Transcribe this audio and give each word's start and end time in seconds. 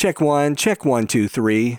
Check 0.00 0.18
one, 0.18 0.56
check 0.56 0.86
one, 0.86 1.06
two, 1.06 1.28
three. 1.28 1.78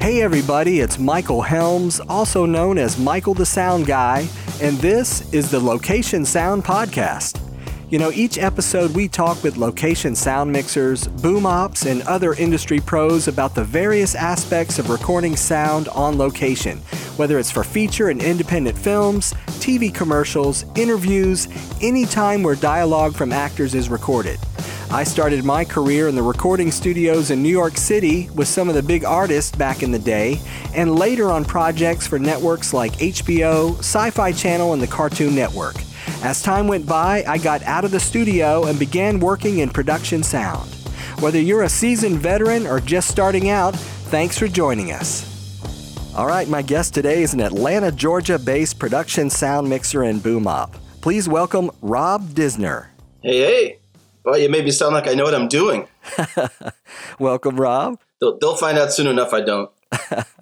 Hey 0.00 0.22
everybody, 0.22 0.80
it's 0.80 0.98
Michael 0.98 1.42
Helms, 1.42 2.00
also 2.08 2.46
known 2.46 2.78
as 2.78 2.98
Michael 2.98 3.34
the 3.34 3.44
Sound 3.44 3.84
Guy, 3.84 4.26
and 4.62 4.78
this 4.78 5.30
is 5.34 5.50
the 5.50 5.60
Location 5.60 6.24
Sound 6.24 6.64
Podcast. 6.64 7.45
You 7.88 8.00
know, 8.00 8.10
each 8.10 8.36
episode 8.36 8.96
we 8.96 9.06
talk 9.06 9.44
with 9.44 9.56
location 9.56 10.16
sound 10.16 10.50
mixers, 10.50 11.06
boom 11.06 11.46
ops, 11.46 11.86
and 11.86 12.02
other 12.02 12.34
industry 12.34 12.80
pros 12.80 13.28
about 13.28 13.54
the 13.54 13.62
various 13.62 14.16
aspects 14.16 14.80
of 14.80 14.90
recording 14.90 15.36
sound 15.36 15.86
on 15.90 16.18
location, 16.18 16.78
whether 17.16 17.38
it's 17.38 17.52
for 17.52 17.62
feature 17.62 18.08
and 18.08 18.20
independent 18.20 18.76
films, 18.76 19.34
TV 19.60 19.94
commercials, 19.94 20.64
interviews, 20.74 21.46
any 21.80 22.04
time 22.06 22.42
where 22.42 22.56
dialogue 22.56 23.14
from 23.14 23.32
actors 23.32 23.72
is 23.72 23.88
recorded. 23.88 24.40
I 24.90 25.04
started 25.04 25.44
my 25.44 25.64
career 25.64 26.08
in 26.08 26.16
the 26.16 26.22
recording 26.24 26.72
studios 26.72 27.30
in 27.30 27.40
New 27.40 27.48
York 27.50 27.76
City 27.76 28.28
with 28.30 28.48
some 28.48 28.68
of 28.68 28.74
the 28.74 28.82
big 28.82 29.04
artists 29.04 29.54
back 29.54 29.84
in 29.84 29.92
the 29.92 29.98
day, 30.00 30.40
and 30.74 30.98
later 30.98 31.30
on 31.30 31.44
projects 31.44 32.04
for 32.04 32.18
networks 32.18 32.74
like 32.74 32.94
HBO, 32.94 33.78
Sci 33.78 34.10
Fi 34.10 34.32
Channel, 34.32 34.72
and 34.72 34.82
the 34.82 34.88
Cartoon 34.88 35.36
Network. 35.36 35.76
As 36.22 36.42
time 36.42 36.66
went 36.66 36.86
by, 36.86 37.24
I 37.26 37.38
got 37.38 37.62
out 37.64 37.84
of 37.84 37.90
the 37.90 38.00
studio 38.00 38.64
and 38.64 38.78
began 38.78 39.20
working 39.20 39.58
in 39.58 39.68
production 39.68 40.22
sound. 40.22 40.68
Whether 41.20 41.38
you're 41.38 41.64
a 41.64 41.68
seasoned 41.68 42.18
veteran 42.18 42.66
or 42.66 42.80
just 42.80 43.08
starting 43.08 43.50
out, 43.50 43.76
thanks 43.76 44.38
for 44.38 44.48
joining 44.48 44.92
us. 44.92 45.24
All 46.16 46.26
right, 46.26 46.48
my 46.48 46.62
guest 46.62 46.94
today 46.94 47.22
is 47.22 47.34
an 47.34 47.40
Atlanta, 47.40 47.92
Georgia 47.92 48.38
based 48.38 48.78
production 48.78 49.28
sound 49.28 49.68
mixer 49.68 50.04
and 50.04 50.22
boom 50.22 50.46
op. 50.46 50.74
Please 51.02 51.28
welcome 51.28 51.70
Rob 51.82 52.30
Disner. 52.30 52.86
Hey, 53.22 53.38
hey. 53.38 53.78
Well, 54.24 54.38
you 54.38 54.48
made 54.48 54.64
me 54.64 54.70
sound 54.70 54.94
like 54.94 55.06
I 55.06 55.14
know 55.14 55.24
what 55.24 55.34
I'm 55.34 55.48
doing. 55.48 55.86
welcome, 57.18 57.60
Rob. 57.60 58.00
They'll, 58.20 58.38
they'll 58.38 58.56
find 58.56 58.78
out 58.78 58.92
soon 58.92 59.06
enough 59.06 59.34
I 59.34 59.42
don't. 59.42 59.70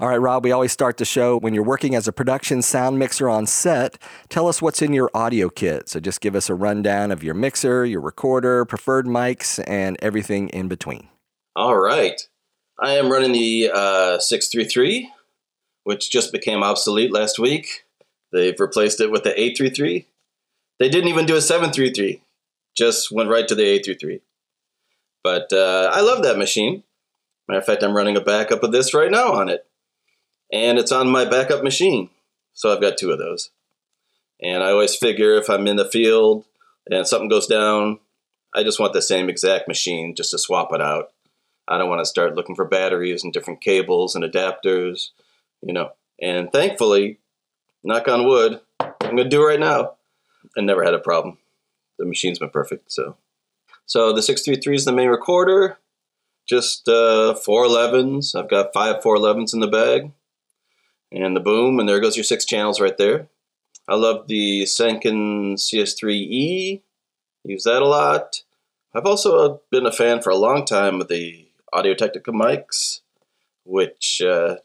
All 0.00 0.08
right, 0.08 0.16
Rob, 0.20 0.44
we 0.44 0.52
always 0.52 0.72
start 0.72 0.96
the 0.96 1.04
show 1.04 1.38
when 1.38 1.54
you're 1.54 1.62
working 1.62 1.94
as 1.94 2.08
a 2.08 2.12
production 2.12 2.62
sound 2.62 2.98
mixer 2.98 3.28
on 3.28 3.46
set. 3.46 3.98
Tell 4.28 4.48
us 4.48 4.60
what's 4.60 4.82
in 4.82 4.92
your 4.92 5.10
audio 5.14 5.48
kit. 5.48 5.88
So 5.88 6.00
just 6.00 6.20
give 6.20 6.34
us 6.34 6.50
a 6.50 6.54
rundown 6.54 7.10
of 7.10 7.22
your 7.22 7.34
mixer, 7.34 7.84
your 7.84 8.00
recorder, 8.00 8.64
preferred 8.64 9.06
mics, 9.06 9.62
and 9.66 9.96
everything 10.00 10.48
in 10.50 10.68
between. 10.68 11.08
All 11.54 11.76
right. 11.76 12.20
I 12.82 12.92
am 12.92 13.10
running 13.10 13.32
the 13.32 13.70
uh, 13.72 14.18
633, 14.18 15.10
which 15.84 16.10
just 16.10 16.32
became 16.32 16.62
obsolete 16.62 17.12
last 17.12 17.38
week. 17.38 17.84
They've 18.32 18.58
replaced 18.58 19.00
it 19.00 19.10
with 19.10 19.22
the 19.22 19.30
833. 19.30 20.06
They 20.78 20.88
didn't 20.88 21.08
even 21.08 21.24
do 21.24 21.36
a 21.36 21.40
733 21.40 22.22
just 22.76 23.10
went 23.10 23.30
right 23.30 23.48
to 23.48 23.54
the 23.54 23.64
833. 23.64 24.20
But 25.24 25.52
uh, 25.52 25.90
I 25.92 26.02
love 26.02 26.22
that 26.22 26.38
machine. 26.38 26.84
Matter 27.48 27.60
of 27.60 27.66
fact, 27.66 27.82
I'm 27.82 27.96
running 27.96 28.16
a 28.16 28.20
backup 28.20 28.62
of 28.62 28.72
this 28.72 28.94
right 28.94 29.10
now 29.10 29.32
on 29.32 29.48
it. 29.48 29.66
And 30.52 30.78
it's 30.78 30.92
on 30.92 31.10
my 31.10 31.24
backup 31.24 31.62
machine. 31.62 32.10
So 32.54 32.72
I've 32.72 32.80
got 32.80 32.96
two 32.96 33.10
of 33.10 33.18
those. 33.18 33.50
And 34.40 34.62
I 34.62 34.70
always 34.70 34.96
figure 34.96 35.34
if 35.34 35.48
I'm 35.48 35.66
in 35.66 35.76
the 35.76 35.88
field 35.88 36.44
and 36.88 37.06
something 37.06 37.28
goes 37.28 37.46
down, 37.46 38.00
I 38.54 38.62
just 38.62 38.80
want 38.80 38.92
the 38.92 39.02
same 39.02 39.28
exact 39.28 39.68
machine 39.68 40.14
just 40.14 40.30
to 40.30 40.38
swap 40.38 40.72
it 40.72 40.80
out. 40.80 41.12
I 41.68 41.78
don't 41.78 41.88
want 41.88 42.00
to 42.00 42.06
start 42.06 42.36
looking 42.36 42.54
for 42.54 42.64
batteries 42.64 43.24
and 43.24 43.32
different 43.32 43.60
cables 43.60 44.14
and 44.14 44.24
adapters, 44.24 45.10
you 45.62 45.72
know. 45.72 45.90
And 46.20 46.52
thankfully, 46.52 47.18
knock 47.82 48.08
on 48.08 48.26
wood, 48.26 48.60
I'm 48.80 49.16
going 49.16 49.16
to 49.16 49.28
do 49.28 49.44
right 49.44 49.60
now. 49.60 49.94
I 50.56 50.60
never 50.60 50.84
had 50.84 50.94
a 50.94 50.98
problem 50.98 51.38
the 51.98 52.04
machine's 52.04 52.38
been 52.38 52.50
perfect. 52.50 52.92
So, 52.92 53.16
so 53.86 54.12
the 54.12 54.22
633 54.22 54.76
is 54.76 54.84
the 54.84 54.92
main 54.92 55.08
recorder. 55.08 55.78
Just 56.46 56.88
uh, 56.88 57.34
411s. 57.34 58.38
I've 58.38 58.48
got 58.48 58.72
five 58.72 59.02
411s 59.02 59.52
in 59.52 59.60
the 59.60 59.66
bag, 59.66 60.12
and 61.10 61.34
the 61.34 61.40
boom, 61.40 61.80
and 61.80 61.88
there 61.88 62.00
goes 62.00 62.16
your 62.16 62.24
six 62.24 62.44
channels 62.44 62.80
right 62.80 62.96
there. 62.96 63.28
I 63.88 63.94
love 63.96 64.28
the 64.28 64.62
Sanken 64.62 65.54
CS3E. 65.54 66.82
Use 67.44 67.64
that 67.64 67.82
a 67.82 67.86
lot. 67.86 68.42
I've 68.94 69.06
also 69.06 69.62
been 69.70 69.86
a 69.86 69.92
fan 69.92 70.22
for 70.22 70.30
a 70.30 70.36
long 70.36 70.64
time 70.64 71.00
of 71.00 71.08
the 71.08 71.48
Audio 71.72 71.94
Technica 71.94 72.32
mics, 72.32 73.00
which 73.64 74.22
uh, 74.24 74.56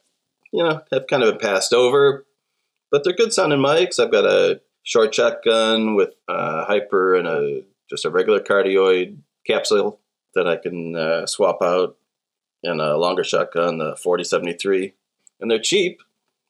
you 0.52 0.64
know 0.64 0.82
have 0.92 1.08
kind 1.08 1.24
of 1.24 1.32
been 1.32 1.50
passed 1.50 1.74
over, 1.74 2.26
but 2.92 3.04
they're 3.04 3.14
good 3.14 3.34
sounding 3.34 3.60
mics. 3.60 4.00
I've 4.00 4.12
got 4.12 4.26
a 4.26 4.62
short 4.84 5.14
shotgun 5.14 5.96
with 5.96 6.14
a 6.28 6.64
hyper 6.66 7.16
and 7.16 7.28
a 7.28 7.64
just 7.90 8.06
a 8.06 8.10
regular 8.10 8.40
cardioid 8.40 9.18
capsule 9.46 10.01
that 10.36 10.48
I 10.48 10.58
can 10.58 10.96
uh, 10.96 11.26
swap 11.26 11.62
out, 11.62 11.98
and 12.64 12.80
a 12.80 12.98
longer 12.98 13.24
shotgun, 13.24 13.78
the 13.78 13.96
4073. 13.96 14.94
And 15.40 15.50
they're 15.50 15.60
cheap, 15.60 16.02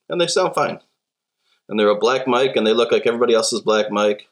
and 0.10 0.20
they 0.20 0.28
sound 0.28 0.54
fine. 0.54 0.80
And 1.70 1.80
they're 1.80 1.90
a 1.90 1.98
black 1.98 2.28
mic, 2.28 2.56
and 2.56 2.68
they 2.68 2.74
look 2.74 2.92
like 2.92 3.08
everybody 3.08 3.34
else's 3.34 3.62
black 3.62 3.92
mic. 3.92 4.28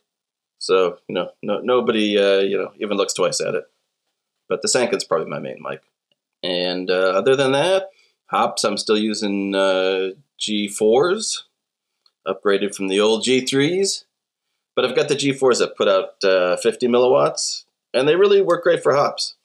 So 0.57 0.97
you 1.07 1.15
know, 1.15 1.31
no, 1.41 1.59
nobody 1.59 2.17
uh, 2.17 2.39
you 2.39 2.57
know 2.57 2.71
even 2.79 2.97
looks 2.97 3.13
twice 3.13 3.39
at 3.39 3.55
it. 3.55 3.63
But 4.49 4.61
the 4.61 4.67
Sanken's 4.67 5.03
probably 5.03 5.29
my 5.29 5.39
main 5.39 5.61
mic. 5.61 5.81
And 6.43 6.89
uh, 6.89 7.11
other 7.15 7.35
than 7.35 7.51
that, 7.53 7.89
hops, 8.25 8.63
I'm 8.63 8.77
still 8.77 8.97
using 8.97 9.55
uh, 9.55 10.11
G4s 10.39 11.43
upgraded 12.27 12.75
from 12.75 12.87
the 12.87 12.99
old 12.99 13.23
G3s. 13.23 14.05
But 14.75 14.85
I've 14.85 14.95
got 14.95 15.09
the 15.09 15.15
G4s 15.15 15.59
that 15.59 15.75
put 15.75 15.87
out 15.87 16.23
uh, 16.23 16.55
50 16.57 16.87
milliwatts, 16.87 17.65
and 17.93 18.07
they 18.07 18.15
really 18.15 18.41
work 18.41 18.63
great 18.63 18.81
for 18.81 18.95
hops. 18.95 19.35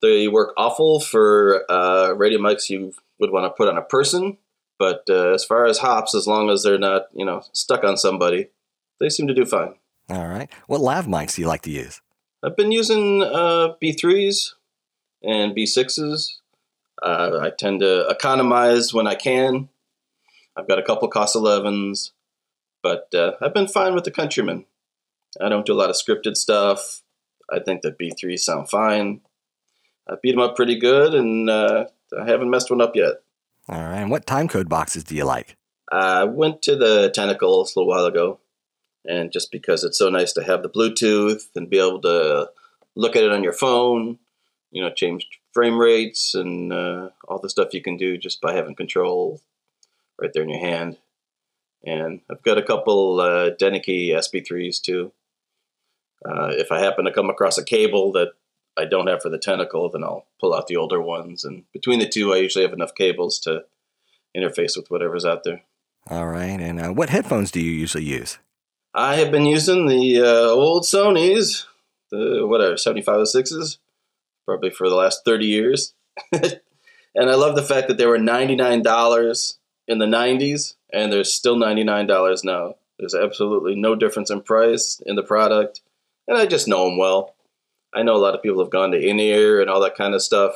They 0.00 0.28
work 0.28 0.54
awful 0.56 1.00
for 1.00 1.64
uh, 1.70 2.12
radio 2.12 2.38
mics 2.38 2.70
you 2.70 2.92
would 3.18 3.30
want 3.30 3.44
to 3.44 3.50
put 3.50 3.68
on 3.68 3.76
a 3.76 3.82
person, 3.82 4.38
but 4.78 5.02
uh, 5.08 5.34
as 5.34 5.44
far 5.44 5.66
as 5.66 5.78
hops, 5.78 6.14
as 6.14 6.26
long 6.26 6.50
as 6.50 6.62
they're 6.62 6.78
not, 6.78 7.06
you 7.12 7.24
know, 7.24 7.42
stuck 7.52 7.82
on 7.84 7.96
somebody, 7.96 8.48
they 9.00 9.08
seem 9.08 9.26
to 9.26 9.34
do 9.34 9.44
fine. 9.44 9.74
All 10.08 10.26
right. 10.26 10.48
What 10.66 10.80
lav 10.80 11.06
mics 11.06 11.34
do 11.34 11.42
you 11.42 11.48
like 11.48 11.62
to 11.62 11.70
use? 11.70 12.00
I've 12.42 12.56
been 12.56 12.72
using 12.72 13.22
uh, 13.22 13.74
B3s 13.82 14.52
and 15.22 15.56
B6s. 15.56 16.36
Uh, 17.02 17.40
I 17.42 17.50
tend 17.50 17.80
to 17.80 18.08
economize 18.08 18.94
when 18.94 19.06
I 19.06 19.14
can. 19.14 19.68
I've 20.56 20.68
got 20.68 20.78
a 20.78 20.82
couple 20.82 21.08
Cos 21.08 21.36
11s, 21.36 22.10
but 22.82 23.12
uh, 23.14 23.32
I've 23.40 23.54
been 23.54 23.68
fine 23.68 23.94
with 23.94 24.04
the 24.04 24.10
Countryman. 24.10 24.64
I 25.40 25.48
don't 25.48 25.66
do 25.66 25.72
a 25.72 25.78
lot 25.78 25.90
of 25.90 25.96
scripted 25.96 26.36
stuff. 26.36 27.02
I 27.50 27.60
think 27.60 27.82
the 27.82 27.92
B3s 27.92 28.40
sound 28.40 28.70
fine. 28.70 29.20
I 30.08 30.14
beat 30.22 30.32
them 30.32 30.40
up 30.40 30.56
pretty 30.56 30.78
good, 30.78 31.14
and 31.14 31.50
uh, 31.50 31.86
I 32.18 32.24
haven't 32.26 32.50
messed 32.50 32.70
one 32.70 32.80
up 32.80 32.96
yet. 32.96 33.22
All 33.68 33.82
right. 33.82 33.98
And 33.98 34.10
what 34.10 34.26
timecode 34.26 34.68
boxes 34.68 35.04
do 35.04 35.14
you 35.14 35.24
like? 35.24 35.56
I 35.90 36.24
went 36.24 36.62
to 36.62 36.76
the 36.76 37.10
Tentacles 37.10 37.74
a 37.74 37.78
little 37.78 37.88
while 37.88 38.06
ago, 38.06 38.40
and 39.04 39.32
just 39.32 39.50
because 39.50 39.84
it's 39.84 39.98
so 39.98 40.08
nice 40.08 40.32
to 40.34 40.42
have 40.42 40.62
the 40.62 40.68
Bluetooth 40.68 41.48
and 41.54 41.70
be 41.70 41.78
able 41.78 42.00
to 42.02 42.50
look 42.94 43.16
at 43.16 43.22
it 43.22 43.32
on 43.32 43.42
your 43.42 43.52
phone, 43.52 44.18
you 44.70 44.82
know, 44.82 44.90
change 44.90 45.26
frame 45.52 45.78
rates 45.78 46.34
and 46.34 46.72
uh, 46.72 47.08
all 47.26 47.38
the 47.38 47.48
stuff 47.48 47.74
you 47.74 47.82
can 47.82 47.96
do 47.96 48.18
just 48.18 48.40
by 48.40 48.52
having 48.52 48.74
control 48.74 49.40
right 50.20 50.30
there 50.32 50.42
in 50.42 50.48
your 50.48 50.60
hand. 50.60 50.98
And 51.84 52.20
I've 52.30 52.42
got 52.42 52.58
a 52.58 52.62
couple 52.62 53.20
uh, 53.20 53.50
Denecke 53.50 54.10
SB3s 54.10 54.80
too. 54.80 55.12
Uh, 56.24 56.48
if 56.50 56.72
I 56.72 56.80
happen 56.80 57.04
to 57.04 57.12
come 57.12 57.30
across 57.30 57.56
a 57.58 57.64
cable 57.64 58.12
that 58.12 58.32
I 58.78 58.84
don't 58.84 59.08
have 59.08 59.22
for 59.22 59.28
the 59.28 59.38
tentacle, 59.38 59.90
then 59.90 60.04
I'll 60.04 60.26
pull 60.40 60.54
out 60.54 60.68
the 60.68 60.76
older 60.76 61.00
ones. 61.00 61.44
And 61.44 61.64
between 61.72 61.98
the 61.98 62.08
two, 62.08 62.32
I 62.32 62.38
usually 62.38 62.64
have 62.64 62.72
enough 62.72 62.94
cables 62.94 63.38
to 63.40 63.64
interface 64.36 64.76
with 64.76 64.90
whatever's 64.90 65.24
out 65.24 65.44
there. 65.44 65.62
All 66.08 66.28
right. 66.28 66.60
And 66.60 66.80
uh, 66.80 66.88
what 66.90 67.10
headphones 67.10 67.50
do 67.50 67.60
you 67.60 67.72
usually 67.72 68.04
use? 68.04 68.38
I 68.94 69.16
have 69.16 69.30
been 69.30 69.46
using 69.46 69.86
the 69.86 70.20
uh, 70.20 70.48
old 70.50 70.84
Sony's, 70.84 71.66
the 72.10 72.46
whatever, 72.46 72.74
7506s, 72.74 73.78
probably 74.46 74.70
for 74.70 74.88
the 74.88 74.94
last 74.94 75.24
30 75.24 75.46
years. 75.46 75.94
and 76.32 76.60
I 77.16 77.34
love 77.34 77.56
the 77.56 77.62
fact 77.62 77.88
that 77.88 77.98
they 77.98 78.06
were 78.06 78.18
$99 78.18 79.54
in 79.86 79.98
the 79.98 80.06
90s, 80.06 80.74
and 80.92 81.12
they're 81.12 81.24
still 81.24 81.56
$99 81.56 82.44
now. 82.44 82.74
There's 82.98 83.14
absolutely 83.14 83.74
no 83.74 83.94
difference 83.94 84.30
in 84.30 84.42
price 84.42 85.00
in 85.04 85.16
the 85.16 85.22
product, 85.22 85.82
and 86.26 86.36
I 86.36 86.46
just 86.46 86.66
know 86.66 86.84
them 86.84 86.98
well. 86.98 87.34
I 87.94 88.02
know 88.02 88.16
a 88.16 88.18
lot 88.18 88.34
of 88.34 88.42
people 88.42 88.62
have 88.62 88.70
gone 88.70 88.90
to 88.92 88.98
in 88.98 89.18
ear 89.18 89.60
and 89.60 89.70
all 89.70 89.80
that 89.80 89.96
kind 89.96 90.14
of 90.14 90.22
stuff. 90.22 90.52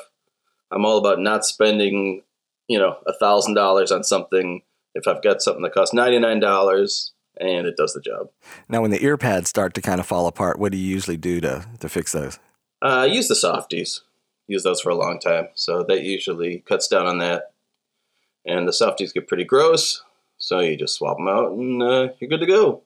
I'm 0.71 0.85
all 0.85 0.99
about 0.99 1.19
not 1.19 1.45
spending, 1.45 2.23
you 2.69 2.79
know, 2.79 2.97
a 3.07 3.13
thousand 3.15 3.55
dollars 3.55 3.91
on 3.93 4.05
something 4.05 4.63
if 4.95 5.07
I've 5.09 5.23
got 5.23 5.43
something 5.43 5.63
that 5.63 5.75
costs 5.75 5.95
ninety 5.95 6.19
nine 6.19 6.41
dollars 6.41 7.13
and 7.41 7.67
it 7.67 7.77
does 7.77 7.95
the 7.95 8.01
job. 8.01 8.29
Now, 8.69 8.83
when 8.83 8.91
the 8.91 9.03
ear 9.03 9.17
pads 9.17 9.49
start 9.49 9.75
to 9.75 9.81
kind 9.83 10.01
of 10.01 10.07
fall 10.07 10.27
apart, 10.27 10.59
what 10.59 10.73
do 10.73 10.79
you 10.79 10.87
usually 10.87 11.17
do 11.17 11.41
to 11.41 11.67
to 11.81 11.89
fix 11.89 12.13
those? 12.13 12.39
Uh, 12.83 13.03
I 13.03 13.07
use 13.07 13.29
the 13.29 13.37
softies. 13.37 14.03
Use 14.49 14.65
those 14.65 14.81
for 14.81 14.91
a 14.91 14.97
long 14.97 15.21
time, 15.21 15.49
so 15.55 15.85
that 15.85 16.03
usually 16.03 16.59
cuts 16.67 16.89
down 16.89 17.07
on 17.07 17.19
that 17.19 17.53
and 18.45 18.67
the 18.67 18.73
softies 18.73 19.13
get 19.13 19.29
pretty 19.29 19.45
gross. 19.45 20.03
So 20.39 20.61
you 20.61 20.77
just 20.77 20.97
swap 20.97 21.19
them 21.19 21.29
out 21.29 21.53
and 21.53 21.83
uh, 21.83 22.09
you're 22.19 22.29
good 22.29 22.41
to 22.41 22.47
go. 22.47 22.83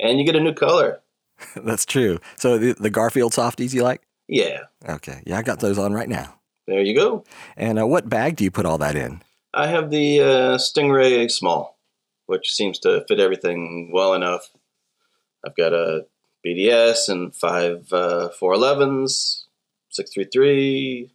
And 0.00 0.18
you 0.18 0.24
get 0.24 0.36
a 0.36 0.40
new 0.40 0.54
color. 0.54 1.00
That's 1.56 1.84
true. 1.84 2.18
So 2.36 2.58
the, 2.58 2.74
the 2.74 2.90
Garfield 2.90 3.34
softies 3.34 3.74
you 3.74 3.82
like? 3.82 4.02
Yeah. 4.28 4.64
Okay. 4.88 5.22
Yeah, 5.26 5.38
I 5.38 5.42
got 5.42 5.60
those 5.60 5.78
on 5.78 5.92
right 5.92 6.08
now. 6.08 6.38
There 6.66 6.82
you 6.82 6.94
go. 6.94 7.24
And 7.56 7.78
uh, 7.78 7.86
what 7.86 8.08
bag 8.08 8.36
do 8.36 8.44
you 8.44 8.50
put 8.50 8.66
all 8.66 8.78
that 8.78 8.94
in? 8.94 9.22
I 9.54 9.68
have 9.68 9.90
the 9.90 10.20
uh, 10.20 10.58
Stingray 10.58 11.30
Small, 11.30 11.78
which 12.26 12.52
seems 12.52 12.78
to 12.80 13.04
fit 13.08 13.18
everything 13.18 13.90
well 13.92 14.12
enough. 14.12 14.50
I've 15.44 15.56
got 15.56 15.72
a 15.72 16.06
BDS 16.46 17.08
and 17.08 17.34
five 17.34 17.92
uh, 17.92 18.28
411s, 18.40 19.44
633. 19.90 21.10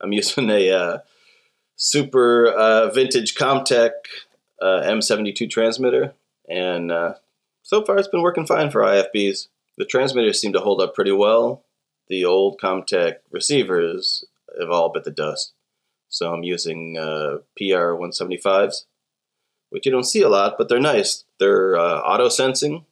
I'm 0.00 0.12
using 0.12 0.50
a 0.50 0.70
uh, 0.70 0.98
super 1.76 2.46
uh, 2.46 2.90
vintage 2.90 3.34
Comtek 3.34 3.90
uh, 4.60 4.80
M72 4.84 5.50
transmitter, 5.50 6.14
and 6.48 6.90
uh, 6.90 7.14
so 7.62 7.84
far 7.84 7.98
it's 7.98 8.08
been 8.08 8.22
working 8.22 8.46
fine 8.46 8.70
for 8.70 8.80
IFBs. 8.82 9.48
The 9.76 9.84
transmitters 9.84 10.40
seem 10.40 10.52
to 10.52 10.60
hold 10.60 10.80
up 10.80 10.94
pretty 10.94 11.12
well. 11.12 11.64
The 12.08 12.24
old 12.24 12.60
Comtek 12.60 13.16
receivers 13.30 14.24
have 14.58 14.70
all 14.70 14.92
bit 14.92 15.04
the 15.04 15.10
dust. 15.10 15.52
So 16.08 16.32
I'm 16.32 16.44
using 16.44 16.96
uh, 16.96 17.38
PR 17.56 17.96
175s, 17.96 18.84
which 19.70 19.84
you 19.84 19.90
don't 19.90 20.04
see 20.04 20.22
a 20.22 20.28
lot, 20.28 20.54
but 20.56 20.68
they're 20.68 20.78
nice. 20.78 21.24
They're 21.40 21.76
uh, 21.76 21.98
auto 22.00 22.28
sensing, 22.28 22.84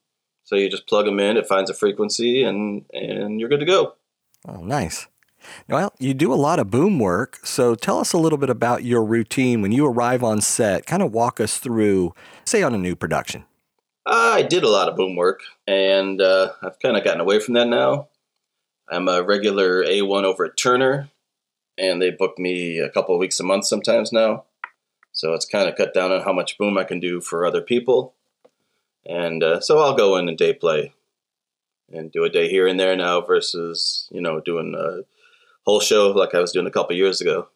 so 0.42 0.56
you 0.56 0.68
just 0.68 0.88
plug 0.88 1.06
them 1.06 1.20
in, 1.20 1.36
it 1.36 1.46
finds 1.46 1.70
a 1.70 1.74
frequency, 1.74 2.42
and 2.42 2.84
and 2.92 3.38
you're 3.38 3.48
good 3.48 3.60
to 3.60 3.66
go. 3.66 3.94
Oh, 4.48 4.64
nice. 4.64 5.06
Well, 5.68 5.92
you 5.98 6.14
do 6.14 6.32
a 6.32 6.34
lot 6.34 6.58
of 6.58 6.70
boom 6.70 6.98
work, 6.98 7.38
so 7.44 7.74
tell 7.74 7.98
us 7.98 8.12
a 8.12 8.18
little 8.18 8.38
bit 8.38 8.50
about 8.50 8.84
your 8.84 9.04
routine 9.04 9.62
when 9.62 9.72
you 9.72 9.86
arrive 9.86 10.22
on 10.22 10.40
set. 10.40 10.86
Kind 10.86 11.02
of 11.02 11.12
walk 11.12 11.40
us 11.40 11.58
through, 11.58 12.14
say, 12.44 12.62
on 12.62 12.74
a 12.74 12.78
new 12.78 12.96
production. 12.96 13.44
I 14.04 14.42
did 14.42 14.64
a 14.64 14.68
lot 14.68 14.88
of 14.88 14.96
boom 14.96 15.14
work, 15.14 15.40
and 15.66 16.20
uh, 16.20 16.52
I've 16.62 16.78
kind 16.80 16.96
of 16.96 17.04
gotten 17.04 17.20
away 17.20 17.38
from 17.38 17.54
that 17.54 17.68
now. 17.68 18.08
I'm 18.90 19.08
a 19.08 19.22
regular 19.22 19.84
A1 19.84 20.24
over 20.24 20.46
at 20.46 20.56
Turner, 20.56 21.08
and 21.78 22.02
they 22.02 22.10
book 22.10 22.38
me 22.38 22.78
a 22.78 22.90
couple 22.90 23.16
weeks 23.18 23.38
a 23.38 23.44
month 23.44 23.66
sometimes 23.66 24.12
now. 24.12 24.44
So 25.12 25.34
it's 25.34 25.46
kind 25.46 25.68
of 25.68 25.76
cut 25.76 25.94
down 25.94 26.10
on 26.10 26.22
how 26.22 26.32
much 26.32 26.58
boom 26.58 26.76
I 26.76 26.84
can 26.84 26.98
do 26.98 27.20
for 27.20 27.46
other 27.46 27.60
people. 27.60 28.14
And 29.06 29.42
uh, 29.42 29.60
so 29.60 29.78
I'll 29.78 29.94
go 29.94 30.16
in 30.16 30.28
and 30.28 30.38
day 30.38 30.52
play 30.52 30.94
and 31.92 32.10
do 32.10 32.24
a 32.24 32.30
day 32.30 32.48
here 32.48 32.66
and 32.66 32.80
there 32.80 32.96
now 32.96 33.20
versus, 33.20 34.08
you 34.10 34.20
know, 34.20 34.40
doing 34.40 34.74
a 34.76 35.02
whole 35.64 35.80
show 35.80 36.10
like 36.10 36.34
I 36.34 36.40
was 36.40 36.52
doing 36.52 36.66
a 36.66 36.70
couple 36.70 36.96
years 36.96 37.20
ago. 37.20 37.48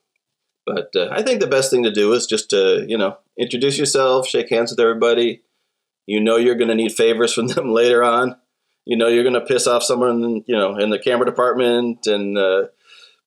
But 0.64 0.94
uh, 0.94 1.08
I 1.10 1.22
think 1.22 1.40
the 1.40 1.46
best 1.46 1.70
thing 1.70 1.84
to 1.84 1.92
do 1.92 2.12
is 2.12 2.26
just 2.26 2.50
to, 2.50 2.84
you 2.88 2.98
know, 2.98 3.16
introduce 3.38 3.78
yourself, 3.78 4.26
shake 4.26 4.50
hands 4.50 4.70
with 4.70 4.80
everybody. 4.80 5.42
You 6.06 6.20
know 6.20 6.36
you're 6.36 6.54
going 6.54 6.68
to 6.68 6.74
need 6.74 6.92
favors 6.92 7.34
from 7.34 7.46
them 7.48 7.72
later 7.72 8.02
on. 8.02 8.36
You 8.84 8.96
know 8.96 9.08
you're 9.08 9.24
going 9.24 9.34
to 9.34 9.40
piss 9.40 9.66
off 9.66 9.82
someone, 9.82 10.44
you 10.46 10.56
know, 10.56 10.76
in 10.76 10.90
the 10.90 10.98
camera 10.98 11.26
department 11.26 12.06
and 12.06 12.38
uh, 12.38 12.66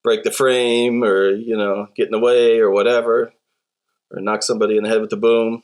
break 0.04 0.24
the 0.24 0.32
frame 0.32 1.04
or, 1.04 1.30
you 1.30 1.58
know, 1.58 1.88
get 1.96 2.06
in 2.06 2.12
the 2.12 2.20
way 2.20 2.60
or 2.60 2.72
whatever, 2.72 3.34
or 4.12 4.22
knock 4.22 4.44
somebody 4.44 4.78
in 4.78 4.84
the 4.84 4.90
head 4.90 5.02
with 5.02 5.10
the 5.10 5.18
boom. 5.18 5.64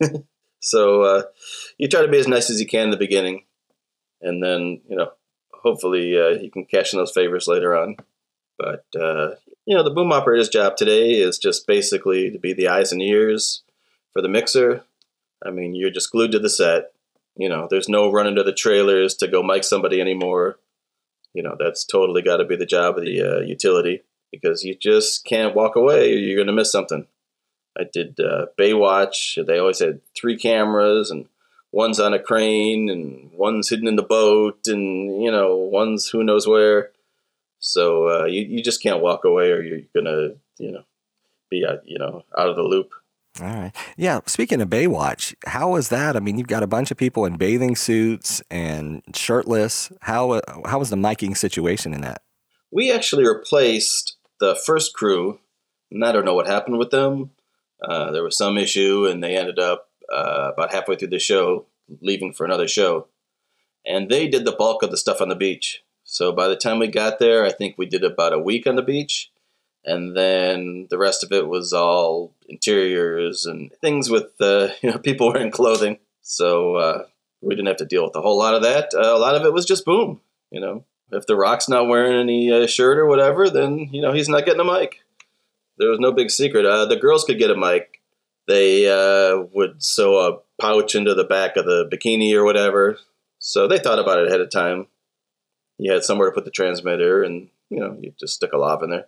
so 0.60 1.02
uh, 1.02 1.22
you 1.78 1.88
try 1.88 2.02
to 2.02 2.08
be 2.08 2.18
as 2.18 2.28
nice 2.28 2.50
as 2.50 2.60
you 2.60 2.66
can 2.66 2.84
in 2.84 2.90
the 2.90 2.96
beginning. 2.96 3.44
And 4.20 4.42
then, 4.42 4.80
you 4.88 4.96
know, 4.96 5.12
hopefully 5.52 6.18
uh, 6.18 6.40
you 6.40 6.50
can 6.50 6.66
cash 6.66 6.92
in 6.92 6.98
those 6.98 7.12
favors 7.12 7.48
later 7.48 7.76
on. 7.76 7.96
But, 8.58 8.84
uh, 8.94 9.34
you 9.66 9.76
know, 9.76 9.82
the 9.82 9.90
boom 9.90 10.12
operator's 10.12 10.48
job 10.48 10.76
today 10.76 11.14
is 11.14 11.38
just 11.38 11.66
basically 11.66 12.30
to 12.30 12.38
be 12.38 12.52
the 12.52 12.68
eyes 12.68 12.92
and 12.92 13.02
ears 13.02 13.62
for 14.12 14.22
the 14.22 14.28
mixer. 14.28 14.84
I 15.44 15.50
mean, 15.50 15.74
you're 15.74 15.90
just 15.90 16.10
glued 16.10 16.32
to 16.32 16.38
the 16.38 16.50
set. 16.50 16.92
You 17.36 17.48
know, 17.48 17.66
there's 17.68 17.88
no 17.88 18.10
running 18.10 18.36
to 18.36 18.42
the 18.42 18.52
trailers 18.52 19.14
to 19.16 19.28
go 19.28 19.42
mic 19.42 19.64
somebody 19.64 20.00
anymore. 20.00 20.58
You 21.32 21.42
know, 21.42 21.56
that's 21.58 21.84
totally 21.84 22.22
got 22.22 22.36
to 22.36 22.44
be 22.44 22.56
the 22.56 22.66
job 22.66 22.96
of 22.96 23.04
the 23.04 23.20
uh, 23.20 23.40
utility 23.40 24.02
because 24.30 24.64
you 24.64 24.74
just 24.74 25.24
can't 25.24 25.54
walk 25.54 25.76
away 25.76 26.12
or 26.12 26.16
you're 26.16 26.36
going 26.36 26.46
to 26.46 26.52
miss 26.52 26.70
something. 26.70 27.06
I 27.78 27.84
did 27.92 28.18
uh, 28.20 28.46
Baywatch. 28.58 29.44
They 29.44 29.58
always 29.58 29.80
had 29.80 30.00
three 30.16 30.38
cameras 30.38 31.10
and 31.10 31.26
one's 31.72 31.98
on 31.98 32.14
a 32.14 32.20
crane 32.20 32.88
and 32.88 33.32
one's 33.32 33.68
hidden 33.68 33.88
in 33.88 33.96
the 33.96 34.02
boat 34.02 34.66
and, 34.66 35.22
you 35.22 35.30
know, 35.30 35.56
one's 35.56 36.08
who 36.08 36.22
knows 36.22 36.46
where. 36.46 36.90
So 37.58 38.08
uh, 38.08 38.24
you, 38.26 38.42
you 38.42 38.62
just 38.62 38.82
can't 38.82 39.02
walk 39.02 39.24
away 39.24 39.50
or 39.50 39.60
you're 39.60 39.80
going 39.92 40.04
to, 40.04 40.36
you 40.58 40.70
know, 40.70 40.84
be, 41.50 41.64
you 41.84 41.98
know, 41.98 42.24
out 42.38 42.48
of 42.48 42.56
the 42.56 42.62
loop. 42.62 42.92
All 43.40 43.46
right. 43.46 43.72
Yeah. 43.96 44.20
Speaking 44.26 44.60
of 44.60 44.68
Baywatch, 44.68 45.34
how 45.46 45.72
was 45.72 45.88
that? 45.88 46.16
I 46.16 46.20
mean, 46.20 46.38
you've 46.38 46.46
got 46.46 46.62
a 46.62 46.68
bunch 46.68 46.92
of 46.92 46.96
people 46.96 47.24
in 47.24 47.36
bathing 47.36 47.74
suits 47.74 48.40
and 48.48 49.02
shirtless. 49.12 49.90
How 50.02 50.32
uh, 50.32 50.40
how 50.66 50.78
was 50.78 50.90
the 50.90 50.96
miking 50.96 51.36
situation 51.36 51.94
in 51.94 52.00
that? 52.02 52.22
We 52.70 52.92
actually 52.92 53.26
replaced 53.26 54.16
the 54.38 54.54
first 54.54 54.94
crew, 54.94 55.40
and 55.90 56.04
I 56.04 56.12
don't 56.12 56.24
know 56.24 56.34
what 56.34 56.46
happened 56.46 56.78
with 56.78 56.90
them. 56.90 57.30
Uh, 57.82 58.12
there 58.12 58.22
was 58.22 58.36
some 58.36 58.56
issue, 58.56 59.06
and 59.06 59.22
they 59.22 59.36
ended 59.36 59.58
up 59.58 59.88
uh, 60.12 60.52
about 60.52 60.72
halfway 60.72 60.94
through 60.94 61.08
the 61.08 61.18
show 61.18 61.66
leaving 62.00 62.32
for 62.32 62.44
another 62.44 62.68
show, 62.68 63.08
and 63.84 64.08
they 64.08 64.28
did 64.28 64.44
the 64.44 64.52
bulk 64.52 64.82
of 64.84 64.92
the 64.92 64.96
stuff 64.96 65.20
on 65.20 65.28
the 65.28 65.34
beach. 65.34 65.82
So 66.04 66.30
by 66.32 66.46
the 66.48 66.56
time 66.56 66.78
we 66.78 66.86
got 66.86 67.18
there, 67.18 67.44
I 67.44 67.50
think 67.50 67.76
we 67.76 67.86
did 67.86 68.04
about 68.04 68.32
a 68.32 68.38
week 68.38 68.66
on 68.66 68.76
the 68.76 68.82
beach 68.82 69.32
and 69.84 70.16
then 70.16 70.86
the 70.90 70.98
rest 70.98 71.22
of 71.24 71.32
it 71.32 71.46
was 71.46 71.72
all 71.72 72.32
interiors 72.48 73.46
and 73.46 73.72
things 73.80 74.10
with 74.10 74.32
uh, 74.40 74.68
you 74.82 74.90
know 74.90 74.98
people 74.98 75.32
wearing 75.32 75.50
clothing. 75.50 75.98
So 76.22 76.76
uh, 76.76 77.04
we 77.42 77.54
didn't 77.54 77.68
have 77.68 77.76
to 77.78 77.84
deal 77.84 78.04
with 78.04 78.16
a 78.16 78.22
whole 78.22 78.38
lot 78.38 78.54
of 78.54 78.62
that. 78.62 78.90
Uh, 78.94 79.14
a 79.14 79.18
lot 79.18 79.34
of 79.34 79.44
it 79.44 79.52
was 79.52 79.66
just 79.66 79.84
boom. 79.84 80.20
You 80.50 80.60
know, 80.60 80.84
if 81.10 81.26
the 81.26 81.36
Rock's 81.36 81.68
not 81.68 81.88
wearing 81.88 82.18
any 82.18 82.50
uh, 82.50 82.66
shirt 82.66 82.98
or 82.98 83.06
whatever, 83.06 83.50
then 83.50 83.90
you 83.92 84.00
know 84.00 84.12
he's 84.12 84.28
not 84.28 84.46
getting 84.46 84.60
a 84.60 84.64
mic. 84.64 85.00
There 85.76 85.90
was 85.90 86.00
no 86.00 86.12
big 86.12 86.30
secret. 86.30 86.64
Uh, 86.64 86.86
the 86.86 86.96
girls 86.96 87.24
could 87.24 87.38
get 87.38 87.50
a 87.50 87.56
mic. 87.56 88.00
They 88.46 88.88
uh, 88.88 89.44
would 89.52 89.82
sew 89.82 90.18
a 90.18 90.38
pouch 90.60 90.94
into 90.94 91.14
the 91.14 91.24
back 91.24 91.56
of 91.56 91.64
the 91.64 91.88
bikini 91.90 92.34
or 92.34 92.44
whatever. 92.44 92.98
So 93.38 93.66
they 93.66 93.78
thought 93.78 93.98
about 93.98 94.18
it 94.18 94.28
ahead 94.28 94.40
of 94.40 94.50
time. 94.50 94.86
You 95.78 95.92
had 95.92 96.04
somewhere 96.04 96.28
to 96.30 96.34
put 96.34 96.44
the 96.44 96.50
transmitter, 96.50 97.22
and 97.22 97.48
you 97.68 97.80
know 97.80 97.96
you 98.00 98.14
just 98.18 98.34
stick 98.34 98.52
a 98.52 98.56
lav 98.58 98.82
in 98.82 98.90
there. 98.90 99.06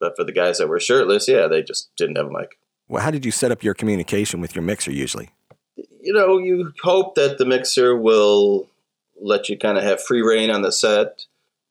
But 0.00 0.16
for 0.16 0.24
the 0.24 0.32
guys 0.32 0.58
that 0.58 0.68
were 0.68 0.80
shirtless, 0.80 1.28
yeah, 1.28 1.48
they 1.48 1.62
just 1.62 1.90
didn't 1.96 2.16
have 2.16 2.26
a 2.26 2.30
mic. 2.30 2.58
Well, 2.88 3.02
how 3.02 3.10
did 3.10 3.24
you 3.24 3.30
set 3.30 3.52
up 3.52 3.62
your 3.62 3.74
communication 3.74 4.40
with 4.40 4.54
your 4.54 4.62
mixer 4.62 4.92
usually? 4.92 5.30
You 6.00 6.14
know, 6.14 6.38
you 6.38 6.72
hope 6.82 7.16
that 7.16 7.38
the 7.38 7.44
mixer 7.44 7.96
will 7.96 8.68
let 9.20 9.48
you 9.48 9.58
kind 9.58 9.76
of 9.76 9.84
have 9.84 10.02
free 10.02 10.22
reign 10.22 10.50
on 10.50 10.62
the 10.62 10.72
set 10.72 11.24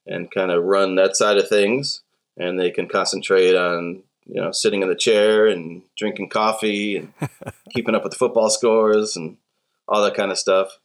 and 0.05 0.31
kind 0.31 0.51
of 0.51 0.63
run 0.63 0.95
that 0.95 1.15
side 1.15 1.37
of 1.37 1.49
things, 1.49 2.01
and 2.37 2.59
they 2.59 2.71
can 2.71 2.87
concentrate 2.87 3.55
on 3.55 4.03
you 4.25 4.41
know 4.41 4.51
sitting 4.51 4.81
in 4.81 4.89
the 4.89 4.95
chair 4.95 5.47
and 5.47 5.81
drinking 5.97 6.29
coffee 6.29 6.97
and 6.97 7.13
keeping 7.73 7.95
up 7.95 8.03
with 8.03 8.11
the 8.11 8.17
football 8.19 8.49
scores 8.49 9.15
and 9.15 9.37
all 9.87 10.03
that 10.03 10.15
kind 10.15 10.31
of 10.31 10.37
stuff. 10.37 10.79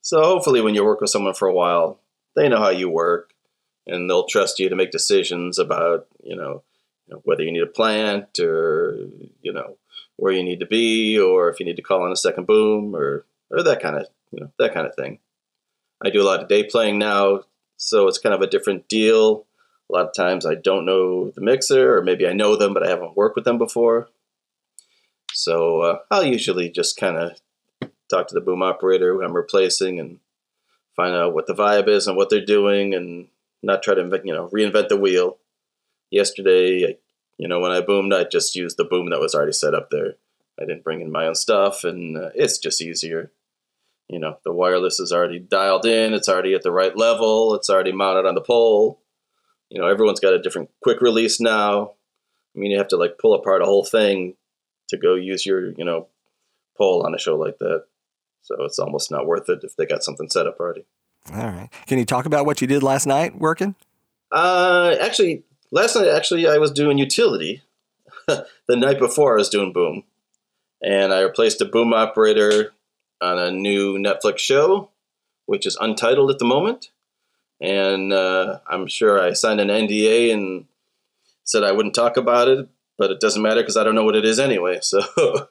So 0.00 0.22
hopefully, 0.22 0.60
when 0.60 0.74
you 0.74 0.84
work 0.84 1.00
with 1.00 1.10
someone 1.10 1.34
for 1.34 1.48
a 1.48 1.54
while, 1.54 1.98
they 2.34 2.48
know 2.48 2.58
how 2.58 2.70
you 2.70 2.88
work, 2.88 3.32
and 3.86 4.08
they'll 4.08 4.26
trust 4.26 4.58
you 4.58 4.68
to 4.68 4.76
make 4.76 4.90
decisions 4.90 5.58
about 5.58 6.06
you 6.22 6.36
know 6.36 6.62
you 7.08 7.14
know, 7.14 7.22
whether 7.24 7.42
you 7.42 7.52
need 7.52 7.62
a 7.62 7.66
plant 7.66 8.38
or 8.38 8.98
you 9.42 9.52
know 9.52 9.76
where 10.16 10.32
you 10.32 10.42
need 10.42 10.60
to 10.60 10.66
be 10.66 11.18
or 11.18 11.48
if 11.48 11.58
you 11.58 11.66
need 11.66 11.76
to 11.76 11.82
call 11.82 12.02
on 12.02 12.12
a 12.12 12.16
second 12.16 12.46
boom 12.46 12.94
or 12.94 13.24
or 13.50 13.62
that 13.62 13.80
kind 13.80 13.96
of 13.96 14.06
you 14.30 14.40
know 14.40 14.50
that 14.58 14.74
kind 14.74 14.86
of 14.86 14.94
thing. 14.94 15.18
I 16.04 16.10
do 16.10 16.22
a 16.22 16.24
lot 16.24 16.42
of 16.42 16.48
day 16.48 16.62
playing 16.64 16.98
now, 16.98 17.42
so 17.76 18.06
it's 18.06 18.18
kind 18.18 18.34
of 18.34 18.42
a 18.42 18.46
different 18.46 18.88
deal. 18.88 19.46
A 19.90 19.92
lot 19.92 20.06
of 20.06 20.14
times 20.14 20.44
I 20.44 20.54
don't 20.54 20.84
know 20.84 21.30
the 21.30 21.40
mixer, 21.40 21.96
or 21.96 22.02
maybe 22.02 22.26
I 22.26 22.34
know 22.34 22.56
them, 22.56 22.74
but 22.74 22.86
I 22.86 22.90
haven't 22.90 23.16
worked 23.16 23.36
with 23.36 23.44
them 23.44 23.58
before. 23.58 24.08
So 25.32 25.80
uh, 25.80 25.98
I'll 26.10 26.24
usually 26.24 26.68
just 26.68 26.98
kind 26.98 27.16
of 27.16 27.40
talk 28.10 28.28
to 28.28 28.34
the 28.34 28.40
boom 28.40 28.62
operator 28.62 29.14
who 29.14 29.22
I'm 29.22 29.34
replacing 29.34 29.98
and 29.98 30.18
find 30.94 31.14
out 31.14 31.34
what 31.34 31.46
the 31.46 31.54
vibe 31.54 31.88
is 31.88 32.06
and 32.06 32.16
what 32.16 32.28
they're 32.28 32.44
doing, 32.44 32.94
and 32.94 33.28
not 33.62 33.82
try 33.82 33.94
to 33.94 34.20
you 34.24 34.32
know 34.32 34.48
reinvent 34.50 34.88
the 34.88 34.96
wheel 34.96 35.38
yesterday, 36.10 36.98
you 37.38 37.48
know, 37.48 37.60
when 37.60 37.70
I 37.70 37.80
boomed, 37.80 38.12
I 38.12 38.24
just 38.24 38.54
used 38.54 38.76
the 38.76 38.84
boom 38.84 39.10
that 39.10 39.20
was 39.20 39.34
already 39.34 39.52
set 39.52 39.74
up 39.74 39.90
there. 39.90 40.14
I 40.60 40.64
didn't 40.64 40.84
bring 40.84 41.00
in 41.00 41.12
my 41.12 41.26
own 41.26 41.34
stuff, 41.34 41.84
and 41.84 42.16
uh, 42.16 42.30
it's 42.34 42.58
just 42.58 42.82
easier. 42.82 43.32
You 44.08 44.18
know, 44.18 44.38
the 44.44 44.52
wireless 44.52 44.98
is 44.98 45.12
already 45.12 45.38
dialed 45.38 45.84
in, 45.84 46.14
it's 46.14 46.28
already 46.28 46.54
at 46.54 46.62
the 46.62 46.72
right 46.72 46.96
level, 46.96 47.54
it's 47.54 47.70
already 47.70 47.92
mounted 47.92 48.26
on 48.26 48.34
the 48.34 48.40
pole. 48.40 49.02
You 49.68 49.80
know, 49.80 49.86
everyone's 49.86 50.20
got 50.20 50.32
a 50.32 50.40
different 50.40 50.70
quick 50.82 51.00
release 51.02 51.40
now. 51.40 51.92
I 52.56 52.58
mean, 52.58 52.70
you 52.70 52.78
have 52.78 52.88
to 52.88 52.96
like 52.96 53.18
pull 53.18 53.34
apart 53.34 53.62
a 53.62 53.66
whole 53.66 53.84
thing 53.84 54.34
to 54.88 54.96
go 54.96 55.14
use 55.14 55.44
your, 55.44 55.72
you 55.72 55.84
know, 55.84 56.08
pole 56.76 57.04
on 57.04 57.14
a 57.14 57.18
show 57.18 57.36
like 57.36 57.58
that. 57.58 57.84
So 58.42 58.56
it's 58.64 58.78
almost 58.78 59.10
not 59.10 59.26
worth 59.26 59.50
it 59.50 59.60
if 59.62 59.76
they 59.76 59.84
got 59.84 60.02
something 60.02 60.30
set 60.30 60.46
up 60.46 60.58
already. 60.58 60.86
All 61.30 61.36
right. 61.36 61.68
Can 61.86 61.98
you 61.98 62.06
talk 62.06 62.24
about 62.24 62.46
what 62.46 62.62
you 62.62 62.66
did 62.66 62.82
last 62.82 63.06
night 63.06 63.38
working? 63.38 63.74
Uh, 64.32 64.96
actually, 65.00 65.44
last 65.70 65.96
night 65.96 66.08
actually 66.08 66.46
I 66.48 66.58
was 66.58 66.70
doing 66.70 66.98
utility. 66.98 67.62
the 68.26 68.76
night 68.76 68.98
before 68.98 69.34
I 69.34 69.38
was 69.38 69.48
doing 69.48 69.72
boom, 69.72 70.04
and 70.82 71.14
I 71.14 71.20
replaced 71.22 71.62
a 71.62 71.64
boom 71.64 71.94
operator 71.94 72.72
on 73.20 73.38
a 73.38 73.50
new 73.50 73.96
Netflix 73.98 74.38
show. 74.38 74.90
which 75.46 75.66
is 75.66 75.78
untitled 75.80 76.30
at 76.30 76.38
the 76.38 76.44
moment. 76.44 76.90
And 77.60 78.12
uh, 78.12 78.58
I'm 78.68 78.86
sure 78.86 79.18
I 79.18 79.32
signed 79.32 79.60
an 79.60 79.68
NDA 79.68 80.30
and 80.30 80.66
said 81.42 81.64
I 81.64 81.72
wouldn't 81.72 81.94
talk 81.94 82.18
about 82.18 82.48
it, 82.48 82.68
but 82.98 83.10
it 83.10 83.18
doesn't 83.18 83.40
matter 83.40 83.62
because 83.62 83.78
I 83.78 83.82
don't 83.82 83.94
know 83.94 84.04
what 84.04 84.14
it 84.14 84.26
is 84.26 84.38
anyway. 84.38 84.80
So, 84.82 85.48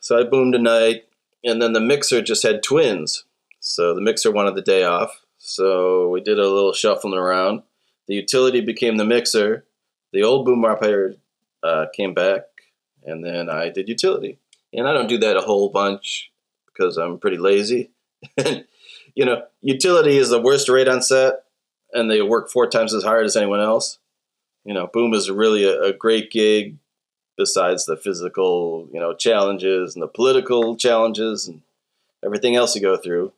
so 0.00 0.18
I 0.18 0.24
boomed 0.24 0.52
tonight, 0.52 1.04
and 1.44 1.62
then 1.62 1.72
the 1.72 1.80
mixer 1.80 2.20
just 2.20 2.42
had 2.42 2.62
twins. 2.62 3.24
So 3.60 3.94
the 3.94 4.00
mixer 4.02 4.32
wanted 4.32 4.56
the 4.56 4.62
day 4.62 4.82
off. 4.82 5.24
So 5.38 6.08
we 6.08 6.20
did 6.20 6.38
a 6.38 6.48
little 6.48 6.72
shuffling 6.72 7.14
around. 7.14 7.62
The 8.06 8.14
utility 8.14 8.60
became 8.60 8.96
the 8.96 9.04
mixer. 9.04 9.64
The 10.12 10.22
old 10.22 10.44
boom 10.44 10.64
operator 10.64 11.16
uh, 11.62 11.86
came 11.94 12.14
back, 12.14 12.42
and 13.02 13.24
then 13.24 13.48
I 13.48 13.70
did 13.70 13.88
utility. 13.88 14.38
And 14.72 14.86
I 14.88 14.92
don't 14.92 15.08
do 15.08 15.18
that 15.18 15.36
a 15.36 15.42
whole 15.42 15.70
bunch 15.70 16.30
because 16.66 16.96
I'm 16.96 17.18
pretty 17.18 17.38
lazy. 17.38 17.90
you 19.14 19.24
know, 19.24 19.44
utility 19.60 20.18
is 20.18 20.30
the 20.30 20.40
worst 20.40 20.68
rate 20.68 20.88
on 20.88 21.02
set, 21.02 21.44
and 21.92 22.10
they 22.10 22.22
work 22.22 22.50
four 22.50 22.68
times 22.68 22.92
as 22.92 23.04
hard 23.04 23.24
as 23.24 23.36
anyone 23.36 23.60
else. 23.60 23.98
You 24.64 24.74
know, 24.74 24.88
boom 24.92 25.14
is 25.14 25.30
really 25.30 25.64
a, 25.64 25.80
a 25.82 25.92
great 25.92 26.30
gig. 26.30 26.78
Besides 27.36 27.84
the 27.84 27.96
physical, 27.96 28.88
you 28.92 29.00
know, 29.00 29.12
challenges 29.12 29.96
and 29.96 30.02
the 30.04 30.06
political 30.06 30.76
challenges 30.76 31.48
and 31.48 31.62
everything 32.24 32.54
else 32.54 32.76
you 32.76 32.80
go 32.80 32.96
through, 32.96 33.32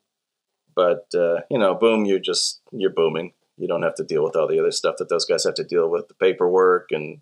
but 0.74 1.06
uh, 1.14 1.40
you 1.50 1.58
know, 1.58 1.74
boom, 1.74 2.04
you're 2.04 2.18
just 2.18 2.60
you're 2.70 2.90
booming. 2.90 3.32
You 3.56 3.68
don't 3.68 3.82
have 3.82 3.94
to 3.96 4.04
deal 4.04 4.22
with 4.22 4.36
all 4.36 4.48
the 4.48 4.58
other 4.58 4.70
stuff 4.70 4.96
that 4.98 5.08
those 5.08 5.24
guys 5.24 5.44
have 5.44 5.54
to 5.54 5.64
deal 5.64 5.88
with, 5.88 6.08
the 6.08 6.14
paperwork 6.14 6.88
and 6.90 7.20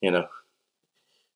you 0.00 0.10
know, 0.10 0.26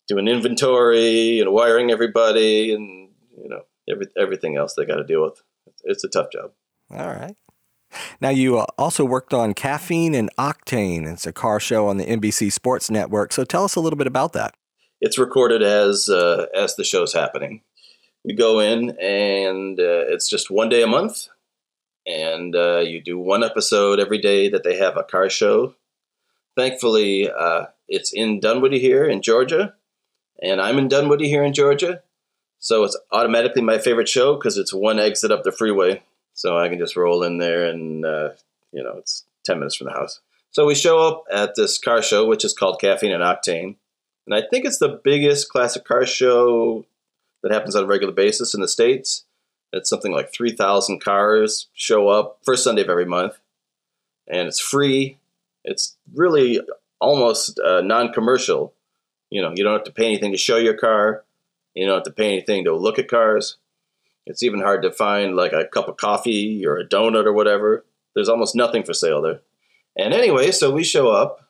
doing 0.09 0.29
inventory 0.29 1.41
and 1.41 1.53
wiring 1.53 1.91
everybody 1.91 2.73
and 2.75 3.11
you 3.37 3.49
know 3.49 3.63
every, 3.89 4.07
everything 4.17 4.57
else 4.57 4.75
they 4.75 4.85
got 4.85 4.97
to 4.97 5.05
deal 5.05 5.23
with. 5.23 5.43
It's 5.85 6.05
a 6.05 6.09
tough 6.09 6.29
job. 6.33 6.53
All 6.91 7.09
right. 7.09 7.37
Now, 8.21 8.31
you 8.31 8.59
uh, 8.59 8.67
also 8.79 9.05
worked 9.05 9.35
on 9.35 9.53
Caffeine 9.53 10.15
and 10.15 10.31
Octane. 10.39 11.07
It's 11.07 11.27
a 11.27 11.33
car 11.33 11.61
show 11.61 11.89
on 11.89 11.99
the 11.99 12.07
NBC 12.07 12.51
Sports 12.51 12.91
Network. 12.91 13.33
So 13.33 13.45
tell 13.45 13.65
us 13.65 13.77
a 13.77 13.81
little 13.81 13.99
bit 13.99 14.07
about 14.07 14.33
that. 14.33 14.55
It's 15.01 15.19
recorded 15.19 15.63
as 15.63 16.09
uh, 16.09 16.47
as 16.55 16.77
the 16.77 16.85
show's 16.85 17.13
happening. 17.13 17.63
We 18.25 18.35
go 18.35 18.61
in, 18.61 18.97
and 19.01 19.79
uh, 19.79 20.07
it's 20.09 20.29
just 20.29 20.51
one 20.51 20.69
day 20.69 20.83
a 20.83 20.87
month, 20.87 21.27
and 22.07 22.55
uh, 22.55 22.79
you 22.79 23.01
do 23.01 23.19
one 23.19 23.45
episode 23.45 24.01
every 24.01 24.19
day 24.19 24.49
that 24.49 24.65
they 24.65 24.77
have 24.79 24.97
a 24.97 25.03
car 25.03 25.31
show. 25.31 25.75
Thankfully, 26.57 27.31
uh, 27.31 27.67
it's 27.89 28.13
in 28.13 28.41
Dunwoody 28.41 28.79
here 28.79 29.05
in 29.05 29.23
Georgia, 29.23 29.75
and 30.43 30.61
I'm 30.61 30.79
in 30.79 30.89
Dunwoody 30.89 31.29
here 31.29 31.45
in 31.45 31.53
Georgia. 31.53 32.03
So 32.59 32.85
it's 32.85 32.97
automatically 33.11 33.63
my 33.63 33.79
favorite 33.79 34.09
show 34.09 34.35
because 34.35 34.57
it's 34.57 34.73
one 34.73 35.01
exit 35.01 35.33
up 35.33 35.43
the 35.43 35.51
freeway. 35.51 36.03
So 36.33 36.57
I 36.57 36.69
can 36.69 36.79
just 36.79 36.97
roll 36.97 37.25
in 37.25 37.39
there 37.39 37.69
and, 37.69 38.05
uh, 38.05 38.31
you 38.73 38.83
know, 38.83 38.95
it's 38.99 39.25
10 39.45 39.59
minutes 39.59 39.75
from 39.75 39.89
the 39.89 39.93
house. 39.93 40.21
So 40.53 40.67
we 40.67 40.75
show 40.75 41.01
up 41.01 41.25
at 41.33 41.55
this 41.57 41.77
car 41.77 42.03
show, 42.03 42.25
which 42.27 42.45
is 42.45 42.55
called 42.55 42.81
Caffeine 42.81 43.13
and 43.13 43.23
Octane. 43.23 43.77
And 44.27 44.35
I 44.35 44.43
think 44.49 44.65
it's 44.65 44.79
the 44.79 45.01
biggest 45.03 45.49
classic 45.49 45.85
car 45.85 46.07
show 46.07 46.87
that 47.43 47.53
happens 47.53 47.75
on 47.75 47.85
a 47.85 47.87
regular 47.87 48.13
basis 48.13 48.55
in 48.55 48.61
the 48.61 48.69
States. 48.69 49.25
It's 49.73 49.89
something 49.89 50.13
like 50.13 50.33
3,000 50.33 51.01
cars 51.01 51.69
show 51.73 52.09
up 52.09 52.41
first 52.45 52.65
Sunday 52.65 52.83
of 52.83 52.91
every 52.91 53.07
month. 53.07 53.39
And 54.29 54.47
it's 54.47 54.61
free. 54.61 55.19
It's 55.65 55.97
really 56.15 56.61
almost 57.01 57.59
uh, 57.59 57.81
non 57.81 58.13
commercial. 58.13 58.75
You 59.31 59.43
know, 59.43 59.53
you 59.55 59.65
don't 59.65 59.73
have 59.73 59.85
to 59.85 59.93
pay 59.93 60.07
anything 60.07 60.33
to 60.33 60.39
show 60.39 60.57
your 60.57 60.77
car. 60.77 61.25
You 61.75 61.87
don't 61.87 61.97
have 61.97 62.05
to 62.05 62.11
pay 62.11 62.29
anything 62.29 62.65
to 62.65 62.77
look 62.77 62.99
at 62.99 63.09
cars. 63.09 63.57
It's 64.27 64.43
even 64.43 64.61
hard 64.61 64.83
to 64.83 64.93
find 64.93 65.35
like 65.35 65.53
a 65.53 65.65
cup 65.65 65.89
of 65.89 65.97
coffee 65.97 66.65
or 66.67 66.77
a 66.77 66.87
donut 66.87 67.25
or 67.25 67.33
whatever. 67.33 67.85
There's 68.15 68.29
almost 68.29 68.55
nothing 68.55 68.85
for 68.85 68.93
sale 68.93 69.23
there. 69.23 69.41
And 69.97 70.15
anyway, 70.15 70.51
so 70.51 70.71
we 70.71 70.85
show 70.85 71.11
up 71.11 71.49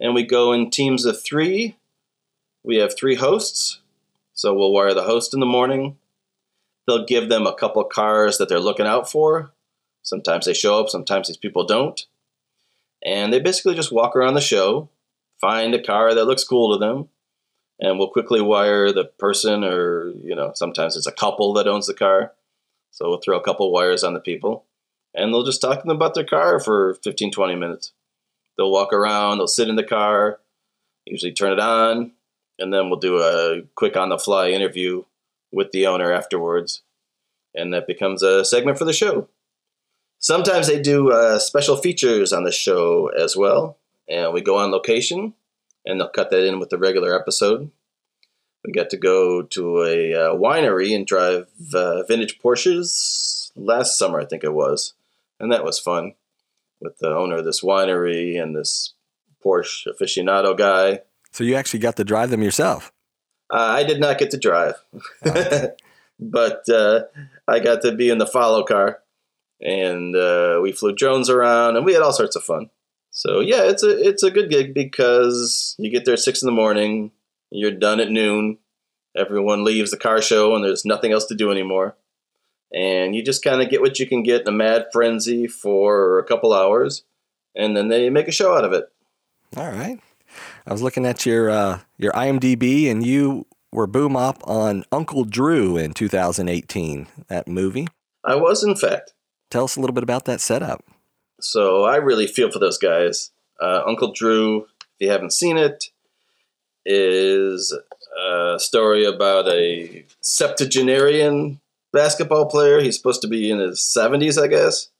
and 0.00 0.14
we 0.14 0.24
go 0.24 0.52
in 0.52 0.70
teams 0.70 1.04
of 1.04 1.22
three. 1.22 1.76
We 2.64 2.76
have 2.76 2.96
three 2.96 3.16
hosts. 3.16 3.80
So 4.32 4.54
we'll 4.54 4.72
wire 4.72 4.94
the 4.94 5.04
host 5.04 5.34
in 5.34 5.40
the 5.40 5.46
morning. 5.46 5.96
They'll 6.88 7.04
give 7.04 7.28
them 7.28 7.46
a 7.46 7.54
couple 7.54 7.84
cars 7.84 8.38
that 8.38 8.48
they're 8.48 8.58
looking 8.58 8.86
out 8.86 9.08
for. 9.08 9.52
Sometimes 10.02 10.46
they 10.46 10.54
show 10.54 10.80
up, 10.80 10.88
sometimes 10.88 11.28
these 11.28 11.36
people 11.36 11.64
don't. 11.64 12.04
And 13.04 13.32
they 13.32 13.38
basically 13.38 13.74
just 13.76 13.92
walk 13.92 14.16
around 14.16 14.34
the 14.34 14.40
show, 14.40 14.88
find 15.40 15.74
a 15.74 15.82
car 15.82 16.14
that 16.14 16.24
looks 16.24 16.42
cool 16.42 16.72
to 16.72 16.84
them, 16.84 17.08
and 17.80 17.98
we'll 17.98 18.10
quickly 18.10 18.40
wire 18.40 18.92
the 18.92 19.04
person 19.04 19.64
or 19.64 20.12
you 20.22 20.34
know 20.34 20.52
sometimes 20.54 20.96
it's 20.96 21.06
a 21.06 21.12
couple 21.12 21.52
that 21.54 21.68
owns 21.68 21.86
the 21.86 21.94
car 21.94 22.32
so 22.90 23.08
we'll 23.08 23.20
throw 23.20 23.38
a 23.38 23.42
couple 23.42 23.72
wires 23.72 24.04
on 24.04 24.14
the 24.14 24.20
people 24.20 24.64
and 25.14 25.32
they'll 25.32 25.44
just 25.44 25.60
talk 25.60 25.80
to 25.80 25.86
them 25.86 25.96
about 25.96 26.14
their 26.14 26.24
car 26.24 26.60
for 26.60 26.94
15 27.04 27.30
20 27.30 27.54
minutes 27.54 27.92
they'll 28.56 28.70
walk 28.70 28.92
around 28.92 29.38
they'll 29.38 29.46
sit 29.46 29.68
in 29.68 29.76
the 29.76 29.84
car 29.84 30.40
usually 31.06 31.32
turn 31.32 31.52
it 31.52 31.60
on 31.60 32.12
and 32.58 32.72
then 32.72 32.90
we'll 32.90 32.98
do 32.98 33.18
a 33.18 33.62
quick 33.74 33.96
on 33.96 34.08
the 34.08 34.18
fly 34.18 34.50
interview 34.50 35.02
with 35.52 35.70
the 35.72 35.86
owner 35.86 36.12
afterwards 36.12 36.82
and 37.54 37.72
that 37.72 37.86
becomes 37.86 38.22
a 38.22 38.44
segment 38.44 38.78
for 38.78 38.84
the 38.84 38.92
show 38.92 39.28
sometimes 40.18 40.66
they 40.66 40.80
do 40.80 41.10
uh, 41.12 41.38
special 41.38 41.76
features 41.76 42.32
on 42.32 42.44
the 42.44 42.52
show 42.52 43.08
as 43.08 43.36
well 43.36 43.78
and 44.08 44.32
we 44.32 44.40
go 44.40 44.56
on 44.56 44.70
location 44.70 45.34
and 45.84 46.00
they'll 46.00 46.08
cut 46.08 46.30
that 46.30 46.46
in 46.46 46.58
with 46.60 46.70
the 46.70 46.78
regular 46.78 47.18
episode. 47.18 47.70
We 48.64 48.72
got 48.72 48.90
to 48.90 48.96
go 48.96 49.42
to 49.42 49.82
a 49.84 50.14
uh, 50.14 50.34
winery 50.34 50.94
and 50.94 51.06
drive 51.06 51.46
uh, 51.72 52.02
vintage 52.04 52.38
Porsches 52.38 53.52
last 53.56 53.98
summer, 53.98 54.20
I 54.20 54.26
think 54.26 54.44
it 54.44 54.52
was, 54.52 54.94
and 55.40 55.52
that 55.52 55.64
was 55.64 55.78
fun 55.78 56.14
with 56.80 56.98
the 56.98 57.08
owner 57.08 57.36
of 57.36 57.44
this 57.44 57.62
winery 57.62 58.40
and 58.40 58.54
this 58.54 58.94
Porsche 59.44 59.86
aficionado 59.88 60.56
guy. 60.56 61.00
So 61.32 61.44
you 61.44 61.54
actually 61.54 61.80
got 61.80 61.96
to 61.96 62.04
drive 62.04 62.30
them 62.30 62.42
yourself? 62.42 62.92
Uh, 63.50 63.56
I 63.78 63.84
did 63.84 64.00
not 64.00 64.18
get 64.18 64.30
to 64.32 64.38
drive, 64.38 64.74
but 66.20 66.68
uh, 66.68 67.02
I 67.46 67.60
got 67.60 67.82
to 67.82 67.92
be 67.92 68.10
in 68.10 68.18
the 68.18 68.26
follow 68.26 68.62
car, 68.62 69.00
and 69.60 70.14
uh, 70.14 70.60
we 70.62 70.72
flew 70.72 70.94
drones 70.94 71.30
around, 71.30 71.76
and 71.76 71.86
we 71.86 71.94
had 71.94 72.02
all 72.02 72.12
sorts 72.12 72.36
of 72.36 72.44
fun. 72.44 72.70
So 73.10 73.40
yeah, 73.40 73.64
it's 73.64 73.82
a 73.82 74.08
it's 74.08 74.22
a 74.22 74.30
good 74.30 74.50
gig 74.50 74.74
because 74.74 75.74
you 75.78 75.90
get 75.90 76.04
there 76.04 76.14
at 76.14 76.20
six 76.20 76.42
in 76.42 76.46
the 76.46 76.52
morning, 76.52 77.10
you're 77.50 77.70
done 77.70 78.00
at 78.00 78.10
noon. 78.10 78.58
Everyone 79.16 79.64
leaves 79.64 79.90
the 79.90 79.96
car 79.96 80.22
show 80.22 80.54
and 80.54 80.64
there's 80.64 80.84
nothing 80.84 81.12
else 81.12 81.26
to 81.26 81.34
do 81.34 81.50
anymore. 81.50 81.96
And 82.72 83.16
you 83.16 83.24
just 83.24 83.42
kind 83.42 83.62
of 83.62 83.70
get 83.70 83.80
what 83.80 83.98
you 83.98 84.06
can 84.06 84.22
get 84.22 84.42
in 84.42 84.48
a 84.48 84.52
mad 84.52 84.86
frenzy 84.92 85.46
for 85.46 86.18
a 86.18 86.24
couple 86.24 86.52
hours, 86.52 87.02
and 87.56 87.76
then 87.76 87.88
they 87.88 88.10
make 88.10 88.28
a 88.28 88.32
show 88.32 88.56
out 88.56 88.64
of 88.64 88.72
it. 88.72 88.92
All 89.56 89.70
right. 89.70 89.98
I 90.68 90.72
was 90.72 90.82
looking 90.82 91.06
at 91.06 91.24
your 91.24 91.48
uh, 91.48 91.80
your 91.96 92.12
IMDb, 92.12 92.90
and 92.90 93.04
you 93.04 93.46
were 93.72 93.86
boom 93.86 94.16
op 94.16 94.46
on 94.46 94.84
Uncle 94.92 95.24
Drew 95.24 95.78
in 95.78 95.94
2018. 95.94 97.06
That 97.28 97.48
movie. 97.48 97.88
I 98.22 98.34
was, 98.34 98.62
in 98.62 98.76
fact. 98.76 99.14
Tell 99.50 99.64
us 99.64 99.76
a 99.76 99.80
little 99.80 99.94
bit 99.94 100.02
about 100.02 100.26
that 100.26 100.42
setup. 100.42 100.84
So 101.40 101.84
I 101.84 101.96
really 101.96 102.26
feel 102.26 102.50
for 102.50 102.58
those 102.58 102.76
guys. 102.76 103.30
Uh, 103.58 103.82
Uncle 103.86 104.12
Drew, 104.12 104.64
if 104.64 104.66
you 104.98 105.10
haven't 105.10 105.32
seen 105.32 105.56
it, 105.56 105.86
is 106.84 107.74
a 108.22 108.58
story 108.58 109.06
about 109.06 109.48
a 109.48 110.04
septuagenarian 110.20 111.60
basketball 111.94 112.44
player. 112.44 112.80
He's 112.80 112.96
supposed 112.96 113.22
to 113.22 113.28
be 113.28 113.50
in 113.50 113.58
his 113.58 113.80
70s, 113.80 114.40
I 114.40 114.48
guess. 114.48 114.90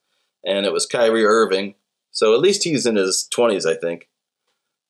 And 0.47 0.65
it 0.65 0.73
was 0.73 0.87
Kyrie 0.87 1.27
Irving. 1.27 1.75
So 2.11 2.33
at 2.33 2.41
least 2.41 2.65
he's 2.65 2.87
in 2.87 2.97
his 2.97 3.29
20s, 3.37 3.67
I 3.67 3.79
think. 3.79 4.08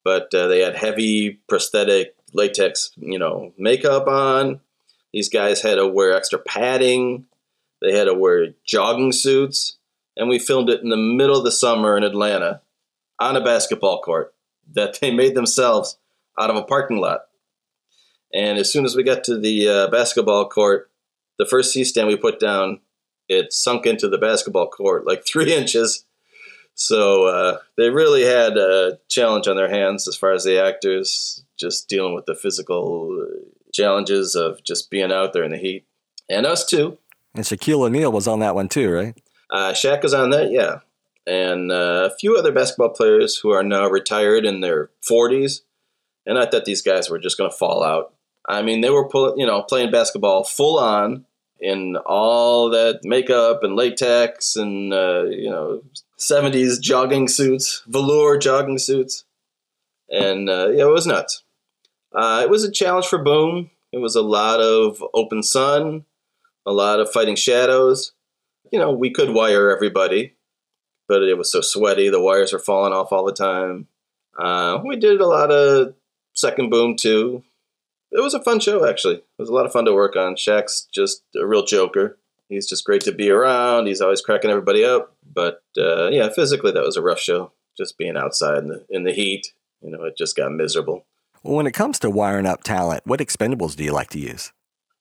But 0.09 0.33
uh, 0.33 0.47
they 0.47 0.61
had 0.61 0.75
heavy 0.75 1.33
prosthetic 1.51 2.15
latex, 2.33 2.93
you 2.97 3.19
know, 3.19 3.53
makeup 3.59 4.07
on. 4.07 4.61
These 5.13 5.29
guys 5.29 5.61
had 5.61 5.75
to 5.75 5.87
wear 5.87 6.15
extra 6.15 6.39
padding. 6.39 7.27
They 7.83 7.95
had 7.95 8.05
to 8.05 8.15
wear 8.15 8.55
jogging 8.67 9.13
suits 9.13 9.77
and 10.17 10.31
we 10.31 10.39
filmed 10.39 10.71
it 10.71 10.83
in 10.83 10.89
the 10.89 10.97
middle 10.97 11.37
of 11.37 11.45
the 11.45 11.53
summer 11.53 11.95
in 11.97 12.05
Atlanta 12.05 12.63
on 13.21 13.37
a 13.37 13.45
basketball 13.45 14.01
court 14.01 14.35
that 14.73 14.99
they 14.99 15.11
made 15.11 15.35
themselves 15.35 15.99
out 16.41 16.49
of 16.49 16.57
a 16.57 16.63
parking 16.63 16.99
lot. 16.99 17.21
And 18.33 18.59
as 18.59 18.73
soon 18.73 18.87
as 18.87 18.97
we 18.97 19.03
got 19.03 19.25
to 19.25 19.39
the 19.39 19.69
uh, 19.69 19.89
basketball 19.89 20.49
court, 20.49 20.91
the 21.39 21.45
first 21.45 21.71
C 21.73 21.85
stand 21.85 22.09
we 22.09 22.17
put 22.17 22.41
down, 22.41 22.81
it 23.29 23.53
sunk 23.53 23.85
into 23.85 24.09
the 24.09 24.19
basketball 24.19 24.69
court 24.69 25.07
like 25.07 25.27
three 25.27 25.55
inches. 25.55 26.07
So 26.79 27.25
uh, 27.25 27.59
they 27.77 27.91
really 27.91 28.23
had 28.23 28.57
a 28.57 29.01
challenge 29.09 29.49
on 29.49 29.57
their 29.57 29.69
hands 29.69 30.07
as 30.07 30.15
far 30.15 30.33
as 30.33 30.45
the 30.45 30.63
actors, 30.65 31.43
just 31.59 31.89
dealing 31.89 32.15
with 32.15 32.27
the 32.27 32.37
physical 32.37 33.19
uh, 33.21 33.41
challenges 33.75 34.37
of 34.37 34.63
just 34.63 34.89
being 34.89 35.11
out 35.11 35.33
there 35.33 35.43
in 35.43 35.51
the 35.51 35.59
heat. 35.59 35.87
And 36.31 36.47
us 36.47 36.65
too. 36.65 36.97
And 37.35 37.45
Shaquille 37.45 37.85
O'Neal 37.85 38.13
was 38.13 38.29
on 38.29 38.39
that 38.41 38.55
one 38.55 38.69
too, 38.69 38.93
right? 38.93 39.21
Uh, 39.51 39.73
Shaq 39.73 40.05
is 40.05 40.15
on 40.15 40.31
that, 40.31 40.53
yeah, 40.53 40.81
and 41.27 41.73
uh, 41.73 42.11
a 42.13 42.17
few 42.17 42.37
other 42.37 42.53
basketball 42.53 42.91
players 42.91 43.37
who 43.37 43.51
are 43.51 43.65
now 43.65 43.89
retired 43.89 44.45
in 44.45 44.61
their 44.61 44.91
40s. 45.09 45.63
And 46.27 46.39
I 46.39 46.47
thought 46.47 46.65
these 46.65 46.83
guys 46.83 47.11
were 47.11 47.19
just 47.19 47.39
going 47.39 47.51
to 47.51 47.57
fall 47.57 47.83
out. 47.83 48.15
I 48.47 48.63
mean, 48.63 48.83
they 48.83 48.91
were 48.91 49.09
pull, 49.09 49.35
you 49.37 49.47
know 49.47 49.63
playing 49.63 49.91
basketball 49.91 50.45
full 50.45 50.79
on 50.79 51.25
in 51.61 51.97
all 52.07 52.71
that 52.71 53.01
makeup 53.03 53.63
and 53.63 53.77
latex 53.77 54.57
and 54.57 54.93
uh, 54.93 55.25
you 55.25 55.51
know 55.51 55.83
70s 56.19 56.81
jogging 56.81 57.29
suits, 57.29 57.83
velour 57.87 58.39
jogging 58.39 58.79
suits, 58.79 59.25
and 60.11 60.49
uh, 60.49 60.69
yeah, 60.71 60.85
it 60.85 60.93
was 60.93 61.07
nuts. 61.07 61.43
Uh, 62.13 62.41
it 62.43 62.51
was 62.51 62.65
a 62.65 62.71
challenge 62.71 63.07
for 63.07 63.19
Boom. 63.19 63.71
It 63.93 63.99
was 63.99 64.17
a 64.17 64.23
lot 64.23 64.61
of 64.61 65.03
open 65.15 65.43
sun, 65.43 66.05
a 66.67 66.73
lot 66.73 67.01
of 67.01 67.11
fighting 67.11 67.37
shadows. 67.37 68.13
You 68.71 68.79
know, 68.79 68.93
we 68.93 69.11
could 69.11 69.31
wire 69.31 69.71
everybody, 69.71 70.35
but 71.07 71.23
it 71.23 71.39
was 71.39 71.51
so 71.51 71.61
sweaty. 71.61 72.09
The 72.11 72.21
wires 72.21 72.53
were 72.53 72.59
falling 72.59 72.93
off 72.93 73.13
all 73.13 73.25
the 73.25 73.33
time. 73.33 73.87
Uh, 74.39 74.81
we 74.85 74.97
did 74.97 75.21
a 75.21 75.27
lot 75.27 75.51
of 75.51 75.95
second 76.35 76.71
boom 76.71 76.97
too. 76.97 77.43
It 78.11 78.21
was 78.21 78.35
a 78.35 78.43
fun 78.43 78.61
show, 78.61 78.89
actually. 78.89 79.23
It 79.39 79.43
was 79.43 79.51
a 79.51 79.55
lot 79.55 79.67
of 79.67 79.73
fun 79.73 79.85
to 79.85 79.95
work 79.95 80.17
on. 80.17 80.35
Shaq's 80.35 80.89
just 80.93 81.23
a 81.37 81.47
real 81.47 81.65
joker. 81.65 82.19
He's 82.49 82.67
just 82.67 82.85
great 82.85 83.03
to 83.03 83.13
be 83.13 83.31
around. 83.31 83.87
He's 83.87 84.01
always 84.01 84.21
cracking 84.21 84.51
everybody 84.51 84.85
up. 84.85 85.15
But 85.33 85.63
uh, 85.77 86.09
yeah, 86.09 86.29
physically 86.31 86.73
that 86.73 86.83
was 86.83 86.97
a 86.97 87.03
rough 87.03 87.21
show. 87.21 87.53
Just 87.77 87.97
being 87.97 88.17
outside 88.17 88.59
in 88.59 88.69
the 88.69 88.85
in 88.91 89.05
the 89.05 89.13
heat, 89.13 89.53
you 89.81 89.91
know, 89.91 90.03
it 90.03 90.17
just 90.19 90.37
got 90.37 90.51
miserable. 90.51 91.07
When 91.43 91.69
it 91.69 91.73
comes 91.73 92.01
to 92.01 92.11
wiring 92.11 92.47
up 92.47 92.65
talent, 92.65 93.03
what 93.07 93.21
expendables 93.21 93.77
do 93.77 93.85
you 93.85 93.93
like 93.93 94.11
to 94.11 94.19
use? 94.19 94.53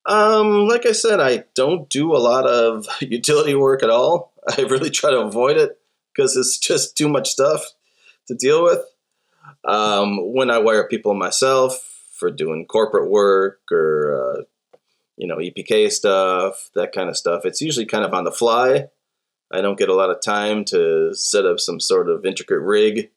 Um, 0.05 0.67
like 0.67 0.85
I 0.85 0.91
said, 0.91 1.19
I 1.19 1.45
don't 1.55 1.89
do 1.89 2.15
a 2.15 2.19
lot 2.19 2.45
of 2.45 2.85
utility 3.01 3.55
work 3.55 3.81
at 3.81 3.89
all. 3.89 4.33
I 4.57 4.61
really 4.61 4.91
try 4.91 5.09
to 5.09 5.19
avoid 5.21 5.57
it 5.57 5.79
because 6.13 6.37
it's 6.37 6.59
just 6.59 6.95
too 6.95 7.09
much 7.09 7.29
stuff 7.29 7.63
to 8.27 8.35
deal 8.35 8.63
with. 8.63 8.81
Um, 9.65 10.33
when 10.33 10.51
I 10.51 10.59
wire 10.59 10.87
people 10.87 11.15
myself 11.15 11.96
for 12.17 12.31
doing 12.31 12.65
corporate 12.65 13.09
work 13.09 13.59
or 13.71 14.37
uh, 14.37 14.41
you 15.17 15.27
know 15.27 15.37
EPK 15.37 15.91
stuff, 15.91 16.69
that 16.75 16.91
kind 16.91 17.09
of 17.09 17.17
stuff, 17.17 17.45
it's 17.45 17.61
usually 17.61 17.85
kind 17.85 18.03
of 18.03 18.13
on 18.13 18.23
the 18.23 18.31
fly. 18.31 18.87
I 19.51 19.61
don't 19.61 19.79
get 19.79 19.89
a 19.89 19.95
lot 19.95 20.09
of 20.09 20.21
time 20.21 20.65
to 20.65 21.13
set 21.13 21.45
up 21.45 21.59
some 21.59 21.79
sort 21.79 22.09
of 22.09 22.25
intricate 22.25 22.59
rig. 22.59 23.11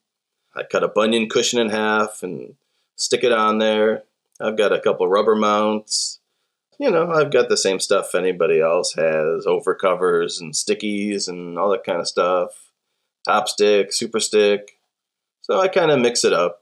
I 0.55 0.63
cut 0.63 0.85
a 0.85 0.89
bunion 0.89 1.29
cushion 1.29 1.61
in 1.61 1.71
half 1.71 2.23
and 2.23 2.55
stick 2.97 3.25
it 3.25 3.33
on 3.33 3.59
there. 3.59 4.05
I've 4.41 4.57
got 4.57 4.73
a 4.73 4.81
couple 4.81 5.09
rubber 5.09 5.35
mounts. 5.35 6.21
You 6.79 6.91
know, 6.91 7.11
I've 7.11 7.31
got 7.31 7.49
the 7.49 7.57
same 7.57 7.79
stuff 7.79 8.15
anybody 8.15 8.61
else 8.61 8.95
has 8.95 9.47
over 9.47 9.75
covers 9.75 10.41
and 10.41 10.55
stickies 10.55 11.29
and 11.29 11.59
all 11.59 11.71
that 11.71 11.85
kind 11.85 12.01
of 12.01 12.09
stuff. 12.09 12.73
Top 13.27 13.49
stick, 13.49 13.93
super 13.93 14.19
stick. 14.19 14.79
So 15.43 15.61
I 15.61 15.69
kind 15.69 15.91
of 15.91 16.01
mix 16.01 16.25
it 16.25 16.33
up. 16.33 16.60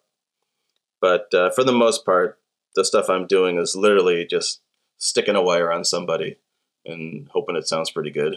But 1.01 1.33
uh, 1.33 1.51
for 1.51 1.65
the 1.65 1.73
most 1.73 2.05
part, 2.05 2.39
the 2.75 2.85
stuff 2.85 3.09
I'm 3.09 3.27
doing 3.27 3.59
is 3.59 3.77
literally 3.77 4.27
just 4.27 4.61
sticking 4.99 5.37
a 5.37 5.43
wire 5.43 5.73
on 5.73 5.85
somebody 5.85 6.39
and 6.85 7.29
hoping 7.33 7.57
it 7.57 7.69
sounds 7.69 7.91
pretty 7.91 8.11
good. 8.11 8.37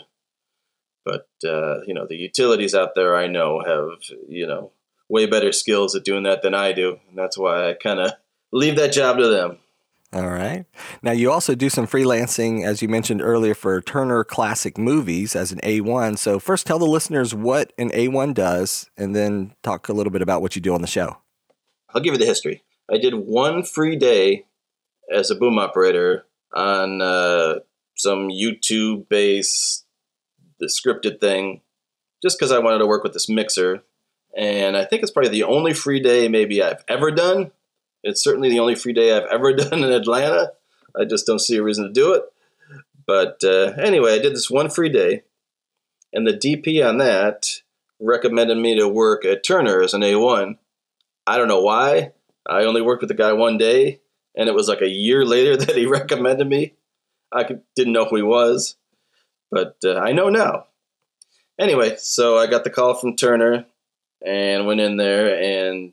But 1.04 1.28
uh, 1.44 1.82
you 1.86 1.94
know, 1.94 2.06
the 2.08 2.18
utilities 2.18 2.76
out 2.76 2.96
there 2.96 3.16
I 3.16 3.28
know 3.28 3.62
have 3.66 4.18
you 4.28 4.46
know 4.46 4.72
way 5.10 5.26
better 5.26 5.52
skills 5.52 5.96
at 5.96 6.06
doing 6.06 6.24
that 6.24 6.42
than 6.42 6.54
I 6.54 6.74
do, 6.74 7.00
and 7.10 7.18
that's 7.18 7.38
why 7.38 7.70
I 7.70 7.74
kind 7.74 8.00
of 8.00 8.12
leave 8.52 8.76
that 8.78 8.94
job 8.94 9.18
to 9.18 9.28
them. 9.28 9.58
All 10.14 10.28
right. 10.28 10.66
Now, 11.02 11.14
you 11.14 11.32
also 11.32 11.56
do 11.56 11.70
some 11.70 11.88
freelancing, 11.88 12.66
as 12.66 12.82
you 12.82 12.90
mentioned 12.90 13.22
earlier, 13.22 13.54
for 13.54 13.80
Turner 13.80 14.26
Classic 14.26 14.78
Movies 14.78 15.38
as 15.38 15.54
an 15.54 15.60
A1. 15.60 16.18
So, 16.18 16.38
first, 16.38 16.68
tell 16.68 16.80
the 16.80 16.86
listeners 16.86 17.34
what 17.34 17.72
an 17.78 17.92
A1 17.92 18.34
does, 18.34 18.90
and 18.98 19.16
then 19.16 19.56
talk 19.64 19.88
a 19.88 19.94
little 19.94 20.12
bit 20.12 20.22
about 20.22 20.42
what 20.42 20.54
you 20.54 20.62
do 20.62 20.74
on 20.74 20.82
the 20.82 20.88
show. 20.88 21.18
I'll 21.94 22.02
give 22.02 22.14
you 22.14 22.20
the 22.20 22.26
history. 22.26 22.64
I 22.92 22.98
did 22.98 23.14
one 23.14 23.64
free 23.64 23.96
day 23.96 24.46
as 25.12 25.32
a 25.32 25.36
boom 25.36 25.58
operator 25.60 26.26
on 26.54 27.02
uh, 27.02 27.60
some 27.96 28.30
YouTube 28.30 29.08
based 29.10 29.86
the 30.60 30.68
scripted 30.68 31.20
thing 31.20 31.62
just 32.22 32.38
because 32.38 32.52
I 32.52 32.60
wanted 32.60 32.80
to 32.80 32.88
work 32.88 33.04
with 33.04 33.14
this 33.14 33.30
mixer. 33.30 33.84
And 34.38 34.78
I 34.78 34.86
think 34.86 35.02
it's 35.02 35.12
probably 35.12 35.32
the 35.32 35.44
only 35.44 35.74
free 35.74 36.00
day 36.00 36.28
maybe 36.28 36.62
I've 36.64 36.84
ever 36.88 37.12
done. 37.12 37.52
It's 38.04 38.24
certainly 38.24 38.50
the 38.50 38.60
only 38.60 38.76
free 38.76 38.94
day 38.94 39.16
I've 39.16 39.30
ever 39.32 39.54
done 39.56 39.84
in 39.84 39.92
Atlanta. 39.92 40.54
I 41.00 41.06
just 41.06 41.26
don't 41.26 41.40
see 41.40 41.58
a 41.58 41.64
reason 41.64 41.86
to 41.86 41.92
do 41.92 42.14
it. 42.14 42.24
But 43.06 43.44
uh, 43.44 43.74
anyway, 43.82 44.14
I 44.14 44.20
did 44.20 44.34
this 44.34 44.50
one 44.50 44.70
free 44.70 44.90
day, 44.90 45.24
and 46.14 46.26
the 46.26 46.34
DP 46.34 46.88
on 46.88 46.98
that 47.00 47.62
recommended 48.00 48.58
me 48.58 48.76
to 48.78 48.88
work 48.88 49.26
at 49.26 49.44
Turner 49.44 49.82
as 49.82 49.94
an 49.94 50.02
A1. 50.02 50.58
I 51.28 51.38
don't 51.38 51.48
know 51.48 51.62
why. 51.62 52.12
I 52.48 52.64
only 52.64 52.82
worked 52.82 53.02
with 53.02 53.10
the 53.10 53.16
guy 53.16 53.34
one 53.34 53.58
day, 53.58 54.02
and 54.36 54.50
it 54.50 54.56
was 54.56 54.68
like 54.68 54.82
a 54.82 54.90
year 54.90 55.26
later 55.36 55.58
that 55.58 55.76
he 55.76 55.86
recommended 55.86 56.48
me. 56.48 56.76
I 57.34 57.48
didn't 57.76 57.94
know 57.94 58.06
who 58.06 58.18
he 58.18 58.24
was 58.24 58.76
but 59.52 59.76
uh, 59.86 60.00
I 60.00 60.14
know 60.14 60.30
now. 60.30 60.68
Anyway, 61.60 61.98
so 61.98 62.38
I 62.38 62.48
got 62.48 62.64
the 62.64 62.70
call 62.70 62.96
from 62.96 63.16
Turner 63.16 63.66
and 64.26 64.66
went 64.66 64.80
in 64.80 64.98
there 64.98 65.40
and 65.40 65.92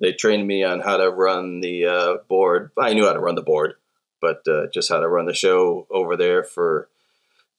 they 0.00 0.12
trained 0.12 0.46
me 0.46 0.64
on 0.64 0.80
how 0.80 0.96
to 0.96 1.10
run 1.10 1.60
the 1.60 1.86
uh, 1.86 2.14
board. 2.28 2.70
I 2.78 2.94
knew 2.94 3.06
how 3.06 3.12
to 3.12 3.20
run 3.20 3.34
the 3.34 3.42
board, 3.42 3.74
but 4.20 4.46
uh, 4.48 4.68
just 4.72 4.88
how 4.88 5.00
to 5.00 5.08
run 5.08 5.26
the 5.26 5.34
show 5.34 5.86
over 5.90 6.16
there 6.16 6.44
for 6.44 6.88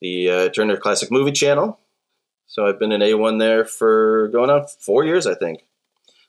the 0.00 0.30
uh, 0.30 0.48
Turner 0.48 0.76
Classic 0.76 1.10
Movie 1.10 1.32
Channel. 1.32 1.78
So 2.46 2.66
I've 2.66 2.78
been 2.78 2.92
an 2.92 3.00
A1 3.00 3.38
there 3.38 3.64
for 3.64 4.28
going 4.28 4.50
on 4.50 4.66
four 4.80 5.04
years, 5.04 5.26
I 5.26 5.34
think. 5.34 5.66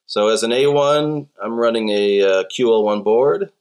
So 0.09 0.29
as 0.29 0.41
an 0.41 0.51
A1, 0.51 1.27
I'm 1.43 1.59
running 1.59 1.89
a 1.89 2.21
uh, 2.21 2.43
QL1 2.45 3.03
board, 3.03 3.51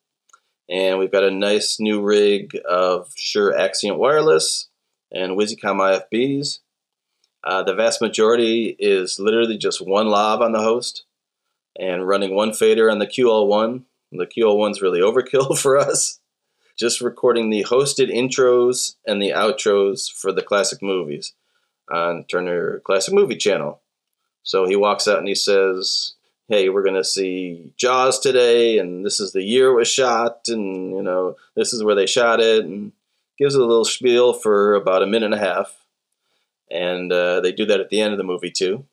and 0.70 0.96
we've 0.96 1.11
got 1.11 1.24
a 1.24 1.30
nice 1.32 1.80
new 1.80 2.00
rig 2.00 2.56
of 2.64 3.12
Shure 3.16 3.59
Axient 3.59 3.98
Wireless 3.98 4.68
and 5.11 5.37
Wisycom 5.37 6.00
IFBs. 6.12 6.61
Uh, 7.42 7.64
the 7.64 7.74
vast 7.74 8.00
majority 8.00 8.76
is 8.78 9.18
literally 9.18 9.59
just 9.59 9.85
one 9.85 10.06
lav 10.06 10.40
on 10.40 10.52
the 10.52 10.61
host 10.61 11.02
and 11.76 12.06
running 12.06 12.32
one 12.32 12.52
fader 12.52 12.88
on 12.92 13.00
the 13.00 13.09
QL1. 13.09 13.82
The 14.12 14.26
QL1 14.26 14.70
is 14.70 14.82
really 14.82 15.00
overkill 15.00 15.59
for 15.61 15.76
us. 15.76 16.20
Just 16.78 17.00
recording 17.00 17.50
the 17.50 17.64
hosted 17.64 18.09
intros 18.09 18.94
and 19.04 19.20
the 19.20 19.30
outros 19.30 20.12
for 20.12 20.30
the 20.30 20.42
classic 20.42 20.80
movies 20.80 21.32
on 21.90 22.24
Turner 22.28 22.78
Classic 22.85 23.12
Movie 23.12 23.37
Channel. 23.37 23.80
So 24.44 24.64
he 24.64 24.76
walks 24.76 25.09
out 25.09 25.18
and 25.18 25.26
he 25.26 25.35
says, 25.35 26.12
"Hey, 26.48 26.68
we're 26.68 26.82
going 26.82 26.94
to 26.94 27.04
see 27.04 27.72
Jaws 27.76 28.20
today, 28.20 28.78
and 28.78 29.04
this 29.04 29.20
is 29.20 29.32
the 29.32 29.42
year 29.42 29.68
it 29.70 29.74
was 29.74 29.88
shot, 29.88 30.48
and 30.48 30.92
you 30.92 31.02
know 31.02 31.37
this 31.54 31.72
is 31.72 31.82
where 31.82 31.94
they 31.94 32.06
shot 32.06 32.40
it, 32.40 32.64
and 32.64 32.92
gives 33.38 33.54
it 33.54 33.61
a 33.61 33.64
little 33.64 33.85
spiel 33.85 34.32
for 34.32 34.74
about 34.74 35.02
a 35.02 35.06
minute 35.06 35.32
and 35.32 35.35
a 35.35 35.38
half. 35.38 35.76
And 36.70 37.12
uh, 37.12 37.40
they 37.40 37.52
do 37.52 37.66
that 37.66 37.80
at 37.80 37.90
the 37.90 38.00
end 38.00 38.12
of 38.12 38.18
the 38.18 38.24
movie, 38.24 38.50
too. 38.50 38.85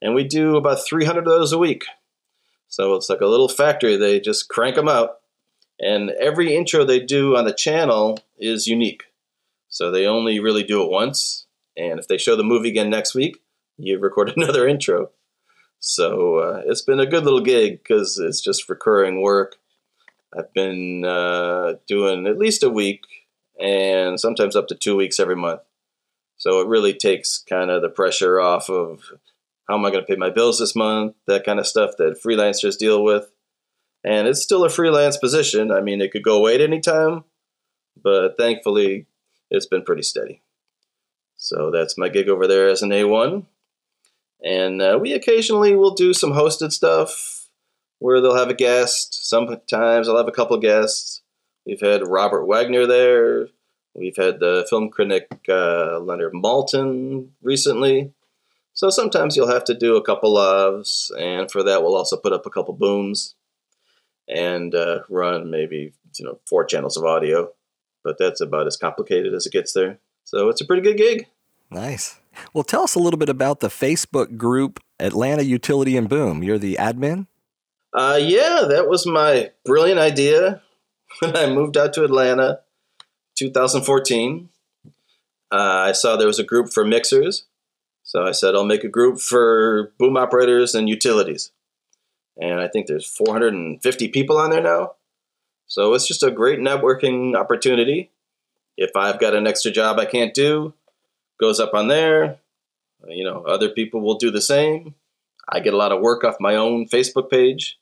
And 0.00 0.14
we 0.14 0.24
do 0.24 0.56
about 0.56 0.84
300 0.84 1.20
of 1.20 1.26
those 1.26 1.52
a 1.52 1.58
week. 1.58 1.84
So 2.68 2.94
it's 2.94 3.08
like 3.08 3.20
a 3.20 3.26
little 3.26 3.48
factory. 3.48 3.96
They 3.96 4.20
just 4.20 4.48
crank 4.48 4.76
them 4.76 4.88
out. 4.88 5.18
And 5.80 6.10
every 6.10 6.54
intro 6.54 6.84
they 6.84 7.00
do 7.00 7.36
on 7.36 7.44
the 7.44 7.52
channel 7.52 8.18
is 8.38 8.66
unique. 8.66 9.04
So 9.68 9.90
they 9.90 10.06
only 10.06 10.40
really 10.40 10.64
do 10.64 10.82
it 10.82 10.90
once. 10.90 11.46
And 11.76 12.00
if 12.00 12.08
they 12.08 12.18
show 12.18 12.36
the 12.36 12.42
movie 12.42 12.68
again 12.68 12.90
next 12.90 13.14
week, 13.14 13.40
you 13.76 13.98
record 13.98 14.32
another 14.36 14.66
intro. 14.66 15.10
So 15.80 16.36
uh, 16.38 16.62
it's 16.66 16.82
been 16.82 17.00
a 17.00 17.06
good 17.06 17.24
little 17.24 17.40
gig 17.40 17.82
because 17.82 18.18
it's 18.18 18.40
just 18.40 18.68
recurring 18.68 19.22
work. 19.22 19.56
I've 20.36 20.52
been 20.52 21.04
uh, 21.04 21.74
doing 21.86 22.26
at 22.26 22.38
least 22.38 22.62
a 22.62 22.70
week 22.70 23.02
and 23.58 24.20
sometimes 24.20 24.56
up 24.56 24.68
to 24.68 24.74
two 24.74 24.96
weeks 24.96 25.18
every 25.18 25.36
month. 25.36 25.60
So 26.36 26.60
it 26.60 26.68
really 26.68 26.94
takes 26.94 27.38
kind 27.38 27.70
of 27.70 27.82
the 27.82 27.88
pressure 27.88 28.40
off 28.40 28.68
of 28.68 29.02
how 29.68 29.74
am 29.74 29.84
I 29.84 29.90
going 29.90 30.04
to 30.04 30.06
pay 30.06 30.16
my 30.16 30.30
bills 30.30 30.58
this 30.58 30.76
month, 30.76 31.14
that 31.26 31.44
kind 31.44 31.58
of 31.58 31.66
stuff 31.66 31.92
that 31.98 32.22
freelancers 32.22 32.78
deal 32.78 33.02
with. 33.02 33.30
And 34.04 34.28
it's 34.28 34.42
still 34.42 34.64
a 34.64 34.70
freelance 34.70 35.16
position. 35.16 35.72
I 35.72 35.80
mean, 35.80 36.00
it 36.00 36.12
could 36.12 36.22
go 36.22 36.36
away 36.36 36.54
at 36.54 36.60
any 36.60 36.80
time, 36.80 37.24
but 38.00 38.36
thankfully 38.38 39.06
it's 39.50 39.66
been 39.66 39.82
pretty 39.82 40.02
steady. 40.02 40.42
So 41.36 41.70
that's 41.70 41.98
my 41.98 42.08
gig 42.08 42.28
over 42.28 42.46
there 42.46 42.68
as 42.68 42.82
an 42.82 42.90
A1. 42.90 43.46
And 44.42 44.80
uh, 44.80 44.98
we 45.00 45.12
occasionally 45.12 45.74
will 45.74 45.94
do 45.94 46.14
some 46.14 46.32
hosted 46.32 46.72
stuff 46.72 47.48
where 47.98 48.20
they'll 48.20 48.36
have 48.36 48.50
a 48.50 48.54
guest. 48.54 49.28
Sometimes 49.28 50.08
I'll 50.08 50.16
have 50.16 50.28
a 50.28 50.32
couple 50.32 50.56
guests. 50.58 51.22
We've 51.66 51.80
had 51.80 52.06
Robert 52.06 52.46
Wagner 52.46 52.86
there. 52.86 53.48
We've 53.94 54.16
had 54.16 54.38
the 54.38 54.66
film 54.70 54.90
critic 54.90 55.28
uh, 55.48 55.98
Leonard 55.98 56.32
Maltin 56.32 57.30
recently. 57.42 58.12
So 58.74 58.90
sometimes 58.90 59.36
you'll 59.36 59.52
have 59.52 59.64
to 59.64 59.74
do 59.74 59.96
a 59.96 60.02
couple 60.02 60.36
lavs, 60.36 61.10
and 61.18 61.50
for 61.50 61.64
that 61.64 61.82
we'll 61.82 61.96
also 61.96 62.16
put 62.16 62.32
up 62.32 62.46
a 62.46 62.50
couple 62.50 62.74
booms 62.74 63.34
and 64.28 64.72
uh, 64.72 65.00
run 65.08 65.50
maybe 65.50 65.92
you 66.16 66.24
know 66.24 66.38
four 66.46 66.64
channels 66.64 66.96
of 66.96 67.04
audio. 67.04 67.50
But 68.04 68.18
that's 68.18 68.40
about 68.40 68.68
as 68.68 68.76
complicated 68.76 69.34
as 69.34 69.46
it 69.46 69.52
gets 69.52 69.72
there. 69.72 69.98
So 70.22 70.48
it's 70.48 70.60
a 70.60 70.64
pretty 70.64 70.82
good 70.82 70.96
gig. 70.96 71.26
Nice. 71.70 72.17
Well, 72.52 72.64
tell 72.64 72.82
us 72.82 72.94
a 72.94 72.98
little 72.98 73.18
bit 73.18 73.28
about 73.28 73.60
the 73.60 73.68
Facebook 73.68 74.36
group 74.36 74.80
Atlanta 75.00 75.42
Utility 75.42 75.96
and 75.96 76.08
Boom. 76.08 76.42
You're 76.42 76.58
the 76.58 76.76
admin. 76.80 77.26
Uh, 77.92 78.18
yeah, 78.20 78.64
that 78.68 78.88
was 78.88 79.06
my 79.06 79.50
brilliant 79.64 80.00
idea 80.00 80.62
when 81.20 81.36
I 81.36 81.46
moved 81.46 81.76
out 81.76 81.92
to 81.94 82.04
Atlanta, 82.04 82.60
2014. 83.36 84.48
uh, 85.50 85.56
I 85.56 85.92
saw 85.92 86.16
there 86.16 86.26
was 86.26 86.38
a 86.38 86.44
group 86.44 86.72
for 86.72 86.84
mixers. 86.84 87.44
So 88.02 88.24
I 88.24 88.32
said, 88.32 88.54
I'll 88.54 88.64
make 88.64 88.84
a 88.84 88.88
group 88.88 89.20
for 89.20 89.92
boom 89.98 90.16
operators 90.16 90.74
and 90.74 90.88
utilities. 90.88 91.50
And 92.40 92.60
I 92.60 92.68
think 92.68 92.86
there's 92.86 93.06
450 93.06 94.08
people 94.08 94.38
on 94.38 94.50
there 94.50 94.62
now. 94.62 94.92
So 95.66 95.92
it's 95.92 96.08
just 96.08 96.22
a 96.22 96.30
great 96.30 96.58
networking 96.58 97.36
opportunity. 97.36 98.10
If 98.78 98.96
I've 98.96 99.20
got 99.20 99.34
an 99.34 99.46
extra 99.46 99.70
job 99.70 99.98
I 99.98 100.06
can't 100.06 100.32
do, 100.32 100.72
goes 101.40 101.60
up 101.60 101.74
on 101.74 101.88
there. 101.88 102.38
You 103.06 103.24
know, 103.24 103.42
other 103.42 103.68
people 103.68 104.00
will 104.00 104.18
do 104.18 104.30
the 104.30 104.40
same. 104.40 104.94
I 105.48 105.60
get 105.60 105.74
a 105.74 105.78
lot 105.78 105.92
of 105.92 106.00
work 106.00 106.24
off 106.24 106.36
my 106.40 106.56
own 106.56 106.86
Facebook 106.88 107.30
page. 107.30 107.78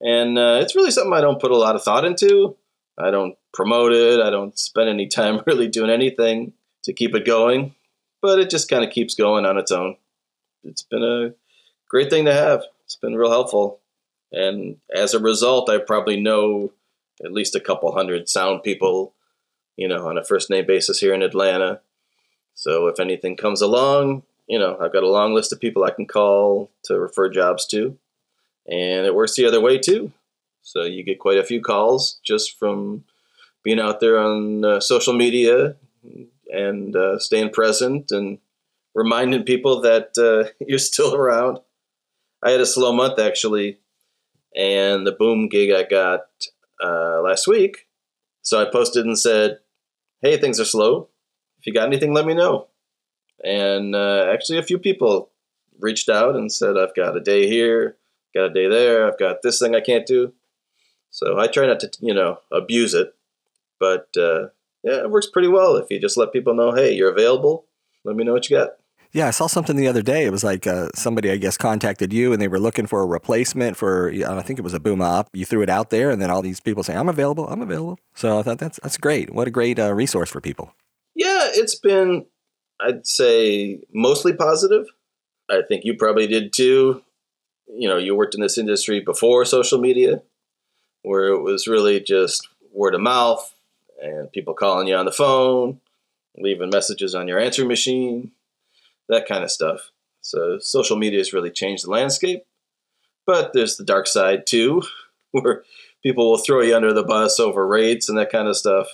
And 0.00 0.36
uh, 0.36 0.58
it's 0.60 0.74
really 0.74 0.90
something 0.90 1.12
I 1.12 1.20
don't 1.20 1.40
put 1.40 1.52
a 1.52 1.56
lot 1.56 1.76
of 1.76 1.82
thought 1.82 2.04
into. 2.04 2.56
I 2.98 3.10
don't 3.10 3.36
promote 3.54 3.92
it. 3.92 4.20
I 4.20 4.30
don't 4.30 4.58
spend 4.58 4.88
any 4.88 5.06
time 5.06 5.42
really 5.46 5.68
doing 5.68 5.90
anything 5.90 6.52
to 6.84 6.92
keep 6.92 7.14
it 7.14 7.24
going, 7.24 7.74
but 8.20 8.40
it 8.40 8.50
just 8.50 8.68
kind 8.68 8.84
of 8.84 8.90
keeps 8.90 9.14
going 9.14 9.46
on 9.46 9.58
its 9.58 9.70
own. 9.70 9.96
It's 10.64 10.82
been 10.82 11.04
a 11.04 11.34
great 11.88 12.10
thing 12.10 12.24
to 12.24 12.34
have. 12.34 12.64
It's 12.84 12.96
been 12.96 13.14
real 13.14 13.30
helpful. 13.30 13.80
And 14.32 14.76
as 14.94 15.14
a 15.14 15.20
result, 15.20 15.68
I 15.68 15.78
probably 15.78 16.20
know 16.20 16.72
at 17.24 17.32
least 17.32 17.54
a 17.54 17.60
couple 17.60 17.92
hundred 17.92 18.28
sound 18.28 18.62
people, 18.62 19.14
you 19.76 19.86
know, 19.86 20.08
on 20.08 20.18
a 20.18 20.24
first 20.24 20.50
name 20.50 20.66
basis 20.66 20.98
here 20.98 21.14
in 21.14 21.22
Atlanta. 21.22 21.80
So 22.54 22.86
if 22.86 23.00
anything 23.00 23.36
comes 23.36 23.60
along, 23.60 24.22
you 24.46 24.58
know, 24.58 24.76
I've 24.80 24.92
got 24.92 25.02
a 25.02 25.08
long 25.08 25.34
list 25.34 25.52
of 25.52 25.60
people 25.60 25.84
I 25.84 25.90
can 25.90 26.06
call 26.06 26.70
to 26.84 26.98
refer 26.98 27.28
jobs 27.28 27.66
to. 27.68 27.96
And 28.66 29.06
it 29.06 29.14
works 29.14 29.34
the 29.34 29.46
other 29.46 29.60
way 29.60 29.78
too. 29.78 30.12
So 30.62 30.82
you 30.82 31.02
get 31.02 31.18
quite 31.18 31.38
a 31.38 31.44
few 31.44 31.60
calls 31.60 32.20
just 32.24 32.58
from 32.58 33.04
being 33.62 33.80
out 33.80 34.00
there 34.00 34.18
on 34.18 34.64
uh, 34.64 34.80
social 34.80 35.14
media 35.14 35.76
and 36.52 36.94
uh, 36.94 37.18
staying 37.18 37.50
present 37.50 38.10
and 38.10 38.38
reminding 38.94 39.44
people 39.44 39.80
that 39.82 40.10
uh, 40.18 40.50
you're 40.66 40.78
still 40.78 41.14
around. 41.14 41.58
I 42.42 42.50
had 42.50 42.60
a 42.60 42.66
slow 42.66 42.92
month 42.92 43.18
actually, 43.18 43.78
and 44.56 45.06
the 45.06 45.12
boom 45.12 45.48
gig 45.48 45.72
I 45.72 45.84
got 45.84 46.26
uh, 46.82 47.20
last 47.22 47.46
week. 47.46 47.86
So 48.42 48.60
I 48.60 48.70
posted 48.70 49.06
and 49.06 49.18
said, 49.18 49.60
"Hey, 50.20 50.36
things 50.36 50.58
are 50.58 50.64
slow. 50.64 51.08
If 51.62 51.66
you 51.68 51.72
got 51.72 51.86
anything, 51.86 52.12
let 52.12 52.26
me 52.26 52.34
know." 52.34 52.66
And 53.44 53.94
uh, 53.94 54.28
actually, 54.32 54.58
a 54.58 54.64
few 54.64 54.78
people 54.78 55.30
reached 55.78 56.08
out 56.08 56.34
and 56.34 56.52
said, 56.52 56.76
"I've 56.76 56.94
got 56.94 57.16
a 57.16 57.20
day 57.20 57.48
here, 57.48 57.96
got 58.34 58.46
a 58.46 58.52
day 58.52 58.68
there. 58.68 59.06
I've 59.06 59.18
got 59.18 59.42
this 59.42 59.60
thing 59.60 59.76
I 59.76 59.80
can't 59.80 60.06
do." 60.06 60.34
So 61.10 61.38
I 61.38 61.46
try 61.46 61.66
not 61.66 61.78
to, 61.80 61.90
you 62.00 62.12
know, 62.12 62.40
abuse 62.50 62.94
it, 62.94 63.14
but 63.78 64.08
uh, 64.16 64.48
yeah, 64.82 65.02
it 65.02 65.10
works 65.10 65.28
pretty 65.28 65.48
well 65.48 65.76
if 65.76 65.88
you 65.88 66.00
just 66.00 66.16
let 66.16 66.32
people 66.32 66.54
know, 66.54 66.72
"Hey, 66.72 66.94
you're 66.94 67.12
available. 67.12 67.66
Let 68.04 68.16
me 68.16 68.24
know 68.24 68.32
what 68.32 68.50
you 68.50 68.56
got." 68.56 68.70
Yeah, 69.14 69.26
I 69.26 69.30
saw 69.30 69.46
something 69.46 69.76
the 69.76 69.88
other 69.88 70.00
day. 70.00 70.24
It 70.24 70.32
was 70.32 70.42
like 70.42 70.66
uh, 70.66 70.88
somebody, 70.94 71.30
I 71.30 71.36
guess, 71.36 71.58
contacted 71.58 72.14
you 72.14 72.32
and 72.32 72.40
they 72.40 72.48
were 72.48 72.58
looking 72.58 72.86
for 72.86 73.02
a 73.02 73.06
replacement 73.06 73.76
for, 73.76 74.10
I 74.10 74.40
think 74.40 74.58
it 74.58 74.62
was 74.62 74.72
a 74.72 74.80
boom 74.80 75.02
op. 75.02 75.28
You 75.34 75.44
threw 75.44 75.60
it 75.60 75.68
out 75.68 75.90
there, 75.90 76.10
and 76.10 76.20
then 76.20 76.30
all 76.30 76.40
these 76.40 76.60
people 76.60 76.82
say, 76.82 76.96
I'm 76.96 77.10
available, 77.10 77.46
I'm 77.46 77.60
available. 77.60 77.98
So 78.14 78.38
I 78.38 78.42
thought 78.42 78.56
that's, 78.56 78.80
that's 78.82 78.96
great. 78.96 79.30
What 79.30 79.46
a 79.46 79.50
great 79.50 79.78
uh, 79.78 79.92
resource 79.92 80.30
for 80.30 80.40
people. 80.40 80.72
Yeah, 81.22 81.48
it's 81.52 81.74
been, 81.74 82.26
I'd 82.80 83.06
say, 83.06 83.80
mostly 83.92 84.32
positive. 84.32 84.86
I 85.50 85.62
think 85.66 85.84
you 85.84 85.94
probably 85.94 86.26
did 86.26 86.52
too. 86.52 87.02
You 87.68 87.88
know, 87.88 87.98
you 87.98 88.14
worked 88.14 88.34
in 88.34 88.40
this 88.40 88.58
industry 88.58 89.00
before 89.00 89.44
social 89.44 89.78
media, 89.78 90.22
where 91.02 91.28
it 91.28 91.42
was 91.42 91.66
really 91.66 92.00
just 92.00 92.48
word 92.72 92.94
of 92.94 93.00
mouth 93.00 93.54
and 94.02 94.32
people 94.32 94.54
calling 94.54 94.88
you 94.88 94.96
on 94.96 95.04
the 95.04 95.12
phone, 95.12 95.80
leaving 96.36 96.70
messages 96.70 97.14
on 97.14 97.28
your 97.28 97.38
answering 97.38 97.68
machine 97.68 98.32
that 99.08 99.28
kind 99.28 99.44
of 99.44 99.50
stuff. 99.50 99.90
So 100.20 100.58
social 100.58 100.96
media 100.96 101.18
has 101.18 101.32
really 101.32 101.50
changed 101.50 101.84
the 101.84 101.90
landscape. 101.90 102.44
But 103.26 103.52
there's 103.52 103.76
the 103.76 103.84
dark 103.84 104.06
side 104.06 104.46
too, 104.46 104.82
where 105.30 105.64
people 106.02 106.30
will 106.30 106.38
throw 106.38 106.60
you 106.60 106.74
under 106.74 106.92
the 106.92 107.04
bus 107.04 107.38
over 107.38 107.66
rates 107.66 108.08
and 108.08 108.18
that 108.18 108.32
kind 108.32 108.48
of 108.48 108.56
stuff. 108.56 108.88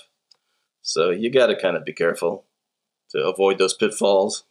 So 0.89 1.11
you 1.11 1.29
got 1.29 1.47
to 1.47 1.55
kind 1.55 1.77
of 1.77 1.85
be 1.85 1.93
careful 1.93 2.45
to 3.11 3.19
avoid 3.19 3.59
those 3.59 3.75
pitfalls. 3.75 4.43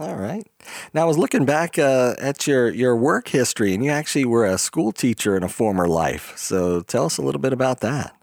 All 0.00 0.16
right. 0.16 0.44
Now 0.92 1.02
I 1.02 1.04
was 1.04 1.16
looking 1.16 1.44
back 1.44 1.78
uh, 1.78 2.16
at 2.18 2.48
your 2.48 2.68
your 2.68 2.96
work 2.96 3.28
history, 3.28 3.74
and 3.74 3.84
you 3.84 3.92
actually 3.92 4.24
were 4.24 4.44
a 4.44 4.58
school 4.58 4.90
teacher 4.90 5.36
in 5.36 5.44
a 5.44 5.48
former 5.48 5.86
life. 5.86 6.36
So 6.36 6.80
tell 6.80 7.04
us 7.04 7.16
a 7.16 7.22
little 7.22 7.40
bit 7.40 7.52
about 7.52 7.78
that. 7.80 8.16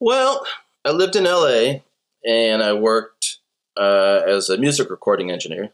Well, 0.00 0.46
I 0.86 0.92
lived 0.92 1.16
in 1.16 1.26
L.A. 1.26 1.84
and 2.26 2.62
I 2.62 2.72
worked 2.72 3.40
uh, 3.76 4.22
as 4.26 4.48
a 4.48 4.56
music 4.56 4.88
recording 4.88 5.30
engineer. 5.30 5.68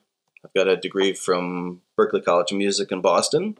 I've 0.44 0.54
got 0.54 0.66
a 0.66 0.76
degree 0.76 1.12
from 1.12 1.82
Berklee 1.96 2.24
College 2.24 2.50
of 2.50 2.58
Music 2.58 2.90
in 2.90 3.00
Boston. 3.00 3.56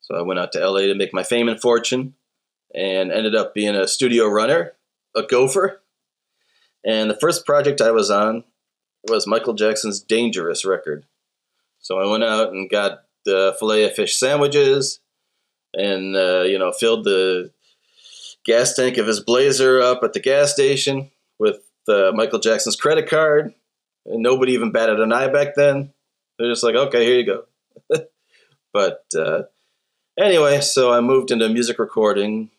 So 0.00 0.16
I 0.16 0.22
went 0.22 0.40
out 0.40 0.52
to 0.52 0.66
LA 0.66 0.82
to 0.82 0.94
make 0.94 1.12
my 1.12 1.22
fame 1.22 1.50
and 1.50 1.60
fortune 1.60 2.14
and 2.74 3.12
ended 3.12 3.34
up 3.34 3.52
being 3.52 3.76
a 3.76 3.86
studio 3.86 4.26
runner, 4.26 4.72
a 5.14 5.22
gopher. 5.22 5.82
And 6.84 7.10
the 7.10 7.18
first 7.18 7.44
project 7.44 7.80
I 7.80 7.90
was 7.90 8.10
on 8.10 8.44
was 9.08 9.26
Michael 9.26 9.54
Jackson's 9.54 10.00
Dangerous 10.00 10.64
record. 10.64 11.04
So 11.78 11.98
I 11.98 12.10
went 12.10 12.24
out 12.24 12.52
and 12.52 12.70
got 12.70 13.04
the 13.24 13.54
filet 13.58 13.84
of 13.84 13.94
fish 13.94 14.16
sandwiches 14.16 15.00
and, 15.74 16.16
uh, 16.16 16.42
you 16.42 16.58
know, 16.58 16.72
filled 16.72 17.04
the 17.04 17.52
gas 18.44 18.74
tank 18.74 18.96
of 18.96 19.06
his 19.06 19.20
blazer 19.20 19.80
up 19.80 20.02
at 20.02 20.12
the 20.12 20.20
gas 20.20 20.52
station 20.52 21.10
with 21.38 21.58
uh, 21.88 22.12
Michael 22.14 22.38
Jackson's 22.38 22.76
credit 22.76 23.08
card. 23.08 23.54
And 24.06 24.22
nobody 24.22 24.52
even 24.52 24.72
batted 24.72 25.00
an 25.00 25.12
eye 25.12 25.28
back 25.28 25.54
then. 25.54 25.92
They're 26.38 26.50
just 26.50 26.64
like, 26.64 26.74
okay, 26.74 27.04
here 27.04 27.18
you 27.18 27.26
go. 27.26 27.44
but 28.72 29.04
uh, 29.16 29.42
anyway, 30.18 30.60
so 30.60 30.92
I 30.92 31.00
moved 31.00 31.30
into 31.30 31.48
music 31.48 31.78
recording, 31.78 32.50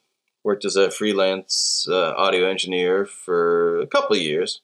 worked 0.43 0.65
as 0.65 0.75
a 0.75 0.91
freelance 0.91 1.85
uh, 1.89 2.13
audio 2.15 2.49
engineer 2.49 3.05
for 3.05 3.79
a 3.79 3.87
couple 3.87 4.15
of 4.15 4.21
years. 4.21 4.61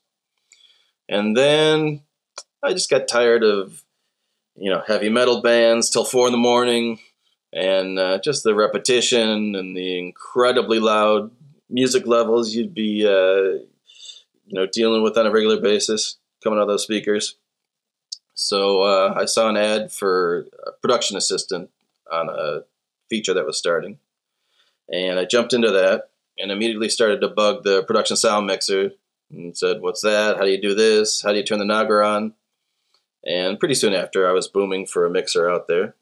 And 1.10 1.38
then 1.38 2.02
I 2.64 2.74
just 2.74 2.90
got 2.90 3.08
tired 3.08 3.44
of, 3.44 3.84
you 4.56 4.70
know, 4.70 4.84
heavy 4.86 5.10
metal 5.10 5.42
bands 5.42 5.90
till 5.90 6.04
four 6.04 6.28
in 6.28 6.32
the 6.32 6.38
morning 6.38 7.00
and 7.54 7.98
uh, 7.98 8.20
just 8.20 8.44
the 8.44 8.56
repetition 8.56 9.56
and 9.56 9.76
the 9.76 10.00
incredibly 10.00 10.80
loud 10.80 11.32
music 11.70 12.06
levels 12.08 12.54
you'd 12.54 12.74
be, 12.74 13.06
uh, 13.06 13.64
you 14.46 14.54
know, 14.54 14.68
dealing 14.72 15.04
with 15.04 15.18
on 15.18 15.26
a 15.26 15.32
regular 15.32 15.60
basis 15.60 16.18
coming 16.44 16.60
out 16.60 16.64
of 16.64 16.68
those 16.68 16.84
speakers. 16.84 17.38
So 18.34 18.82
uh, 18.82 19.14
I 19.18 19.26
saw 19.26 19.50
an 19.50 19.58
ad 19.58 19.92
for 19.92 20.48
a 20.66 20.72
production 20.82 21.18
assistant 21.18 21.70
on 22.12 22.30
a 22.30 22.62
feature 23.10 23.34
that 23.34 23.46
was 23.46 23.58
starting, 23.58 24.00
and 24.92 25.20
I 25.20 25.26
jumped 25.26 25.54
into 25.54 25.72
that 25.72 26.10
and 26.40 26.52
immediately 26.52 26.90
started 26.90 27.22
to 27.22 27.28
bug 27.28 27.64
the 27.64 27.84
production 27.84 28.16
sound 28.16 28.48
mixer 28.48 28.92
and 29.32 29.58
said, 29.58 29.82
"What's 29.82 30.02
that? 30.02 30.38
How 30.38 30.44
do 30.44 30.52
you 30.52 30.62
do 30.62 30.76
this? 30.76 31.22
How 31.22 31.32
do 31.32 31.38
you 31.38 31.44
turn 31.44 31.60
the 31.60 31.66
Nagra 31.66 32.06
on?" 32.06 32.34
And 33.26 33.60
pretty 33.60 33.76
soon 33.76 33.94
after, 33.94 34.28
I 34.28 34.32
was 34.32 34.48
booming 34.48 34.86
for 34.86 35.06
a 35.06 35.10
mixer 35.10 35.50
out 35.50 35.68
there, 35.68 35.96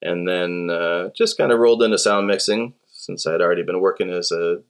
and 0.00 0.26
then 0.26 0.70
uh, 0.70 1.10
just 1.14 1.36
kind 1.36 1.52
of 1.52 1.58
rolled 1.58 1.82
into 1.82 1.98
sound 1.98 2.26
mixing 2.26 2.74
since 2.90 3.26
I'd 3.26 3.40
already 3.40 3.62
been 3.62 3.80
working 3.80 4.10
as 4.10 4.32
a 4.32 4.62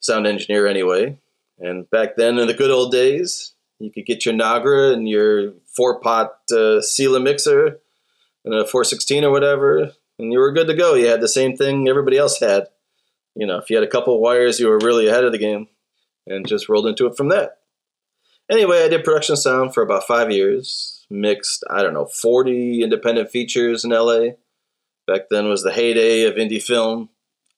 sound 0.00 0.26
engineer 0.26 0.66
anyway. 0.66 1.18
And 1.58 1.88
back 1.90 2.16
then, 2.16 2.38
in 2.38 2.46
the 2.46 2.54
good 2.54 2.70
old 2.70 2.92
days, 2.92 3.54
you 3.78 3.90
could 3.90 4.06
get 4.06 4.24
your 4.24 4.34
Nagra 4.34 4.92
and 4.92 5.08
your 5.08 5.52
four 5.66 6.00
pot 6.00 6.38
uh, 6.50 6.80
Sela 6.80 7.22
mixer 7.22 7.80
and 8.44 8.54
a 8.54 8.66
416 8.66 9.24
or 9.24 9.30
whatever, 9.30 9.92
and 10.18 10.32
you 10.32 10.38
were 10.38 10.52
good 10.52 10.66
to 10.68 10.74
go. 10.74 10.94
You 10.94 11.08
had 11.08 11.20
the 11.20 11.28
same 11.28 11.56
thing 11.56 11.88
everybody 11.88 12.18
else 12.18 12.40
had. 12.40 12.68
You 13.34 13.46
know, 13.46 13.58
if 13.58 13.70
you 13.70 13.76
had 13.76 13.84
a 13.84 13.90
couple 13.90 14.20
wires, 14.20 14.58
you 14.58 14.68
were 14.68 14.78
really 14.78 15.06
ahead 15.06 15.24
of 15.24 15.32
the 15.32 15.38
game 15.38 15.68
and 16.26 16.46
just 16.46 16.68
rolled 16.68 16.86
into 16.86 17.06
it 17.06 17.16
from 17.16 17.28
that. 17.28 17.58
Anyway, 18.50 18.82
I 18.82 18.88
did 18.88 19.04
production 19.04 19.36
sound 19.36 19.74
for 19.74 19.82
about 19.82 20.06
five 20.06 20.30
years, 20.30 21.06
mixed, 21.10 21.64
I 21.70 21.82
don't 21.82 21.94
know, 21.94 22.06
40 22.06 22.82
independent 22.82 23.30
features 23.30 23.84
in 23.84 23.90
LA. 23.90 24.30
Back 25.06 25.28
then 25.30 25.48
was 25.48 25.62
the 25.62 25.72
heyday 25.72 26.22
of 26.24 26.34
indie 26.34 26.62
film 26.62 27.10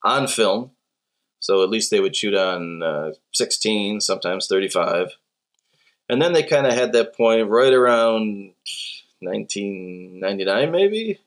on 0.04 0.26
film. 0.26 0.72
So 1.38 1.62
at 1.62 1.70
least 1.70 1.90
they 1.90 2.00
would 2.00 2.14
shoot 2.14 2.34
on 2.34 2.82
uh, 2.82 3.12
16, 3.32 4.00
sometimes 4.00 4.46
35. 4.46 5.16
And 6.08 6.20
then 6.20 6.32
they 6.32 6.42
kind 6.42 6.66
of 6.66 6.74
had 6.74 6.92
that 6.92 7.16
point 7.16 7.48
right 7.48 7.72
around 7.72 8.52
1999, 9.20 10.70
maybe, 10.70 11.20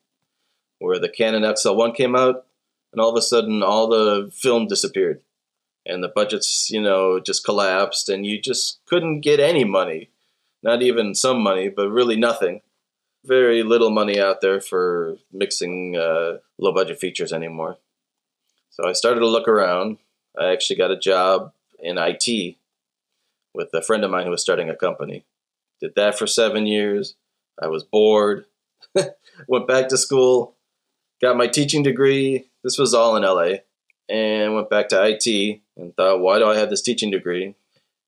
where 0.83 0.99
the 0.99 1.09
Canon 1.09 1.43
XL1 1.43 1.95
came 1.95 2.13
out, 2.13 2.45
and 2.91 2.99
all 2.99 3.09
of 3.09 3.17
a 3.17 3.21
sudden 3.21 3.63
all 3.63 3.87
the 3.87 4.29
film 4.33 4.67
disappeared. 4.67 5.21
And 5.85 6.03
the 6.03 6.11
budgets, 6.13 6.69
you 6.69 6.81
know, 6.81 7.19
just 7.19 7.45
collapsed, 7.45 8.09
and 8.09 8.25
you 8.25 8.39
just 8.39 8.81
couldn't 8.85 9.21
get 9.21 9.39
any 9.39 9.63
money. 9.63 10.09
Not 10.61 10.81
even 10.81 11.15
some 11.15 11.41
money, 11.41 11.69
but 11.69 11.89
really 11.89 12.17
nothing. 12.17 12.61
Very 13.25 13.63
little 13.63 13.91
money 13.91 14.19
out 14.19 14.41
there 14.41 14.59
for 14.59 15.15
mixing 15.31 15.95
uh, 15.95 16.39
low 16.57 16.73
budget 16.73 16.99
features 16.99 17.31
anymore. 17.31 17.77
So 18.69 18.87
I 18.87 18.91
started 18.91 19.21
to 19.21 19.27
look 19.27 19.47
around. 19.47 19.99
I 20.37 20.51
actually 20.51 20.75
got 20.75 20.91
a 20.91 20.99
job 20.99 21.53
in 21.79 21.97
IT 21.97 22.57
with 23.53 23.69
a 23.73 23.81
friend 23.81 24.03
of 24.03 24.11
mine 24.11 24.25
who 24.25 24.31
was 24.31 24.41
starting 24.41 24.69
a 24.69 24.75
company. 24.75 25.23
Did 25.79 25.95
that 25.95 26.17
for 26.17 26.27
seven 26.27 26.65
years. 26.65 27.15
I 27.61 27.67
was 27.67 27.83
bored. 27.83 28.45
went 29.47 29.67
back 29.67 29.89
to 29.89 29.97
school, 29.97 30.55
got 31.23 31.37
my 31.37 31.47
teaching 31.47 31.83
degree. 31.83 32.45
This 32.65 32.77
was 32.77 32.93
all 32.93 33.15
in 33.15 33.23
LA. 33.23 33.59
And 34.09 34.53
went 34.53 34.69
back 34.69 34.89
to 34.89 35.01
IT 35.01 35.61
and 35.77 35.95
thought, 35.95 36.19
why 36.19 36.37
do 36.37 36.45
I 36.45 36.57
have 36.57 36.69
this 36.69 36.81
teaching 36.81 37.09
degree? 37.09 37.55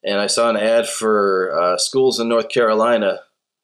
And 0.03 0.19
I 0.19 0.27
saw 0.27 0.49
an 0.49 0.57
ad 0.57 0.87
for 0.87 1.57
uh, 1.57 1.77
schools 1.77 2.19
in 2.19 2.27
North 2.27 2.49
Carolina 2.49 3.21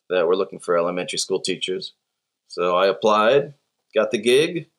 that 0.09 0.25
were 0.25 0.37
looking 0.37 0.59
for 0.59 0.77
elementary 0.77 1.19
school 1.19 1.41
teachers. 1.41 1.91
So 2.47 2.77
I 2.77 2.87
applied, 2.87 3.53
got 3.93 4.11
the 4.11 4.17
gig, 4.17 4.69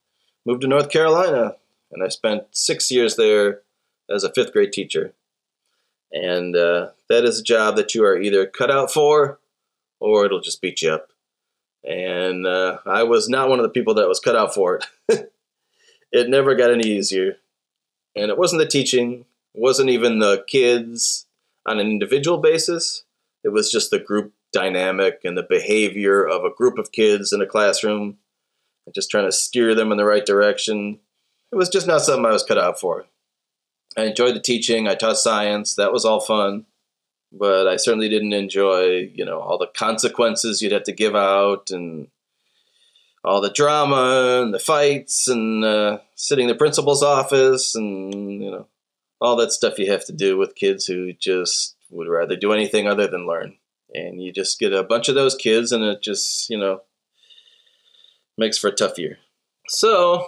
moved 0.47 0.63
to 0.63 0.69
North 0.69 0.91
Carolina, 0.91 1.57
and 1.93 2.03
I 2.03 2.09
spent 2.09 2.45
six 2.53 2.91
years 2.91 3.17
there 3.17 3.61
as 4.11 4.25
a 4.25 4.33
fifth 4.33 4.55
grade 4.55 4.73
teacher. 4.73 5.13
And 6.11 6.57
uh, 6.57 6.89
that 7.11 7.25
is 7.25 7.39
a 7.39 7.45
job 7.45 7.77
that 7.77 7.95
you 7.95 8.05
are 8.05 8.19
either 8.19 8.47
cut 8.47 8.71
out 8.71 8.91
for 8.91 9.39
or 10.01 10.25
it'll 10.25 10.41
just 10.41 10.63
beat 10.63 10.81
you 10.81 10.91
up. 10.91 11.12
And 11.85 12.47
uh, 12.47 12.79
I 12.87 13.03
was 13.03 13.29
not 13.29 13.49
one 13.49 13.59
of 13.59 13.65
the 13.65 13.71
people 13.71 13.95
that 13.95 14.09
was 14.09 14.21
cut 14.21 14.37
out 14.37 14.55
for 14.55 14.81
it. 15.09 15.33
it 16.13 16.29
never 16.29 16.55
got 16.55 16.71
any 16.71 16.89
easier. 16.89 17.37
And 18.15 18.31
it 18.31 18.39
wasn't 18.39 18.61
the 18.61 18.69
teaching, 18.69 19.25
it 19.55 19.61
wasn't 19.61 19.91
even 19.91 20.19
the 20.19 20.45
kids 20.47 21.27
on 21.67 21.79
an 21.79 21.87
individual 21.87 22.39
basis. 22.39 23.05
It 23.45 23.49
was 23.49 23.73
just 23.73 23.91
the 23.91 23.99
group 23.99 24.33
dynamic 24.53 25.21
and 25.25 25.37
the 25.37 25.43
behavior 25.43 26.25
of 26.25 26.45
a 26.45 26.55
group 26.55 26.79
of 26.79 26.93
kids 26.93 27.33
in 27.33 27.41
a 27.41 27.47
classroom 27.47 28.19
and 28.87 28.95
just 28.95 29.11
trying 29.11 29.25
to 29.25 29.33
steer 29.33 29.75
them 29.75 29.91
in 29.91 29.99
the 29.99 30.05
right 30.05 30.25
direction. 30.25 31.01
It 31.51 31.57
was 31.57 31.69
just 31.69 31.87
not 31.87 32.03
something 32.03 32.25
I 32.25 32.33
was 32.33 32.45
cut 32.45 32.59
out 32.59 32.79
for. 32.79 33.07
I 33.97 34.05
enjoyed 34.05 34.35
the 34.35 34.41
teaching. 34.41 34.89
I 34.89 34.95
taught 34.95 35.19
science. 35.19 35.75
That 35.75 35.93
was 35.93 36.05
all 36.05 36.21
fun. 36.21 36.67
But 37.33 37.67
I 37.67 37.77
certainly 37.77 38.09
didn't 38.09 38.35
enjoy, 38.35 39.11
you 39.15 39.25
know, 39.25 39.41
all 39.41 39.59
the 39.59 39.67
consequences 39.67 40.61
you'd 40.61 40.73
have 40.73 40.83
to 40.85 40.93
give 40.93 41.17
out 41.17 41.71
and 41.71 42.09
all 43.25 43.41
the 43.41 43.51
drama 43.51 44.43
and 44.43 44.53
the 44.53 44.59
fights 44.59 45.29
and 45.29 45.65
uh, 45.65 45.99
sitting 46.15 46.45
in 46.45 46.49
the 46.49 46.59
principal's 46.59 47.03
office 47.03 47.75
and, 47.75 48.43
you 48.43 48.51
know, 48.51 48.67
all 49.21 49.37
that 49.37 49.53
stuff 49.53 49.79
you 49.79 49.91
have 49.91 50.05
to 50.07 50.13
do 50.13 50.37
with 50.37 50.57
kids 50.57 50.87
who 50.87 51.13
just 51.13 51.77
would 51.91 52.09
rather 52.09 52.37
do 52.37 52.53
anything 52.53 52.87
other 52.87 53.07
than 53.07 53.27
learn. 53.27 53.57
And 53.95 54.23
you 54.23 54.33
just 54.33 54.59
get 54.59 54.73
a 54.73 54.83
bunch 54.83 55.09
of 55.09 55.15
those 55.15 55.35
kids 55.35 55.73
and 55.73 55.85
it 55.85 56.03
just, 56.03 56.51
you 56.51 56.59
know, 56.59 56.83
makes 58.37 58.59
for 58.59 58.69
a 58.69 58.73
tough 58.73 58.99
year. 58.99 59.19
So, 59.69 60.27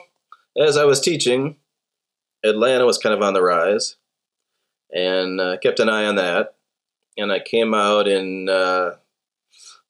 as 0.57 0.77
I 0.77 0.85
was 0.85 1.01
teaching, 1.01 1.57
Atlanta 2.45 2.87
was 2.87 2.99
kind 2.99 3.14
of 3.14 3.23
on 3.23 3.35
the 3.35 3.43
rise, 3.43 3.97
and 4.93 5.40
uh, 5.40 5.57
kept 5.59 5.81
an 5.81 5.88
eye 5.88 6.05
on 6.05 6.17
that. 6.17 6.55
And 7.16 7.33
I 7.33 7.38
came 7.38 7.74
out 7.74 8.09
in 8.09 8.48
uh, 8.48 8.96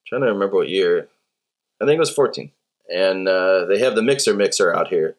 trying 0.06 0.22
to 0.22 0.28
remember 0.28 0.56
what 0.56 0.68
year. 0.68 1.08
I 1.80 1.86
think 1.86 1.96
it 1.96 2.00
was 2.00 2.10
14. 2.10 2.50
And 2.88 3.26
uh, 3.26 3.64
they 3.66 3.78
have 3.78 3.94
the 3.94 4.02
mixer 4.02 4.34
mixer 4.34 4.74
out 4.74 4.88
here, 4.88 5.16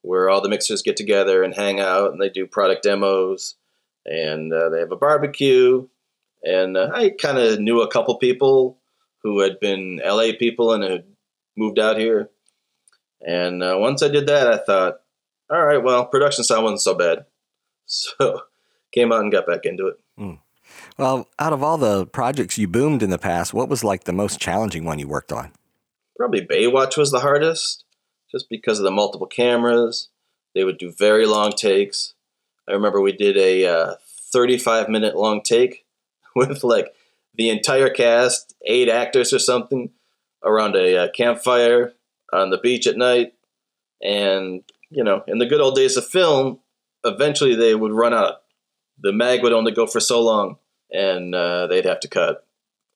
where 0.00 0.30
all 0.30 0.40
the 0.40 0.48
mixers 0.48 0.82
get 0.82 0.96
together 0.96 1.42
and 1.42 1.54
hang 1.54 1.78
out, 1.78 2.12
and 2.12 2.20
they 2.20 2.30
do 2.30 2.46
product 2.46 2.82
demos, 2.82 3.56
and 4.06 4.52
uh, 4.52 4.70
they 4.70 4.80
have 4.80 4.92
a 4.92 4.96
barbecue. 4.96 5.86
And 6.42 6.76
uh, 6.76 6.90
I 6.94 7.10
kind 7.10 7.38
of 7.38 7.60
knew 7.60 7.82
a 7.82 7.90
couple 7.90 8.16
people 8.16 8.78
who 9.22 9.40
had 9.40 9.60
been 9.60 10.00
LA 10.04 10.30
people 10.38 10.72
and 10.72 10.82
had 10.82 11.04
moved 11.56 11.78
out 11.78 11.98
here. 11.98 12.30
And 13.20 13.62
uh, 13.62 13.76
once 13.78 14.02
I 14.02 14.08
did 14.08 14.26
that, 14.26 14.48
I 14.48 14.56
thought, 14.56 15.00
all 15.50 15.64
right, 15.64 15.82
well, 15.82 16.06
production 16.06 16.44
sound 16.44 16.64
wasn't 16.64 16.80
so 16.80 16.94
bad. 16.94 17.26
So 17.84 18.42
came 18.92 19.12
out 19.12 19.20
and 19.20 19.32
got 19.32 19.46
back 19.46 19.66
into 19.66 19.88
it. 19.88 19.98
Mm. 20.18 20.38
Well, 21.02 21.28
out 21.36 21.52
of 21.52 21.64
all 21.64 21.78
the 21.78 22.06
projects 22.06 22.58
you 22.58 22.68
boomed 22.68 23.02
in 23.02 23.10
the 23.10 23.18
past, 23.18 23.52
what 23.52 23.68
was 23.68 23.82
like 23.82 24.04
the 24.04 24.12
most 24.12 24.38
challenging 24.38 24.84
one 24.84 25.00
you 25.00 25.08
worked 25.08 25.32
on? 25.32 25.50
Probably 26.16 26.46
Baywatch 26.46 26.96
was 26.96 27.10
the 27.10 27.18
hardest, 27.18 27.82
just 28.30 28.48
because 28.48 28.78
of 28.78 28.84
the 28.84 28.92
multiple 28.92 29.26
cameras. 29.26 30.10
They 30.54 30.62
would 30.62 30.78
do 30.78 30.92
very 30.96 31.26
long 31.26 31.54
takes. 31.54 32.14
I 32.68 32.72
remember 32.74 33.00
we 33.00 33.10
did 33.10 33.36
a 33.36 33.66
uh, 33.66 33.94
35 34.32 34.88
minute 34.88 35.16
long 35.16 35.42
take 35.42 35.84
with 36.36 36.62
like 36.62 36.94
the 37.34 37.50
entire 37.50 37.90
cast, 37.90 38.54
eight 38.64 38.88
actors 38.88 39.32
or 39.32 39.40
something, 39.40 39.90
around 40.44 40.76
a 40.76 41.06
uh, 41.06 41.08
campfire 41.10 41.94
on 42.32 42.50
the 42.50 42.58
beach 42.58 42.86
at 42.86 42.96
night. 42.96 43.34
And 44.00 44.62
you 44.88 45.02
know, 45.02 45.24
in 45.26 45.38
the 45.38 45.46
good 45.46 45.60
old 45.60 45.74
days 45.74 45.96
of 45.96 46.06
film, 46.06 46.60
eventually 47.02 47.56
they 47.56 47.74
would 47.74 47.90
run 47.90 48.14
out. 48.14 48.42
The 49.00 49.12
mag 49.12 49.42
would 49.42 49.52
only 49.52 49.72
go 49.72 49.88
for 49.88 49.98
so 49.98 50.22
long, 50.22 50.58
and 50.92 51.34
uh, 51.34 51.66
they'd 51.66 51.84
have 51.84 52.00
to 52.00 52.08
cut. 52.08 52.46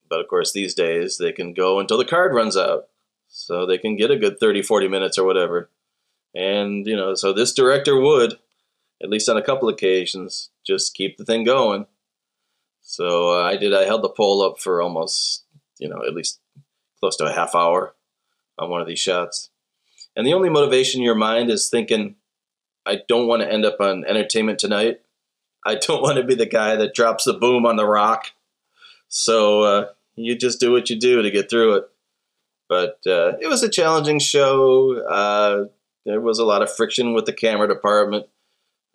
But 0.08 0.20
of 0.20 0.28
course, 0.28 0.52
these 0.52 0.74
days 0.74 1.18
they 1.18 1.32
can 1.32 1.52
go 1.52 1.80
until 1.80 1.98
the 1.98 2.04
card 2.04 2.34
runs 2.34 2.56
out. 2.56 2.88
So 3.28 3.66
they 3.66 3.78
can 3.78 3.96
get 3.96 4.10
a 4.10 4.16
good 4.16 4.38
30, 4.38 4.62
40 4.62 4.88
minutes 4.88 5.18
or 5.18 5.24
whatever. 5.24 5.70
And, 6.34 6.86
you 6.86 6.96
know, 6.96 7.14
so 7.14 7.32
this 7.32 7.52
director 7.52 7.98
would, 7.98 8.38
at 9.02 9.08
least 9.08 9.28
on 9.28 9.36
a 9.36 9.42
couple 9.42 9.68
occasions, 9.68 10.50
just 10.66 10.94
keep 10.94 11.16
the 11.16 11.24
thing 11.24 11.44
going. 11.44 11.86
So 12.82 13.32
uh, 13.32 13.42
I 13.42 13.56
did, 13.56 13.74
I 13.74 13.84
held 13.84 14.02
the 14.02 14.08
pole 14.08 14.42
up 14.42 14.60
for 14.60 14.80
almost, 14.80 15.44
you 15.78 15.88
know, 15.88 16.02
at 16.06 16.14
least 16.14 16.40
close 17.00 17.16
to 17.16 17.24
a 17.24 17.32
half 17.32 17.54
hour 17.54 17.94
on 18.58 18.70
one 18.70 18.80
of 18.80 18.86
these 18.86 18.98
shots. 18.98 19.50
And 20.14 20.26
the 20.26 20.34
only 20.34 20.48
motivation 20.48 21.00
in 21.00 21.04
your 21.04 21.14
mind 21.14 21.50
is 21.50 21.68
thinking, 21.68 22.16
I 22.86 23.00
don't 23.08 23.26
want 23.26 23.42
to 23.42 23.52
end 23.52 23.64
up 23.64 23.80
on 23.80 24.04
Entertainment 24.04 24.58
Tonight. 24.58 25.00
I 25.66 25.74
don't 25.74 26.00
want 26.00 26.16
to 26.16 26.22
be 26.22 26.36
the 26.36 26.46
guy 26.46 26.76
that 26.76 26.94
drops 26.94 27.24
the 27.24 27.34
boom 27.34 27.66
on 27.66 27.76
the 27.76 27.86
rock. 27.86 28.26
So 29.08 29.62
uh, 29.62 29.88
you 30.14 30.36
just 30.36 30.60
do 30.60 30.70
what 30.70 30.88
you 30.88 30.96
do 30.98 31.22
to 31.22 31.30
get 31.30 31.50
through 31.50 31.74
it. 31.74 31.84
But 32.68 33.00
uh, 33.06 33.32
it 33.40 33.48
was 33.48 33.62
a 33.62 33.68
challenging 33.68 34.20
show. 34.20 34.98
Uh, 34.98 35.64
there 36.04 36.20
was 36.20 36.38
a 36.38 36.44
lot 36.44 36.62
of 36.62 36.72
friction 36.72 37.14
with 37.14 37.26
the 37.26 37.32
camera 37.32 37.68
department. 37.68 38.26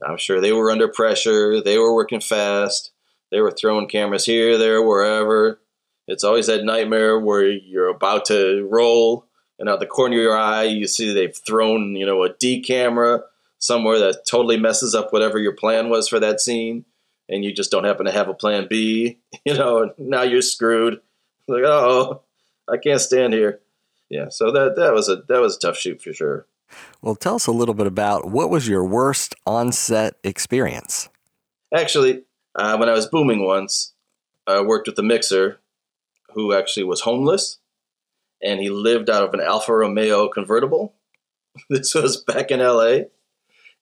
I'm 0.01 0.17
sure 0.17 0.39
they 0.39 0.53
were 0.53 0.71
under 0.71 0.87
pressure. 0.87 1.61
They 1.61 1.77
were 1.77 1.93
working 1.93 2.21
fast. 2.21 2.91
They 3.31 3.41
were 3.41 3.51
throwing 3.51 3.87
cameras 3.87 4.25
here, 4.25 4.57
there, 4.57 4.81
wherever. 4.81 5.59
It's 6.07 6.23
always 6.23 6.47
that 6.47 6.65
nightmare 6.65 7.19
where 7.19 7.47
you're 7.47 7.87
about 7.87 8.25
to 8.25 8.67
roll 8.69 9.27
and 9.59 9.69
out 9.69 9.79
the 9.79 9.85
corner 9.85 10.15
of 10.15 10.21
your 10.23 10.37
eye, 10.37 10.63
you 10.63 10.87
see 10.87 11.13
they've 11.13 11.35
thrown, 11.35 11.95
you 11.95 12.05
know, 12.05 12.23
a 12.23 12.33
D 12.33 12.61
camera 12.61 13.23
somewhere 13.61 13.99
that 13.99 14.25
totally 14.27 14.57
messes 14.57 14.93
up 14.93 15.13
whatever 15.13 15.39
your 15.39 15.53
plan 15.53 15.89
was 15.89 16.09
for 16.09 16.19
that 16.19 16.41
scene, 16.41 16.83
and 17.29 17.45
you 17.45 17.53
just 17.53 17.71
don't 17.71 17.85
happen 17.85 18.05
to 18.05 18.11
have 18.11 18.27
a 18.27 18.33
plan 18.33 18.67
B, 18.69 19.19
you 19.45 19.53
know, 19.53 19.93
now 19.97 20.23
you're 20.23 20.41
screwed. 20.41 20.99
Like, 21.47 21.63
oh, 21.63 22.23
I 22.69 22.77
can't 22.77 23.01
stand 23.01 23.33
here. 23.33 23.61
Yeah, 24.09 24.27
so 24.29 24.51
that 24.51 24.75
that 24.75 24.93
was 24.93 25.07
a 25.07 25.23
that 25.29 25.39
was 25.39 25.55
a 25.55 25.59
tough 25.59 25.77
shoot 25.77 26.01
for 26.01 26.13
sure. 26.13 26.45
Well, 27.01 27.15
tell 27.15 27.35
us 27.35 27.47
a 27.47 27.51
little 27.51 27.73
bit 27.73 27.87
about 27.87 28.29
what 28.29 28.49
was 28.49 28.67
your 28.67 28.85
worst 28.85 29.35
on-set 29.45 30.15
experience. 30.23 31.09
Actually, 31.73 32.23
uh, 32.55 32.77
when 32.77 32.89
I 32.89 32.93
was 32.93 33.07
booming 33.07 33.45
once, 33.45 33.93
I 34.47 34.61
worked 34.61 34.87
with 34.87 34.99
a 34.99 35.03
mixer 35.03 35.59
who 36.33 36.53
actually 36.53 36.83
was 36.83 37.01
homeless 37.01 37.59
and 38.41 38.59
he 38.59 38.69
lived 38.69 39.09
out 39.09 39.23
of 39.23 39.33
an 39.33 39.41
Alfa 39.41 39.73
Romeo 39.73 40.27
convertible. 40.27 40.95
this 41.69 41.93
was 41.93 42.17
back 42.17 42.51
in 42.51 42.59
LA. 42.59 43.05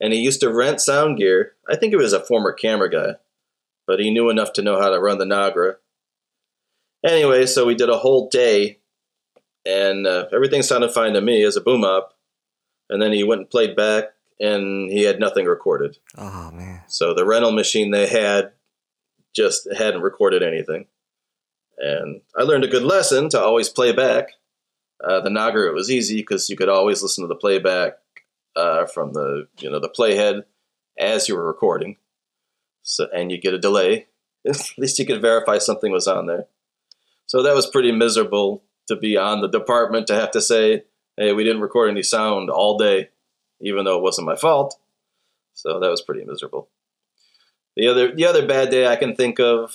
And 0.01 0.13
he 0.13 0.19
used 0.19 0.39
to 0.41 0.53
rent 0.53 0.81
sound 0.81 1.17
gear. 1.17 1.53
I 1.69 1.75
think 1.75 1.91
he 1.91 1.97
was 1.97 2.13
a 2.13 2.23
former 2.23 2.53
camera 2.53 2.89
guy, 2.89 3.15
but 3.85 3.99
he 3.99 4.12
knew 4.12 4.29
enough 4.29 4.53
to 4.53 4.62
know 4.62 4.79
how 4.79 4.89
to 4.89 4.99
run 4.99 5.17
the 5.17 5.25
Nagra. 5.25 5.75
Anyway, 7.05 7.45
so 7.45 7.65
we 7.65 7.75
did 7.75 7.89
a 7.89 7.97
whole 7.97 8.29
day, 8.29 8.79
and 9.65 10.07
uh, 10.07 10.27
everything 10.33 10.62
sounded 10.62 10.91
fine 10.91 11.13
to 11.13 11.21
me 11.21 11.43
as 11.43 11.55
a 11.55 11.62
boom 11.62 11.83
op. 11.83 12.13
And 12.89 13.01
then 13.01 13.12
he 13.12 13.23
went 13.23 13.41
and 13.41 13.49
played 13.49 13.75
back, 13.75 14.05
and 14.39 14.89
he 14.89 15.03
had 15.03 15.19
nothing 15.19 15.45
recorded. 15.45 15.97
Oh, 16.17 16.51
man. 16.51 16.81
So 16.88 17.13
the 17.13 17.25
rental 17.25 17.51
machine 17.51 17.91
they 17.91 18.07
had 18.07 18.51
just 19.35 19.67
hadn't 19.77 20.01
recorded 20.01 20.43
anything. 20.43 20.88
And 21.77 22.21
I 22.35 22.43
learned 22.43 22.63
a 22.63 22.69
good 22.69 22.83
lesson 22.83 23.29
to 23.29 23.39
always 23.39 23.69
play 23.69 23.91
back 23.91 24.31
uh, 25.03 25.21
the 25.21 25.29
Nagra 25.29 25.67
it 25.67 25.73
was 25.73 25.89
easy 25.89 26.17
because 26.17 26.49
you 26.49 26.57
could 26.57 26.69
always 26.69 27.01
listen 27.01 27.23
to 27.23 27.27
the 27.27 27.35
playback 27.35 27.99
uh, 28.55 28.85
from 28.85 29.13
the 29.13 29.47
you 29.59 29.69
know 29.69 29.79
the 29.79 29.89
playhead 29.89 30.43
as 30.97 31.27
you 31.27 31.35
were 31.35 31.45
recording, 31.45 31.97
so 32.83 33.07
and 33.13 33.31
you 33.31 33.39
get 33.39 33.53
a 33.53 33.59
delay. 33.59 34.07
At 34.47 34.57
least 34.77 34.99
you 34.99 35.05
could 35.05 35.21
verify 35.21 35.57
something 35.57 35.91
was 35.91 36.07
on 36.07 36.27
there. 36.27 36.45
So 37.25 37.43
that 37.43 37.55
was 37.55 37.67
pretty 37.67 37.91
miserable 37.91 38.63
to 38.88 38.95
be 38.95 39.17
on 39.17 39.41
the 39.41 39.47
department 39.47 40.07
to 40.07 40.15
have 40.15 40.31
to 40.31 40.41
say, 40.41 40.83
"Hey, 41.17 41.33
we 41.33 41.43
didn't 41.43 41.62
record 41.62 41.89
any 41.89 42.03
sound 42.03 42.49
all 42.49 42.77
day," 42.77 43.09
even 43.62 43.85
though 43.85 43.97
it 43.97 44.03
wasn't 44.03 44.27
my 44.27 44.35
fault. 44.35 44.77
So 45.53 45.79
that 45.79 45.89
was 45.89 46.01
pretty 46.01 46.23
miserable. 46.23 46.69
The 47.75 47.88
other 47.88 48.13
the 48.13 48.25
other 48.25 48.47
bad 48.47 48.69
day 48.69 48.88
I 48.88 48.95
can 48.95 49.15
think 49.15 49.39
of, 49.39 49.73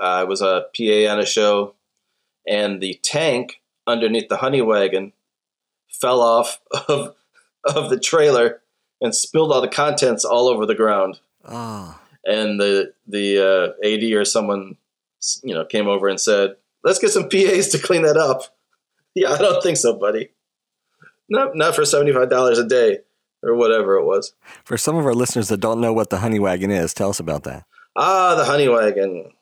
uh, 0.00 0.04
I 0.04 0.24
was 0.24 0.42
a 0.42 0.66
PA 0.76 1.10
on 1.12 1.18
a 1.18 1.26
show, 1.26 1.74
and 2.46 2.80
the 2.80 3.00
tank 3.02 3.60
underneath 3.86 4.28
the 4.28 4.38
honey 4.38 4.62
wagon 4.62 5.12
fell 5.88 6.20
off 6.20 6.60
of 6.88 7.14
of 7.64 7.90
the 7.90 7.98
trailer 7.98 8.62
and 9.00 9.14
spilled 9.14 9.52
all 9.52 9.60
the 9.60 9.68
contents 9.68 10.24
all 10.24 10.48
over 10.48 10.66
the 10.66 10.74
ground. 10.74 11.20
Oh. 11.44 11.98
And 12.24 12.60
the 12.60 12.92
the 13.06 13.74
uh, 13.82 13.86
AD 13.86 14.02
or 14.12 14.24
someone 14.24 14.76
you 15.42 15.54
know 15.54 15.64
came 15.64 15.88
over 15.88 16.08
and 16.08 16.20
said, 16.20 16.56
let's 16.84 16.98
get 16.98 17.10
some 17.10 17.28
PAs 17.28 17.68
to 17.68 17.78
clean 17.78 18.02
that 18.02 18.16
up. 18.16 18.42
Yeah, 19.14 19.32
I 19.32 19.36
don't 19.36 19.62
think 19.62 19.76
so, 19.76 19.92
buddy. 19.92 20.30
Not 21.28 21.54
not 21.54 21.74
for 21.74 21.84
seventy 21.84 22.14
five 22.14 22.30
dollars 22.30 22.58
a 22.58 22.66
day 22.66 23.00
or 23.42 23.54
whatever 23.54 23.96
it 23.96 24.06
was. 24.06 24.32
For 24.64 24.78
some 24.78 24.96
of 24.96 25.04
our 25.04 25.12
listeners 25.12 25.48
that 25.48 25.60
don't 25.60 25.82
know 25.82 25.92
what 25.92 26.08
the 26.08 26.20
honey 26.20 26.38
wagon 26.38 26.70
is, 26.70 26.94
tell 26.94 27.10
us 27.10 27.20
about 27.20 27.44
that. 27.44 27.66
Ah, 27.94 28.34
the 28.36 28.46
honey 28.46 28.68
wagon. 28.68 29.32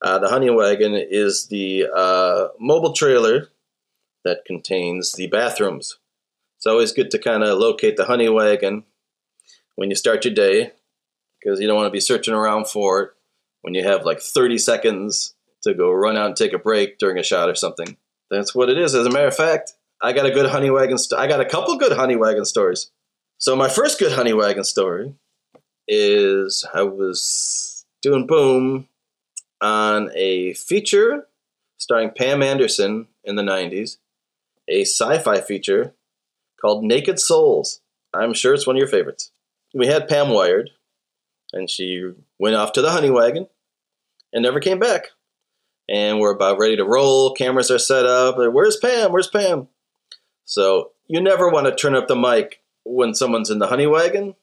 Uh, 0.00 0.20
the 0.20 0.28
honey 0.28 0.50
wagon 0.50 0.94
is 0.94 1.48
the 1.48 1.88
uh, 1.92 2.48
mobile 2.60 2.92
trailer 2.92 3.48
that 4.24 4.44
contains 4.44 5.14
the 5.14 5.26
bathrooms. 5.26 5.98
It's 6.62 6.66
always 6.68 6.92
good 6.92 7.10
to 7.10 7.18
kind 7.18 7.42
of 7.42 7.58
locate 7.58 7.96
the 7.96 8.04
honey 8.04 8.28
wagon 8.28 8.84
when 9.74 9.90
you 9.90 9.96
start 9.96 10.24
your 10.24 10.32
day 10.32 10.70
because 11.40 11.58
you 11.58 11.66
don't 11.66 11.74
want 11.74 11.88
to 11.88 11.90
be 11.90 11.98
searching 11.98 12.34
around 12.34 12.68
for 12.68 13.02
it 13.02 13.10
when 13.62 13.74
you 13.74 13.82
have 13.82 14.04
like 14.04 14.20
30 14.20 14.58
seconds 14.58 15.34
to 15.64 15.74
go 15.74 15.90
run 15.90 16.16
out 16.16 16.26
and 16.26 16.36
take 16.36 16.52
a 16.52 16.60
break 16.60 16.98
during 16.98 17.18
a 17.18 17.24
shot 17.24 17.48
or 17.48 17.56
something. 17.56 17.96
That's 18.30 18.54
what 18.54 18.70
it 18.70 18.78
is. 18.78 18.94
As 18.94 19.06
a 19.06 19.10
matter 19.10 19.26
of 19.26 19.34
fact, 19.34 19.72
I 20.00 20.12
got 20.12 20.24
a 20.24 20.30
good 20.30 20.50
honey 20.50 20.70
wagon. 20.70 20.98
St- 20.98 21.20
I 21.20 21.26
got 21.26 21.40
a 21.40 21.44
couple 21.44 21.76
good 21.78 21.96
honey 21.96 22.14
wagon 22.14 22.44
stories. 22.44 22.92
So 23.38 23.56
my 23.56 23.68
first 23.68 23.98
good 23.98 24.12
honey 24.12 24.32
wagon 24.32 24.62
story 24.62 25.16
is 25.88 26.64
I 26.72 26.82
was 26.82 27.84
doing 28.02 28.24
boom 28.24 28.86
on 29.60 30.12
a 30.14 30.52
feature 30.52 31.26
starring 31.78 32.12
Pam 32.16 32.40
Anderson 32.40 33.08
in 33.24 33.34
the 33.34 33.42
90s, 33.42 33.96
a 34.68 34.82
sci-fi 34.82 35.40
feature 35.40 35.96
called 36.62 36.84
Naked 36.84 37.18
Souls. 37.18 37.80
I'm 38.14 38.32
sure 38.32 38.54
it's 38.54 38.66
one 38.66 38.76
of 38.76 38.80
your 38.80 38.88
favorites. 38.88 39.30
We 39.74 39.86
had 39.86 40.08
Pam 40.08 40.30
wired, 40.30 40.70
and 41.52 41.68
she 41.68 42.12
went 42.38 42.56
off 42.56 42.72
to 42.74 42.82
the 42.82 42.90
honey 42.90 43.10
wagon 43.10 43.48
and 44.32 44.42
never 44.42 44.60
came 44.60 44.78
back. 44.78 45.08
And 45.88 46.20
we're 46.20 46.34
about 46.34 46.58
ready 46.58 46.76
to 46.76 46.84
roll. 46.84 47.34
Cameras 47.34 47.70
are 47.70 47.78
set 47.78 48.06
up. 48.06 48.36
Where's 48.38 48.76
Pam? 48.76 49.12
Where's 49.12 49.28
Pam? 49.28 49.68
So 50.44 50.92
you 51.08 51.20
never 51.20 51.48
want 51.48 51.66
to 51.66 51.74
turn 51.74 51.94
up 51.94 52.08
the 52.08 52.16
mic 52.16 52.62
when 52.84 53.14
someone's 53.14 53.50
in 53.50 53.58
the 53.58 53.66
honey 53.66 53.86
wagon, 53.86 54.34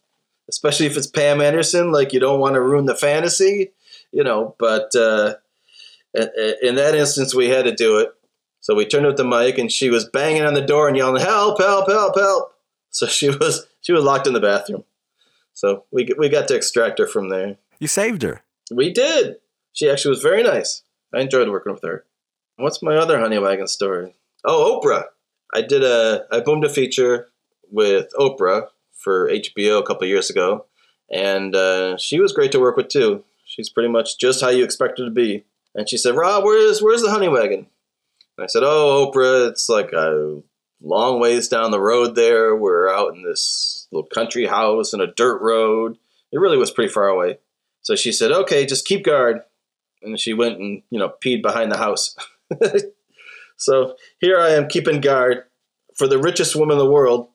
especially 0.49 0.85
if 0.85 0.97
it's 0.97 1.07
Pam 1.07 1.41
Anderson. 1.41 1.91
Like 1.91 2.13
you 2.13 2.19
don't 2.19 2.39
want 2.39 2.55
to 2.55 2.61
ruin 2.61 2.85
the 2.85 2.95
fantasy, 2.95 3.71
you 4.11 4.23
know. 4.23 4.55
But 4.59 4.95
uh, 4.95 5.35
in 6.13 6.75
that 6.75 6.95
instance, 6.95 7.33
we 7.33 7.49
had 7.49 7.65
to 7.65 7.73
do 7.73 7.99
it. 7.99 8.13
So 8.69 8.75
we 8.75 8.85
turned 8.85 9.07
up 9.07 9.15
the 9.15 9.25
mic, 9.25 9.57
and 9.57 9.71
she 9.71 9.89
was 9.89 10.07
banging 10.07 10.43
on 10.43 10.53
the 10.53 10.61
door 10.61 10.87
and 10.87 10.95
yelling, 10.95 11.23
"Help! 11.23 11.59
Help! 11.59 11.89
Help! 11.89 12.15
Help!" 12.15 12.53
So 12.91 13.07
she 13.07 13.29
was 13.31 13.65
she 13.81 13.91
was 13.93 14.03
locked 14.03 14.27
in 14.27 14.33
the 14.33 14.39
bathroom. 14.39 14.83
So 15.53 15.85
we 15.91 16.07
we 16.19 16.29
got 16.29 16.47
to 16.49 16.55
extract 16.55 16.99
her 16.99 17.07
from 17.07 17.29
there. 17.29 17.57
You 17.79 17.87
saved 17.87 18.21
her. 18.21 18.43
We 18.71 18.93
did. 18.93 19.37
She 19.73 19.89
actually 19.89 20.11
was 20.11 20.21
very 20.21 20.43
nice. 20.43 20.83
I 21.11 21.21
enjoyed 21.21 21.49
working 21.49 21.73
with 21.73 21.81
her. 21.81 22.05
What's 22.57 22.83
my 22.83 22.95
other 22.95 23.19
honey 23.19 23.39
wagon 23.39 23.65
story? 23.67 24.13
Oh, 24.45 24.79
Oprah. 24.79 25.05
I 25.51 25.61
did 25.61 25.83
a 25.83 26.25
I 26.31 26.39
boomed 26.39 26.63
a 26.63 26.69
feature 26.69 27.29
with 27.71 28.13
Oprah 28.19 28.67
for 28.93 29.31
HBO 29.31 29.79
a 29.79 29.83
couple 29.83 30.05
years 30.05 30.29
ago, 30.29 30.67
and 31.11 31.55
uh, 31.55 31.97
she 31.97 32.19
was 32.19 32.33
great 32.33 32.51
to 32.51 32.59
work 32.59 32.77
with 32.77 32.89
too. 32.89 33.23
She's 33.45 33.69
pretty 33.69 33.89
much 33.89 34.19
just 34.19 34.41
how 34.41 34.49
you 34.49 34.63
expect 34.63 34.99
her 34.99 35.05
to 35.05 35.11
be. 35.11 35.43
And 35.73 35.89
she 35.89 35.97
said, 35.97 36.15
"Rob, 36.15 36.43
where's 36.43 36.83
where's 36.83 37.01
the 37.01 37.09
honey 37.09 37.29
wagon?" 37.29 37.65
I 38.43 38.47
said, 38.47 38.63
"Oh, 38.63 39.11
Oprah, 39.11 39.49
it's 39.49 39.69
like 39.69 39.91
a 39.93 40.41
long 40.81 41.19
ways 41.19 41.47
down 41.47 41.71
the 41.71 41.81
road. 41.81 42.15
There, 42.15 42.55
we're 42.55 42.89
out 42.89 43.15
in 43.15 43.23
this 43.23 43.87
little 43.91 44.07
country 44.07 44.45
house 44.45 44.93
in 44.93 45.01
a 45.01 45.13
dirt 45.13 45.41
road. 45.41 45.97
It 46.31 46.39
really 46.39 46.57
was 46.57 46.71
pretty 46.71 46.91
far 46.91 47.07
away." 47.07 47.39
So 47.81 47.95
she 47.95 48.11
said, 48.11 48.31
"Okay, 48.31 48.65
just 48.65 48.85
keep 48.85 49.03
guard." 49.03 49.41
And 50.01 50.19
she 50.19 50.33
went 50.33 50.59
and 50.59 50.81
you 50.89 50.99
know 50.99 51.13
peed 51.23 51.41
behind 51.41 51.71
the 51.71 51.77
house. 51.77 52.15
so 53.57 53.95
here 54.19 54.39
I 54.39 54.51
am 54.51 54.67
keeping 54.67 55.01
guard 55.01 55.43
for 55.95 56.07
the 56.07 56.17
richest 56.17 56.55
woman 56.55 56.79
in 56.79 56.85
the 56.85 56.89
world 56.89 57.29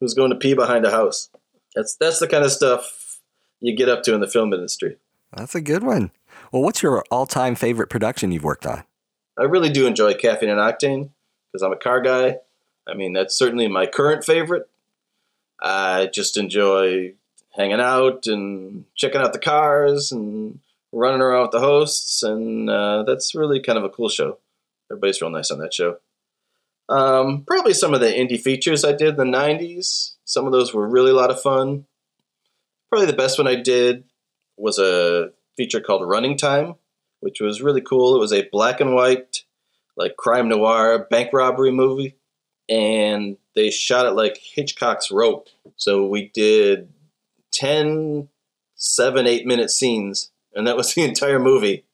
who's 0.00 0.14
going 0.14 0.30
to 0.30 0.36
pee 0.36 0.54
behind 0.54 0.84
a 0.84 0.90
house. 0.90 1.28
That's 1.74 1.96
that's 1.96 2.18
the 2.18 2.26
kind 2.26 2.44
of 2.44 2.50
stuff 2.50 3.20
you 3.60 3.76
get 3.76 3.88
up 3.88 4.02
to 4.04 4.14
in 4.14 4.20
the 4.20 4.28
film 4.28 4.52
industry. 4.52 4.96
That's 5.36 5.54
a 5.54 5.60
good 5.60 5.84
one. 5.84 6.10
Well, 6.50 6.62
what's 6.62 6.82
your 6.82 7.04
all-time 7.10 7.54
favorite 7.54 7.88
production 7.88 8.32
you've 8.32 8.42
worked 8.42 8.66
on? 8.66 8.82
I 9.40 9.44
really 9.44 9.70
do 9.70 9.86
enjoy 9.86 10.14
Caffeine 10.14 10.50
and 10.50 10.60
Octane 10.60 11.10
because 11.50 11.62
I'm 11.62 11.72
a 11.72 11.76
car 11.76 12.02
guy. 12.02 12.36
I 12.86 12.94
mean, 12.94 13.14
that's 13.14 13.34
certainly 13.34 13.68
my 13.68 13.86
current 13.86 14.24
favorite. 14.24 14.68
I 15.62 16.10
just 16.12 16.36
enjoy 16.36 17.14
hanging 17.56 17.80
out 17.80 18.26
and 18.26 18.84
checking 18.94 19.20
out 19.20 19.32
the 19.32 19.38
cars 19.38 20.12
and 20.12 20.60
running 20.92 21.20
around 21.20 21.42
with 21.42 21.50
the 21.52 21.60
hosts, 21.60 22.22
and 22.22 22.68
uh, 22.68 23.04
that's 23.04 23.34
really 23.34 23.60
kind 23.60 23.78
of 23.78 23.84
a 23.84 23.88
cool 23.90 24.08
show. 24.08 24.38
Everybody's 24.90 25.22
real 25.22 25.30
nice 25.30 25.50
on 25.50 25.58
that 25.60 25.72
show. 25.72 25.98
Um, 26.88 27.44
probably 27.46 27.74
some 27.74 27.94
of 27.94 28.00
the 28.00 28.08
indie 28.08 28.40
features 28.40 28.84
I 28.84 28.92
did 28.92 29.10
in 29.10 29.16
the 29.16 29.38
90s. 29.38 30.14
Some 30.24 30.46
of 30.46 30.52
those 30.52 30.74
were 30.74 30.88
really 30.88 31.12
a 31.12 31.14
lot 31.14 31.30
of 31.30 31.40
fun. 31.40 31.86
Probably 32.90 33.06
the 33.06 33.12
best 33.12 33.38
one 33.38 33.46
I 33.46 33.54
did 33.54 34.04
was 34.56 34.78
a 34.78 35.30
feature 35.56 35.80
called 35.80 36.08
Running 36.08 36.36
Time, 36.36 36.74
which 37.20 37.40
was 37.40 37.62
really 37.62 37.80
cool. 37.80 38.16
It 38.16 38.20
was 38.20 38.32
a 38.32 38.48
black 38.50 38.80
and 38.80 38.94
white, 38.94 39.29
like 39.96 40.16
crime 40.16 40.48
noir 40.48 41.06
bank 41.10 41.30
robbery 41.32 41.72
movie. 41.72 42.16
And 42.68 43.36
they 43.56 43.70
shot 43.70 44.06
it 44.06 44.12
like 44.12 44.38
Hitchcock's 44.38 45.10
Rope. 45.10 45.48
So 45.76 46.06
we 46.06 46.30
did 46.32 46.88
10, 47.52 48.28
7, 48.76 49.26
8 49.26 49.46
minute 49.46 49.70
scenes, 49.70 50.30
and 50.54 50.66
that 50.66 50.76
was 50.76 50.94
the 50.94 51.02
entire 51.04 51.40
movie. 51.40 51.84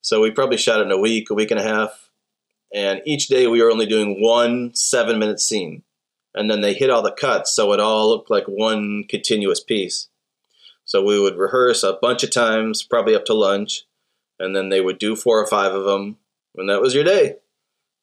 So 0.00 0.20
we 0.20 0.30
probably 0.30 0.56
shot 0.56 0.80
it 0.80 0.86
in 0.86 0.92
a 0.92 0.98
week, 0.98 1.30
a 1.30 1.34
week 1.34 1.50
and 1.50 1.60
a 1.60 1.64
half 1.64 2.02
and 2.72 3.02
each 3.04 3.28
day 3.28 3.46
we 3.46 3.62
were 3.62 3.70
only 3.70 3.86
doing 3.86 4.20
one 4.20 4.74
seven 4.74 5.18
minute 5.18 5.40
scene 5.40 5.82
and 6.34 6.50
then 6.50 6.62
they 6.62 6.72
hit 6.72 6.90
all 6.90 7.02
the 7.02 7.12
cuts 7.12 7.52
so 7.52 7.72
it 7.72 7.80
all 7.80 8.08
looked 8.08 8.30
like 8.30 8.44
one 8.46 9.04
continuous 9.08 9.60
piece 9.60 10.08
so 10.84 11.02
we 11.02 11.20
would 11.20 11.36
rehearse 11.36 11.82
a 11.82 11.98
bunch 12.00 12.24
of 12.24 12.30
times 12.30 12.82
probably 12.82 13.14
up 13.14 13.24
to 13.24 13.34
lunch 13.34 13.84
and 14.38 14.56
then 14.56 14.68
they 14.68 14.80
would 14.80 14.98
do 14.98 15.14
four 15.14 15.40
or 15.40 15.46
five 15.46 15.72
of 15.72 15.84
them 15.84 16.16
and 16.56 16.68
that 16.68 16.80
was 16.80 16.94
your 16.94 17.04
day 17.04 17.36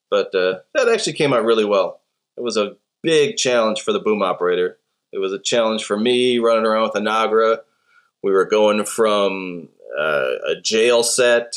but 0.10 0.34
uh, 0.34 0.60
that 0.74 0.90
actually 0.90 1.14
came 1.14 1.34
out 1.34 1.46
really 1.46 1.66
well 1.66 2.02
it 2.38 2.42
was 2.42 2.58
a 2.58 2.76
big 3.02 3.38
challenge 3.38 3.82
for 3.82 3.92
the 3.92 4.00
boom 4.00 4.22
operator 4.22 4.78
it 5.12 5.20
was 5.20 5.34
a 5.34 5.40
challenge 5.40 5.84
for 5.84 5.98
me 5.98 6.38
running 6.40 6.66
around 6.66 6.84
with 6.84 6.96
a 6.96 7.00
nagra 7.00 7.60
we 8.22 8.32
were 8.32 8.46
going 8.46 8.84
from 8.86 9.70
uh, 9.98 10.32
a 10.48 10.62
jail 10.62 11.04
set 11.04 11.56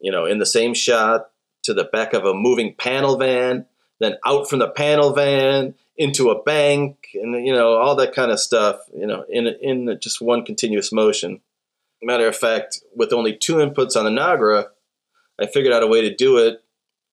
you 0.00 0.10
know 0.12 0.26
in 0.26 0.38
the 0.38 0.46
same 0.46 0.74
shot 0.74 1.30
to 1.64 1.74
the 1.74 1.84
back 1.84 2.12
of 2.12 2.24
a 2.24 2.34
moving 2.34 2.74
panel 2.74 3.16
van, 3.16 3.66
then 3.98 4.16
out 4.24 4.48
from 4.48 4.60
the 4.60 4.68
panel 4.68 5.12
van 5.12 5.74
into 5.96 6.30
a 6.30 6.42
bank, 6.42 7.08
and 7.14 7.44
you 7.44 7.52
know 7.52 7.74
all 7.74 7.96
that 7.96 8.14
kind 8.14 8.30
of 8.30 8.38
stuff. 8.38 8.80
You 8.96 9.06
know, 9.06 9.24
in 9.28 9.46
in 9.60 9.98
just 10.00 10.20
one 10.20 10.44
continuous 10.44 10.92
motion. 10.92 11.40
Matter 12.02 12.28
of 12.28 12.36
fact, 12.36 12.80
with 12.94 13.14
only 13.14 13.34
two 13.34 13.54
inputs 13.54 13.96
on 13.96 14.04
the 14.04 14.10
Nagra, 14.10 14.66
I 15.40 15.46
figured 15.46 15.72
out 15.72 15.82
a 15.82 15.88
way 15.88 16.02
to 16.02 16.14
do 16.14 16.38
it 16.38 16.62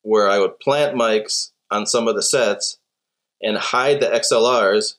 where 0.04 0.30
I 0.30 0.40
would 0.40 0.60
plant 0.60 0.96
mics 0.96 1.52
on 1.70 1.86
some 1.86 2.08
of 2.08 2.16
the 2.16 2.24
sets 2.24 2.78
and 3.42 3.58
hide 3.58 4.00
the 4.00 4.08
XLRs 4.08 4.96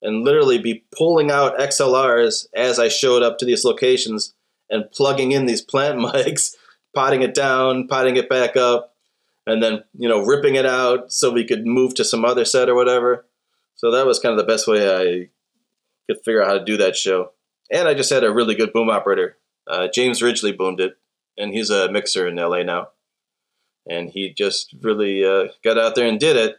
and 0.00 0.24
literally 0.24 0.58
be 0.58 0.84
pulling 0.96 1.30
out 1.30 1.58
XLRs 1.58 2.46
as 2.54 2.78
I 2.78 2.88
showed 2.88 3.22
up 3.22 3.38
to 3.38 3.44
these 3.44 3.64
locations 3.64 4.34
and 4.68 4.90
plugging 4.90 5.32
in 5.32 5.46
these 5.46 5.62
plant 5.62 5.98
mics, 6.00 6.54
potting 6.94 7.22
it 7.22 7.34
down, 7.34 7.86
potting 7.86 8.16
it 8.16 8.28
back 8.28 8.56
up, 8.56 8.94
and 9.46 9.62
then 9.62 9.84
you 9.98 10.08
know 10.08 10.24
ripping 10.24 10.54
it 10.54 10.66
out 10.66 11.12
so 11.12 11.30
we 11.30 11.44
could 11.44 11.66
move 11.66 11.94
to 11.94 12.04
some 12.04 12.24
other 12.24 12.44
set 12.44 12.68
or 12.68 12.74
whatever. 12.74 13.26
So 13.76 13.90
that 13.92 14.06
was 14.06 14.18
kind 14.18 14.32
of 14.32 14.38
the 14.38 14.50
best 14.52 14.68
way 14.68 14.88
I 14.88 15.28
could 16.06 16.22
figure 16.24 16.42
out 16.42 16.48
how 16.48 16.58
to 16.58 16.64
do 16.64 16.76
that 16.78 16.96
show. 16.96 17.32
And 17.70 17.88
I 17.88 17.94
just 17.94 18.10
had 18.10 18.24
a 18.24 18.32
really 18.32 18.54
good 18.54 18.72
boom 18.72 18.90
operator. 18.90 19.38
Uh, 19.66 19.88
James 19.92 20.22
Ridgely 20.22 20.52
boomed 20.52 20.80
it, 20.80 20.96
and 21.36 21.52
he's 21.52 21.70
a 21.70 21.90
mixer 21.90 22.26
in 22.26 22.36
LA 22.36 22.62
now. 22.62 22.88
And 23.88 24.08
he 24.08 24.32
just 24.32 24.74
really 24.80 25.24
uh, 25.24 25.48
got 25.64 25.78
out 25.78 25.94
there 25.94 26.06
and 26.06 26.20
did 26.20 26.36
it, 26.36 26.56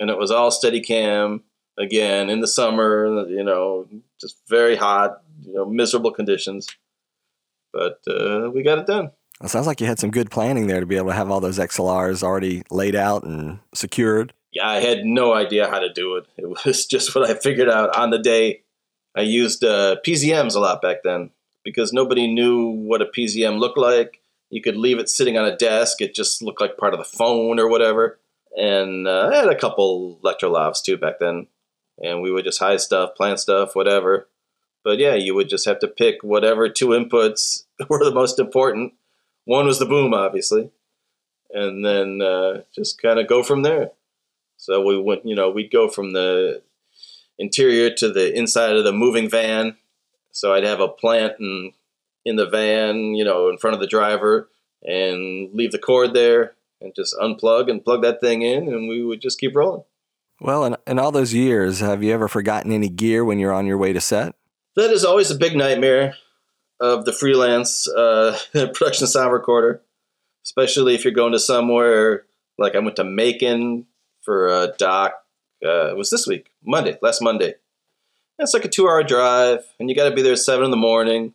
and 0.00 0.08
it 0.08 0.16
was 0.16 0.30
all 0.30 0.50
Steadicam 0.50 1.42
again 1.78 2.30
in 2.30 2.40
the 2.40 2.48
summer. 2.48 3.26
You 3.28 3.44
know, 3.44 3.88
just 4.20 4.36
very 4.48 4.76
hot, 4.76 5.22
you 5.42 5.52
know, 5.52 5.66
miserable 5.66 6.12
conditions. 6.12 6.68
But 7.72 8.00
uh, 8.08 8.50
we 8.50 8.62
got 8.62 8.78
it 8.78 8.86
done. 8.86 9.10
It 9.42 9.48
sounds 9.48 9.66
like 9.66 9.80
you 9.80 9.86
had 9.86 9.98
some 9.98 10.10
good 10.10 10.30
planning 10.30 10.66
there 10.66 10.80
to 10.80 10.86
be 10.86 10.96
able 10.96 11.08
to 11.08 11.14
have 11.14 11.30
all 11.30 11.40
those 11.40 11.58
XLRs 11.58 12.22
already 12.22 12.62
laid 12.70 12.94
out 12.94 13.24
and 13.24 13.58
secured. 13.74 14.32
Yeah, 14.52 14.68
I 14.68 14.80
had 14.80 15.04
no 15.04 15.32
idea 15.34 15.68
how 15.68 15.78
to 15.78 15.92
do 15.92 16.16
it. 16.16 16.26
It 16.36 16.48
was 16.64 16.86
just 16.86 17.14
what 17.14 17.28
I 17.28 17.34
figured 17.34 17.68
out 17.68 17.96
on 17.96 18.10
the 18.10 18.18
day. 18.18 18.62
I 19.14 19.22
used 19.22 19.62
uh, 19.62 19.96
PZMs 20.06 20.54
a 20.54 20.60
lot 20.60 20.80
back 20.80 20.98
then 21.04 21.30
because 21.64 21.92
nobody 21.92 22.32
knew 22.32 22.68
what 22.68 23.02
a 23.02 23.06
PZM 23.06 23.58
looked 23.58 23.78
like. 23.78 24.20
You 24.50 24.62
could 24.62 24.76
leave 24.76 24.98
it 24.98 25.08
sitting 25.08 25.38
on 25.38 25.44
a 25.44 25.56
desk; 25.56 26.00
it 26.00 26.14
just 26.14 26.42
looked 26.42 26.60
like 26.60 26.76
part 26.76 26.94
of 26.94 26.98
the 26.98 27.04
phone 27.04 27.58
or 27.58 27.68
whatever. 27.68 28.18
And 28.56 29.08
uh, 29.08 29.30
I 29.32 29.36
had 29.36 29.48
a 29.48 29.58
couple 29.58 30.20
Electrolavs 30.22 30.82
too 30.82 30.96
back 30.98 31.18
then, 31.18 31.46
and 32.02 32.20
we 32.20 32.30
would 32.30 32.44
just 32.44 32.58
hide 32.58 32.80
stuff, 32.80 33.14
plant 33.14 33.40
stuff, 33.40 33.74
whatever. 33.74 34.28
But 34.84 34.98
yeah, 34.98 35.14
you 35.14 35.34
would 35.34 35.48
just 35.48 35.64
have 35.66 35.78
to 35.80 35.88
pick 35.88 36.22
whatever 36.22 36.68
two 36.68 36.88
inputs 36.88 37.64
were 37.88 38.04
the 38.04 38.12
most 38.12 38.38
important 38.38 38.94
one 39.44 39.66
was 39.66 39.78
the 39.78 39.86
boom, 39.86 40.14
obviously, 40.14 40.70
and 41.50 41.84
then 41.84 42.22
uh, 42.22 42.62
just 42.74 43.00
kind 43.00 43.18
of 43.18 43.26
go 43.26 43.42
from 43.42 43.62
there. 43.62 43.90
So 44.56 44.80
we 44.84 44.98
went, 45.00 45.26
you 45.26 45.34
know, 45.34 45.50
we'd 45.50 45.72
go 45.72 45.88
from 45.88 46.12
the 46.12 46.62
interior 47.38 47.90
to 47.94 48.12
the 48.12 48.32
inside 48.32 48.76
of 48.76 48.84
the 48.84 48.92
moving 48.92 49.28
van. 49.28 49.76
So 50.32 50.52
I'd 50.52 50.64
have 50.64 50.80
a 50.80 50.88
plant 50.88 51.34
in 51.38 51.72
in 52.24 52.36
the 52.36 52.46
van, 52.46 53.14
you 53.14 53.24
know, 53.24 53.48
in 53.48 53.58
front 53.58 53.74
of 53.74 53.80
the 53.80 53.86
driver, 53.86 54.48
and 54.82 55.52
leave 55.52 55.72
the 55.72 55.78
cord 55.78 56.14
there, 56.14 56.54
and 56.80 56.94
just 56.94 57.16
unplug 57.16 57.70
and 57.70 57.84
plug 57.84 58.02
that 58.02 58.20
thing 58.20 58.42
in, 58.42 58.68
and 58.68 58.88
we 58.88 59.04
would 59.04 59.20
just 59.20 59.38
keep 59.38 59.54
rolling. 59.54 59.84
Well, 60.40 60.64
in, 60.64 60.76
in 60.86 60.98
all 60.98 61.12
those 61.12 61.32
years, 61.32 61.80
have 61.80 62.02
you 62.02 62.12
ever 62.12 62.28
forgotten 62.28 62.72
any 62.72 62.88
gear 62.88 63.24
when 63.24 63.38
you're 63.38 63.52
on 63.52 63.66
your 63.66 63.78
way 63.78 63.92
to 63.92 64.00
set? 64.00 64.34
That 64.74 64.90
is 64.90 65.04
always 65.04 65.30
a 65.30 65.36
big 65.36 65.54
nightmare 65.56 66.14
of 66.80 67.04
the 67.04 67.12
freelance 67.12 67.88
uh, 67.88 68.36
production 68.52 69.06
sound 69.06 69.32
recorder, 69.32 69.82
especially 70.44 70.94
if 70.94 71.04
you're 71.04 71.12
going 71.12 71.32
to 71.32 71.38
somewhere 71.38 72.24
like 72.58 72.74
I 72.74 72.80
went 72.80 72.96
to 72.96 73.04
Macon 73.04 73.86
for 74.22 74.48
a 74.48 74.72
doc. 74.78 75.14
Uh, 75.64 75.90
it 75.90 75.96
was 75.96 76.10
this 76.10 76.26
week, 76.26 76.50
Monday, 76.64 76.98
last 77.02 77.22
Monday. 77.22 77.54
It's 78.38 78.54
like 78.54 78.64
a 78.64 78.68
two 78.68 78.88
hour 78.88 79.02
drive, 79.02 79.64
and 79.78 79.88
you 79.88 79.96
got 79.96 80.08
to 80.08 80.14
be 80.14 80.22
there 80.22 80.32
at 80.32 80.38
seven 80.38 80.64
in 80.64 80.70
the 80.70 80.76
morning. 80.76 81.34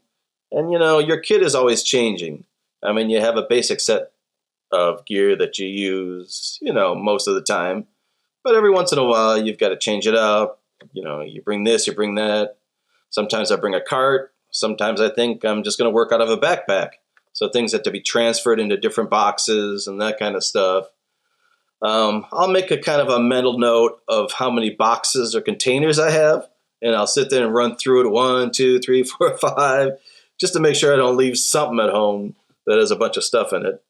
And 0.52 0.72
you 0.72 0.80
know, 0.80 1.00
your 1.00 1.20
kit 1.20 1.41
is 1.41 1.56
always 1.56 1.84
changing. 1.84 2.45
I 2.84 2.93
mean, 2.93 3.10
you 3.10 3.20
have 3.20 3.38
a 3.38 3.45
basic 3.48 3.80
set 3.80 4.12
of 4.72 5.06
gear 5.06 5.36
that 5.36 5.58
you 5.58 5.68
use, 5.68 6.58
you 6.62 6.74
know, 6.74 6.95
most 6.95 7.28
of 7.28 7.36
the 7.36 7.41
time. 7.41 7.88
But 8.43 8.56
every 8.56 8.72
once 8.72 8.91
in 8.91 8.98
a 9.00 9.04
while, 9.04 9.38
you've 9.38 9.58
got 9.58 9.70
to 9.70 9.78
change 9.78 10.08
it 10.08 10.16
up. 10.16 10.62
You 10.93 11.04
know, 11.04 11.22
you 11.22 11.41
bring 11.41 11.64
this, 11.64 11.88
you 11.88 11.93
bring 11.93 12.16
that. 12.16 12.58
Sometimes 13.10 13.52
I 13.52 13.56
bring 13.56 13.76
a 13.76 13.82
cart. 13.82 14.34
Sometimes 14.52 15.02
I 15.02 15.10
think 15.10 15.43
I'm 15.43 15.64
just 15.64 15.78
going 15.78 15.89
to 15.89 15.95
work 15.95 16.12
out 16.12 16.22
of 16.22 16.30
a 16.30 16.38
backpack. 16.38 16.91
So 17.34 17.50
things 17.50 17.72
have 17.74 17.84
to 17.84 17.91
be 17.91 18.02
transferred 18.02 18.60
into 18.60 18.78
different 18.78 19.10
boxes 19.10 19.88
and 19.88 20.02
that 20.02 20.18
kind 20.18 20.36
of 20.36 20.43
stuff. 20.43 20.88
Um, 21.82 22.26
I'll 22.32 22.48
make 22.48 22.72
a 22.72 22.78
kind 22.78 23.02
of 23.02 23.10
a 23.10 23.20
mental 23.20 23.60
note 23.60 24.02
of 24.08 24.32
how 24.32 24.50
many 24.50 24.72
boxes 24.72 25.36
or 25.36 25.41
containers 25.41 26.00
I 26.00 26.10
have, 26.10 26.48
and 26.82 26.95
I'll 26.95 27.07
sit 27.07 27.30
there 27.30 27.45
and 27.45 27.53
run 27.53 27.75
through 27.75 28.05
it 28.05 28.11
one, 28.11 28.51
two, 28.51 28.80
three, 28.80 29.03
four, 29.17 29.38
five, 29.38 29.91
just 30.39 30.53
to 30.53 30.59
make 30.59 30.75
sure 30.75 30.93
I 30.93 30.97
don't 30.97 31.17
leave 31.17 31.38
something 31.38 31.80
at 31.80 31.89
home 31.89 32.36
that 32.65 32.78
has 32.78 32.91
a 32.91 32.95
bunch 32.95 33.17
of 33.17 33.23
stuff 33.23 33.53
in 33.53 33.65
it. 33.65 33.84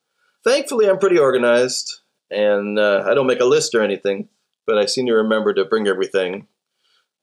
Thankfully, 0.43 0.89
I'm 0.89 0.99
pretty 0.99 1.17
organized, 1.17 1.99
and 2.29 2.79
uh, 2.79 3.03
I 3.07 3.13
don't 3.13 3.27
make 3.27 3.39
a 3.39 3.45
list 3.45 3.75
or 3.75 3.81
anything, 3.81 4.29
but 4.65 4.77
I 4.77 4.85
seem 4.85 5.07
to 5.07 5.13
remember 5.13 5.53
to 5.53 5.65
bring 5.65 5.87
everything. 5.87 6.47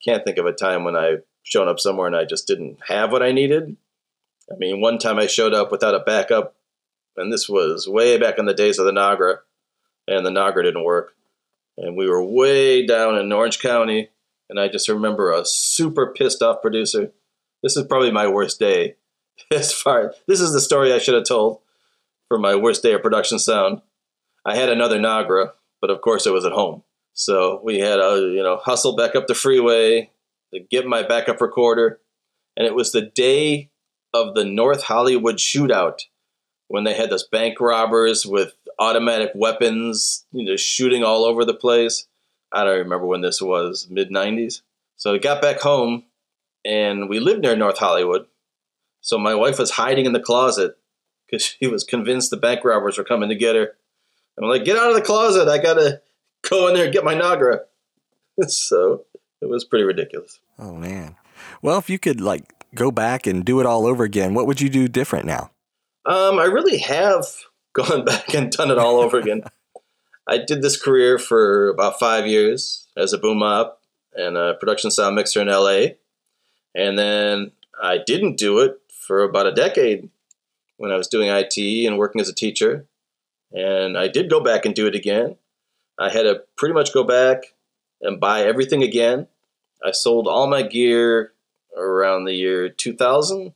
Can't 0.05 0.25
think 0.25 0.39
of 0.39 0.47
a 0.47 0.53
time 0.53 0.85
when 0.85 0.97
I've 0.97 1.23
shown 1.43 1.69
up 1.69 1.79
somewhere 1.79 2.07
and 2.07 2.17
I 2.17 2.25
just 2.25 2.47
didn't 2.47 2.79
have 2.89 3.13
what 3.13 3.23
I 3.23 3.33
needed. 3.33 3.77
I 4.51 4.57
mean, 4.57 4.81
one 4.81 4.99
time 4.99 5.19
I 5.19 5.27
showed 5.27 5.55
up 5.55 5.71
without 5.71 5.95
a 5.95 6.01
backup, 6.01 6.57
and 7.17 7.33
this 7.33 7.49
was 7.49 7.89
way 7.89 8.19
back 8.19 8.39
in 8.39 8.45
the 8.45 8.55
days 8.55 8.79
of 8.79 8.87
the 8.87 8.93
Nagra 8.93 9.39
and 10.07 10.25
the 10.25 10.31
Nagra 10.31 10.65
didn't 10.65 10.85
work. 10.85 11.15
And 11.77 11.97
we 11.97 12.09
were 12.09 12.23
way 12.23 12.87
down 12.87 13.19
in 13.19 13.33
Orange 13.33 13.59
County, 13.61 14.11
and 14.49 14.61
I 14.61 14.69
just 14.69 14.89
remember 14.89 15.33
a 15.33 15.45
super 15.45 16.13
pissed 16.13 16.43
off 16.43 16.63
producer. 16.63 17.13
This 17.63 17.77
is 17.77 17.87
probably 17.87 18.11
my 18.11 18.27
worst 18.27 18.59
day. 18.59 18.97
As 19.51 19.73
far 19.73 20.15
this 20.29 20.41
is 20.41 20.53
the 20.53 20.61
story 20.61 20.93
I 20.93 20.99
should 20.99 21.15
have 21.15 21.25
told 21.25 21.61
for 22.29 22.39
my 22.39 22.55
worst 22.55 22.83
day 22.83 22.93
of 22.93 23.03
production 23.03 23.39
sound. 23.39 23.81
I 24.45 24.57
had 24.57 24.69
another 24.69 24.99
Nagra, 24.99 25.53
but 25.81 25.91
of 25.91 26.01
course 26.01 26.27
it 26.27 26.33
was 26.33 26.45
at 26.45 26.53
home. 26.53 26.83
So 27.15 27.61
we 27.65 27.79
had 27.79 27.99
a 27.99 28.17
you 28.35 28.43
know 28.43 28.57
hustle 28.57 28.97
back 28.97 29.15
up 29.15 29.27
the 29.27 29.35
freeway 29.35 30.11
to 30.53 30.61
get 30.61 30.87
my 30.87 31.03
backup 31.03 31.41
recorder, 31.41 32.01
and 32.57 32.67
it 32.67 32.75
was 32.75 32.93
the 32.93 33.03
day 33.03 33.71
of 34.13 34.35
the 34.35 34.45
North 34.45 34.85
Hollywood 34.85 35.37
shootout 35.37 36.01
when 36.69 36.85
they 36.85 36.95
had 36.95 37.11
those 37.11 37.27
bank 37.27 37.61
robbers 37.61 38.25
with 38.25 38.55
automatic 38.79 39.31
weapons, 39.35 40.25
you 40.33 40.45
know, 40.45 40.57
shooting 40.57 41.05
all 41.05 41.25
over 41.25 41.45
the 41.45 41.55
place. 41.55 42.07
I 42.55 42.65
don't 42.65 42.79
remember 42.79 43.07
when 43.07 43.21
this 43.21 43.43
was, 43.43 43.89
mid 43.91 44.11
90s. 44.11 44.63
So 44.97 45.15
I 45.15 45.19
got 45.19 45.43
back 45.43 45.61
home 45.61 46.05
and 46.65 47.09
we 47.09 47.19
lived 47.19 47.43
near 47.43 47.57
North 47.57 47.79
Hollywood. 47.79 48.27
So 49.01 49.19
my 49.19 49.35
wife 49.35 49.59
was 49.59 49.73
hiding 49.73 50.07
in 50.07 50.13
the 50.13 50.21
closet 50.21 50.79
because 51.27 51.43
she 51.43 51.67
was 51.67 51.85
convinced 51.85 52.31
the 52.31 52.37
bank 52.37 52.65
robbers 52.65 52.97
were 52.97 53.05
coming 53.05 53.29
to 53.29 53.35
get 53.35 53.57
her. 53.57 53.73
I'm 54.39 54.49
like, 54.49 54.65
get 54.65 54.77
out 54.77 54.91
of 54.91 54.97
the 54.97 55.03
closet. 55.03 55.49
I 55.49 55.59
got 55.59 55.75
to 55.75 56.01
go 56.49 56.69
in 56.69 56.75
there 56.75 56.85
and 56.85 56.93
get 56.93 57.05
my 57.05 57.15
Nagra. 57.15 57.61
so 58.49 59.05
it 59.41 59.47
was 59.47 59.65
pretty 59.65 59.85
ridiculous. 59.85 60.41
Oh, 60.59 60.75
man. 60.75 61.17
Well, 61.61 61.79
if 61.79 61.91
you 61.91 61.99
could 61.99 62.21
like 62.21 62.53
go 62.75 62.91
back 62.91 63.27
and 63.27 63.45
do 63.45 63.61
it 63.61 63.67
all 63.67 63.87
over 63.87 64.05
again, 64.05 64.35
what 64.35 64.47
would 64.47 64.61
you 64.61 64.69
do 64.69 64.89
different 64.89 65.27
now? 65.27 65.51
Um, 66.07 66.39
I 66.39 66.45
really 66.45 66.79
have 66.79 67.27
gone 67.75 68.05
back 68.05 68.33
and 68.33 68.51
done 68.51 68.71
it 68.71 68.79
all 68.79 69.01
over 69.01 69.19
again. 69.19 69.43
I 70.27 70.39
did 70.39 70.63
this 70.63 70.81
career 70.81 71.19
for 71.19 71.69
about 71.69 71.99
five 71.99 72.27
years 72.27 72.87
as 72.97 73.13
a 73.13 73.19
boom 73.19 73.43
op 73.43 73.81
and 74.15 74.37
a 74.37 74.55
production 74.55 74.91
sound 74.91 75.17
mixer 75.17 75.43
in 75.43 75.49
LA. 75.49 75.95
And 76.75 76.99
then 76.99 77.53
I 77.83 77.99
didn't 77.99 78.37
do 78.37 78.61
it 78.61 78.81
for 78.89 79.23
about 79.23 79.47
a 79.47 79.53
decade 79.53 80.09
when 80.77 80.91
I 80.91 80.97
was 80.97 81.09
doing 81.09 81.29
IT 81.29 81.87
and 81.87 81.99
working 81.99 82.21
as 82.21 82.29
a 82.29 82.35
teacher. 82.35 82.87
And 83.53 83.97
I 83.99 84.09
did 84.09 84.31
go 84.31 84.41
back 84.41 84.65
and 84.65 84.75
do 84.75 84.87
it 84.87 84.95
again. 84.95 85.37
I 85.99 86.11
had 86.11 86.23
to 86.23 86.43
pretty 86.57 86.75
much 86.75 86.93
go 86.93 87.05
back 87.05 87.55
and 88.01 88.21
buy 88.21 88.43
everything 88.43 88.83
again. 88.83 89.29
I 89.85 89.93
sold 89.93 90.27
all 90.27 90.47
my 90.47 90.63
gear 90.63 91.33
around 91.77 92.25
the 92.25 92.35
year 92.35 92.69
2000 92.69 93.53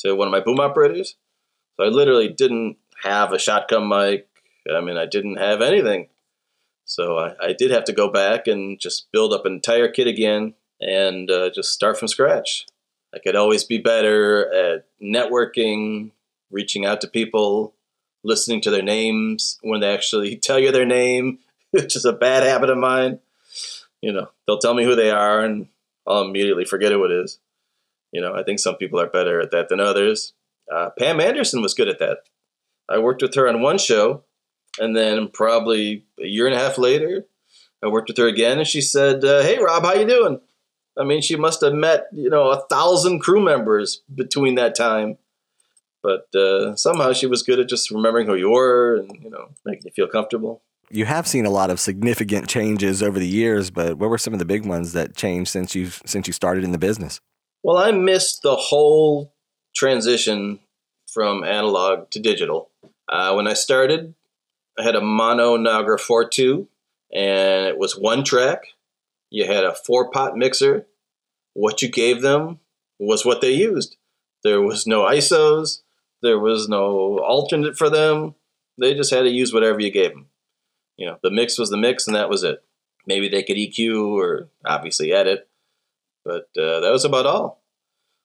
to 0.00 0.14
one 0.14 0.28
of 0.28 0.32
my 0.32 0.40
boom 0.40 0.60
operators. 0.60 1.16
So 1.76 1.84
I 1.84 1.88
literally 1.88 2.28
didn't 2.28 2.76
have 3.02 3.32
a 3.32 3.38
shotgun 3.38 3.88
mic. 3.88 4.27
I 4.74 4.80
mean, 4.80 4.96
I 4.96 5.06
didn't 5.06 5.36
have 5.36 5.62
anything. 5.62 6.08
So 6.84 7.18
I, 7.18 7.34
I 7.40 7.52
did 7.52 7.70
have 7.70 7.84
to 7.84 7.92
go 7.92 8.10
back 8.10 8.46
and 8.46 8.80
just 8.80 9.10
build 9.12 9.32
up 9.32 9.44
an 9.44 9.52
entire 9.52 9.88
kit 9.88 10.06
again 10.06 10.54
and 10.80 11.30
uh, 11.30 11.50
just 11.50 11.72
start 11.72 11.98
from 11.98 12.08
scratch. 12.08 12.66
I 13.14 13.18
could 13.18 13.36
always 13.36 13.64
be 13.64 13.78
better 13.78 14.52
at 14.52 14.86
networking, 15.02 16.12
reaching 16.50 16.84
out 16.86 17.00
to 17.02 17.08
people, 17.08 17.74
listening 18.24 18.60
to 18.62 18.70
their 18.70 18.82
names 18.82 19.58
when 19.62 19.80
they 19.80 19.92
actually 19.92 20.36
tell 20.42 20.58
you 20.58 20.72
their 20.72 20.86
name, 20.86 21.38
which 21.70 21.96
is 21.96 22.04
a 22.04 22.12
bad 22.12 22.42
habit 22.42 22.70
of 22.70 22.78
mine. 22.78 23.20
You 24.00 24.12
know, 24.12 24.30
they'll 24.46 24.58
tell 24.58 24.74
me 24.74 24.84
who 24.84 24.94
they 24.94 25.10
are 25.10 25.40
and 25.40 25.68
I'll 26.06 26.22
immediately 26.22 26.64
forget 26.64 26.92
who 26.92 27.04
it 27.04 27.10
is. 27.10 27.38
You 28.12 28.22
know, 28.22 28.34
I 28.34 28.42
think 28.42 28.58
some 28.58 28.76
people 28.76 29.00
are 29.00 29.06
better 29.06 29.40
at 29.40 29.50
that 29.50 29.68
than 29.68 29.80
others. 29.80 30.32
Uh, 30.72 30.90
Pam 30.98 31.20
Anderson 31.20 31.60
was 31.60 31.74
good 31.74 31.88
at 31.88 31.98
that. 31.98 32.18
I 32.88 32.98
worked 32.98 33.20
with 33.20 33.34
her 33.34 33.46
on 33.46 33.60
one 33.60 33.76
show, 33.76 34.24
and 34.78 34.96
then 34.96 35.28
probably 35.28 36.04
a 36.22 36.26
year 36.26 36.46
and 36.46 36.54
a 36.54 36.58
half 36.58 36.78
later, 36.78 37.26
I 37.82 37.88
worked 37.88 38.08
with 38.08 38.18
her 38.18 38.26
again, 38.26 38.58
and 38.58 38.66
she 38.66 38.80
said, 38.80 39.24
uh, 39.24 39.42
"Hey, 39.42 39.58
Rob, 39.58 39.84
how 39.84 39.94
you 39.94 40.06
doing?" 40.06 40.40
I 40.98 41.04
mean, 41.04 41.22
she 41.22 41.36
must 41.36 41.60
have 41.62 41.74
met 41.74 42.06
you 42.12 42.30
know 42.30 42.48
a 42.50 42.60
thousand 42.68 43.20
crew 43.20 43.40
members 43.40 44.02
between 44.12 44.56
that 44.56 44.74
time, 44.74 45.18
but 46.02 46.34
uh, 46.34 46.74
somehow 46.76 47.12
she 47.12 47.26
was 47.26 47.42
good 47.42 47.60
at 47.60 47.68
just 47.68 47.90
remembering 47.90 48.26
who 48.26 48.34
you 48.34 48.50
were 48.50 48.96
and 48.96 49.10
you 49.22 49.30
know 49.30 49.48
making 49.64 49.84
you 49.86 49.92
feel 49.92 50.08
comfortable. 50.08 50.62
You 50.90 51.04
have 51.04 51.26
seen 51.28 51.44
a 51.44 51.50
lot 51.50 51.70
of 51.70 51.78
significant 51.78 52.48
changes 52.48 53.02
over 53.02 53.18
the 53.18 53.28
years, 53.28 53.70
but 53.70 53.98
what 53.98 54.08
were 54.08 54.16
some 54.16 54.32
of 54.32 54.38
the 54.38 54.46
big 54.46 54.64
ones 54.64 54.94
that 54.94 55.14
changed 55.14 55.50
since 55.50 55.74
you 55.74 55.86
since 56.06 56.26
you 56.26 56.32
started 56.32 56.64
in 56.64 56.72
the 56.72 56.78
business? 56.78 57.20
Well, 57.62 57.76
I 57.76 57.90
missed 57.90 58.42
the 58.42 58.56
whole 58.56 59.34
transition 59.74 60.60
from 61.12 61.44
analog 61.44 62.10
to 62.10 62.20
digital. 62.20 62.70
Uh, 63.08 63.32
when 63.34 63.46
I 63.46 63.54
started, 63.54 64.14
I 64.78 64.82
had 64.82 64.94
a 64.94 65.00
mono 65.00 65.56
Nagra 65.56 65.98
4.2, 65.98 66.66
and 67.12 67.66
it 67.66 67.78
was 67.78 67.94
one 67.94 68.22
track. 68.24 68.62
You 69.30 69.46
had 69.46 69.64
a 69.64 69.74
four 69.74 70.10
pot 70.10 70.36
mixer. 70.36 70.86
What 71.54 71.82
you 71.82 71.88
gave 71.88 72.22
them 72.22 72.60
was 72.98 73.24
what 73.24 73.40
they 73.40 73.50
used. 73.50 73.96
There 74.44 74.62
was 74.62 74.86
no 74.86 75.02
ISOs, 75.02 75.82
there 76.22 76.38
was 76.38 76.68
no 76.68 77.18
alternate 77.18 77.76
for 77.76 77.90
them. 77.90 78.34
They 78.80 78.94
just 78.94 79.12
had 79.12 79.22
to 79.22 79.30
use 79.30 79.52
whatever 79.52 79.80
you 79.80 79.90
gave 79.90 80.10
them. 80.10 80.26
You 80.96 81.06
know, 81.06 81.18
the 81.22 81.30
mix 81.30 81.58
was 81.58 81.70
the 81.70 81.76
mix, 81.76 82.06
and 82.06 82.14
that 82.14 82.28
was 82.28 82.44
it. 82.44 82.62
Maybe 83.06 83.28
they 83.28 83.42
could 83.42 83.56
EQ 83.56 84.12
or 84.12 84.48
obviously 84.64 85.12
edit, 85.12 85.48
but 86.24 86.48
uh, 86.56 86.80
that 86.80 86.92
was 86.92 87.04
about 87.04 87.26
all. 87.26 87.62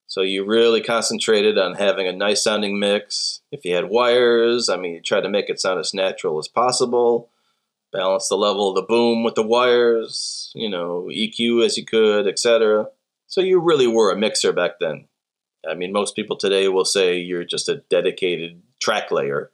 So 0.07 0.21
you 0.21 0.45
really 0.45 0.81
concentrated 0.81 1.57
on 1.57 1.75
having 1.75 2.07
a 2.07 2.11
nice 2.11 2.43
sounding 2.43 2.79
mix. 2.79 3.41
If 3.51 3.65
you 3.65 3.75
had 3.75 3.89
wires, 3.89 4.69
I 4.69 4.77
mean, 4.77 4.93
you 4.93 5.01
tried 5.01 5.21
to 5.21 5.29
make 5.29 5.49
it 5.49 5.59
sound 5.59 5.79
as 5.79 5.93
natural 5.93 6.37
as 6.39 6.47
possible. 6.47 7.29
Balance 7.91 8.27
the 8.27 8.35
level 8.35 8.69
of 8.69 8.75
the 8.75 8.81
boom 8.81 9.23
with 9.23 9.35
the 9.35 9.43
wires, 9.43 10.51
you 10.55 10.69
know, 10.69 11.09
EQ 11.11 11.65
as 11.65 11.77
you 11.77 11.85
could, 11.85 12.27
etc. 12.27 12.87
So 13.27 13.41
you 13.41 13.59
really 13.59 13.87
were 13.87 14.11
a 14.11 14.17
mixer 14.17 14.51
back 14.51 14.79
then. 14.79 15.07
I 15.67 15.75
mean, 15.75 15.93
most 15.93 16.15
people 16.15 16.35
today 16.35 16.67
will 16.67 16.85
say 16.85 17.17
you're 17.17 17.45
just 17.45 17.69
a 17.69 17.83
dedicated 17.89 18.61
track 18.81 19.11
layer. 19.11 19.51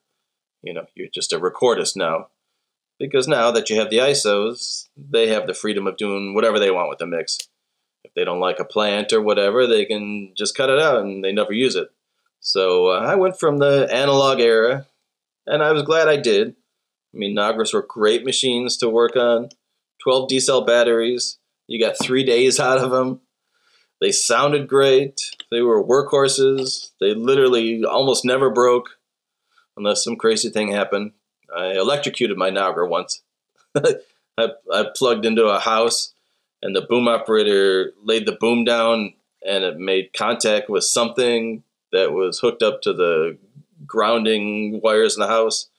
You 0.63 0.73
know, 0.73 0.85
you're 0.95 1.09
just 1.13 1.33
a 1.33 1.39
recordist 1.39 1.95
now. 1.95 2.27
Because 2.97 3.27
now 3.27 3.51
that 3.51 3.69
you 3.69 3.77
have 3.79 3.89
the 3.89 3.99
ISOs, 3.99 4.89
they 4.97 5.27
have 5.27 5.47
the 5.47 5.53
freedom 5.53 5.87
of 5.87 5.95
doing 5.95 6.33
whatever 6.33 6.59
they 6.59 6.71
want 6.71 6.89
with 6.89 6.99
the 6.99 7.05
mix 7.05 7.48
if 8.03 8.13
they 8.13 8.23
don't 8.23 8.39
like 8.39 8.59
a 8.59 8.65
plant 8.65 9.13
or 9.13 9.21
whatever, 9.21 9.67
they 9.67 9.85
can 9.85 10.33
just 10.37 10.55
cut 10.55 10.69
it 10.69 10.79
out 10.79 11.01
and 11.01 11.23
they 11.23 11.31
never 11.31 11.53
use 11.53 11.75
it. 11.75 11.89
So 12.39 12.87
uh, 12.87 12.99
I 12.99 13.15
went 13.15 13.39
from 13.39 13.57
the 13.57 13.87
analog 13.91 14.39
era, 14.39 14.85
and 15.45 15.61
I 15.61 15.73
was 15.73 15.83
glad 15.83 16.07
I 16.07 16.15
did 16.15 16.55
I 17.13 17.17
mean, 17.17 17.35
Nagras 17.35 17.73
were 17.73 17.81
great 17.81 18.23
machines 18.23 18.77
to 18.77 18.89
work 18.89 19.15
on. 19.15 19.49
12 20.03 20.29
D 20.29 20.39
cell 20.39 20.63
batteries. 20.63 21.37
You 21.67 21.79
got 21.79 22.01
three 22.01 22.23
days 22.23 22.59
out 22.59 22.77
of 22.79 22.91
them. 22.91 23.21
They 24.01 24.11
sounded 24.11 24.67
great. 24.67 25.19
They 25.51 25.61
were 25.61 25.83
workhorses. 25.83 26.91
They 27.01 27.13
literally 27.13 27.83
almost 27.83 28.23
never 28.23 28.49
broke 28.49 28.97
unless 29.75 30.03
some 30.03 30.15
crazy 30.15 30.49
thing 30.49 30.71
happened. 30.71 31.11
I 31.55 31.71
electrocuted 31.73 32.37
my 32.37 32.49
Nagra 32.49 32.87
once. 32.87 33.23
I, 33.75 34.49
I 34.71 34.85
plugged 34.95 35.25
into 35.25 35.47
a 35.47 35.59
house 35.59 36.13
and 36.61 36.75
the 36.75 36.81
boom 36.81 37.07
operator 37.07 37.93
laid 38.03 38.25
the 38.25 38.37
boom 38.39 38.63
down 38.63 39.13
and 39.45 39.63
it 39.63 39.77
made 39.77 40.13
contact 40.13 40.69
with 40.69 40.83
something 40.83 41.63
that 41.91 42.11
was 42.11 42.39
hooked 42.39 42.61
up 42.61 42.81
to 42.81 42.93
the 42.93 43.37
grounding 43.85 44.81
wires 44.83 45.15
in 45.15 45.21
the 45.21 45.27
house 45.27 45.69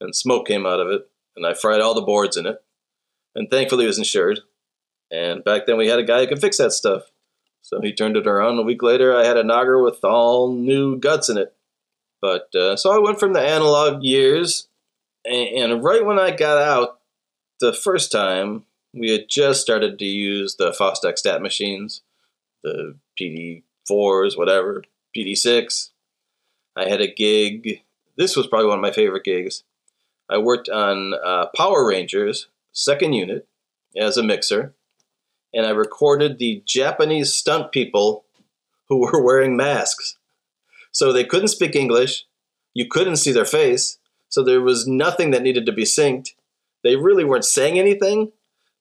and 0.00 0.14
smoke 0.14 0.46
came 0.46 0.66
out 0.66 0.80
of 0.80 0.88
it 0.88 1.08
and 1.36 1.46
I 1.46 1.54
fried 1.54 1.80
all 1.80 1.94
the 1.94 2.02
boards 2.02 2.36
in 2.36 2.46
it 2.46 2.62
and 3.34 3.50
thankfully 3.50 3.84
it 3.84 3.88
was 3.88 3.98
insured. 3.98 4.40
And 5.10 5.42
back 5.42 5.66
then 5.66 5.78
we 5.78 5.88
had 5.88 5.98
a 5.98 6.04
guy 6.04 6.20
who 6.20 6.26
could 6.26 6.40
fix 6.40 6.58
that 6.58 6.72
stuff. 6.72 7.10
So 7.62 7.80
he 7.80 7.92
turned 7.92 8.16
it 8.16 8.26
around 8.26 8.58
a 8.58 8.62
week 8.62 8.82
later 8.82 9.16
I 9.16 9.24
had 9.24 9.36
a 9.36 9.42
Nagra 9.42 9.82
with 9.82 10.04
all 10.04 10.52
new 10.52 10.98
guts 10.98 11.28
in 11.28 11.38
it. 11.38 11.54
But 12.20 12.54
uh, 12.54 12.76
so 12.76 12.92
I 12.92 12.98
went 12.98 13.20
from 13.20 13.32
the 13.32 13.40
analog 13.40 14.02
years 14.02 14.68
and, 15.24 15.72
and 15.72 15.84
right 15.84 16.04
when 16.04 16.18
I 16.18 16.30
got 16.30 16.58
out 16.58 17.00
the 17.60 17.72
first 17.72 18.12
time 18.12 18.64
we 18.92 19.10
had 19.10 19.28
just 19.28 19.60
started 19.60 19.98
to 19.98 20.04
use 20.04 20.56
the 20.56 20.70
Fostex 20.70 21.22
DAT 21.22 21.42
machines, 21.42 22.02
the 22.62 22.96
PD4s, 23.20 24.36
whatever, 24.36 24.84
PD6. 25.16 25.90
I 26.76 26.88
had 26.88 27.00
a 27.00 27.12
gig. 27.12 27.82
This 28.16 28.36
was 28.36 28.46
probably 28.46 28.68
one 28.68 28.78
of 28.78 28.82
my 28.82 28.92
favorite 28.92 29.24
gigs. 29.24 29.64
I 30.30 30.38
worked 30.38 30.68
on 30.68 31.14
uh, 31.14 31.46
Power 31.56 31.86
Rangers, 31.86 32.48
second 32.72 33.14
unit, 33.14 33.46
as 33.96 34.16
a 34.16 34.22
mixer, 34.22 34.74
and 35.54 35.66
I 35.66 35.70
recorded 35.70 36.38
the 36.38 36.62
Japanese 36.66 37.34
stunt 37.34 37.72
people 37.72 38.24
who 38.88 38.98
were 39.12 39.22
wearing 39.22 39.56
masks. 39.56 40.16
So 40.92 41.12
they 41.12 41.24
couldn't 41.24 41.48
speak 41.48 41.74
English, 41.74 42.24
you 42.74 42.86
couldn't 42.88 43.16
see 43.16 43.32
their 43.32 43.44
face, 43.44 43.98
so 44.28 44.42
there 44.42 44.60
was 44.60 44.86
nothing 44.86 45.30
that 45.30 45.42
needed 45.42 45.66
to 45.66 45.72
be 45.72 45.84
synced. 45.84 46.30
They 46.84 46.96
really 46.96 47.24
weren't 47.24 47.44
saying 47.44 47.78
anything, 47.78 48.32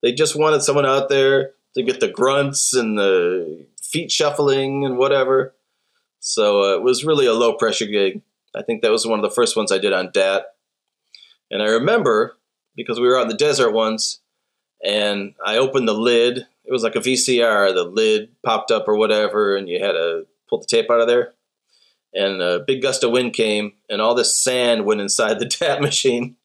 they 0.01 0.13
just 0.13 0.35
wanted 0.35 0.61
someone 0.61 0.85
out 0.85 1.09
there 1.09 1.51
to 1.75 1.83
get 1.83 1.99
the 1.99 2.07
grunts 2.07 2.73
and 2.73 2.97
the 2.97 3.65
feet 3.81 4.11
shuffling 4.11 4.85
and 4.85 4.97
whatever. 4.97 5.53
So 6.19 6.63
uh, 6.63 6.75
it 6.75 6.83
was 6.83 7.05
really 7.05 7.25
a 7.25 7.33
low 7.33 7.53
pressure 7.53 7.85
gig. 7.85 8.21
I 8.55 8.63
think 8.63 8.81
that 8.81 8.91
was 8.91 9.05
one 9.05 9.19
of 9.19 9.23
the 9.23 9.33
first 9.33 9.55
ones 9.55 9.71
I 9.71 9.77
did 9.77 9.93
on 9.93 10.11
DAT. 10.11 10.45
And 11.51 11.61
I 11.61 11.67
remember 11.67 12.37
because 12.75 12.99
we 12.99 13.07
were 13.07 13.17
out 13.17 13.23
in 13.23 13.27
the 13.29 13.35
desert 13.35 13.71
once 13.71 14.19
and 14.83 15.33
I 15.45 15.57
opened 15.57 15.87
the 15.87 15.93
lid. 15.93 16.39
It 16.65 16.71
was 16.71 16.83
like 16.83 16.95
a 16.95 16.99
VCR. 16.99 17.73
The 17.73 17.83
lid 17.83 18.29
popped 18.43 18.71
up 18.71 18.87
or 18.87 18.97
whatever, 18.97 19.55
and 19.55 19.67
you 19.69 19.79
had 19.79 19.93
to 19.93 20.27
pull 20.49 20.59
the 20.59 20.67
tape 20.67 20.91
out 20.91 20.99
of 20.99 21.07
there. 21.07 21.33
And 22.13 22.41
a 22.41 22.59
big 22.59 22.81
gust 22.81 23.03
of 23.03 23.11
wind 23.11 23.33
came, 23.33 23.73
and 23.89 24.01
all 24.01 24.15
this 24.15 24.35
sand 24.35 24.85
went 24.85 25.01
inside 25.01 25.39
the 25.39 25.45
DAT 25.59 25.81
machine. 25.81 26.35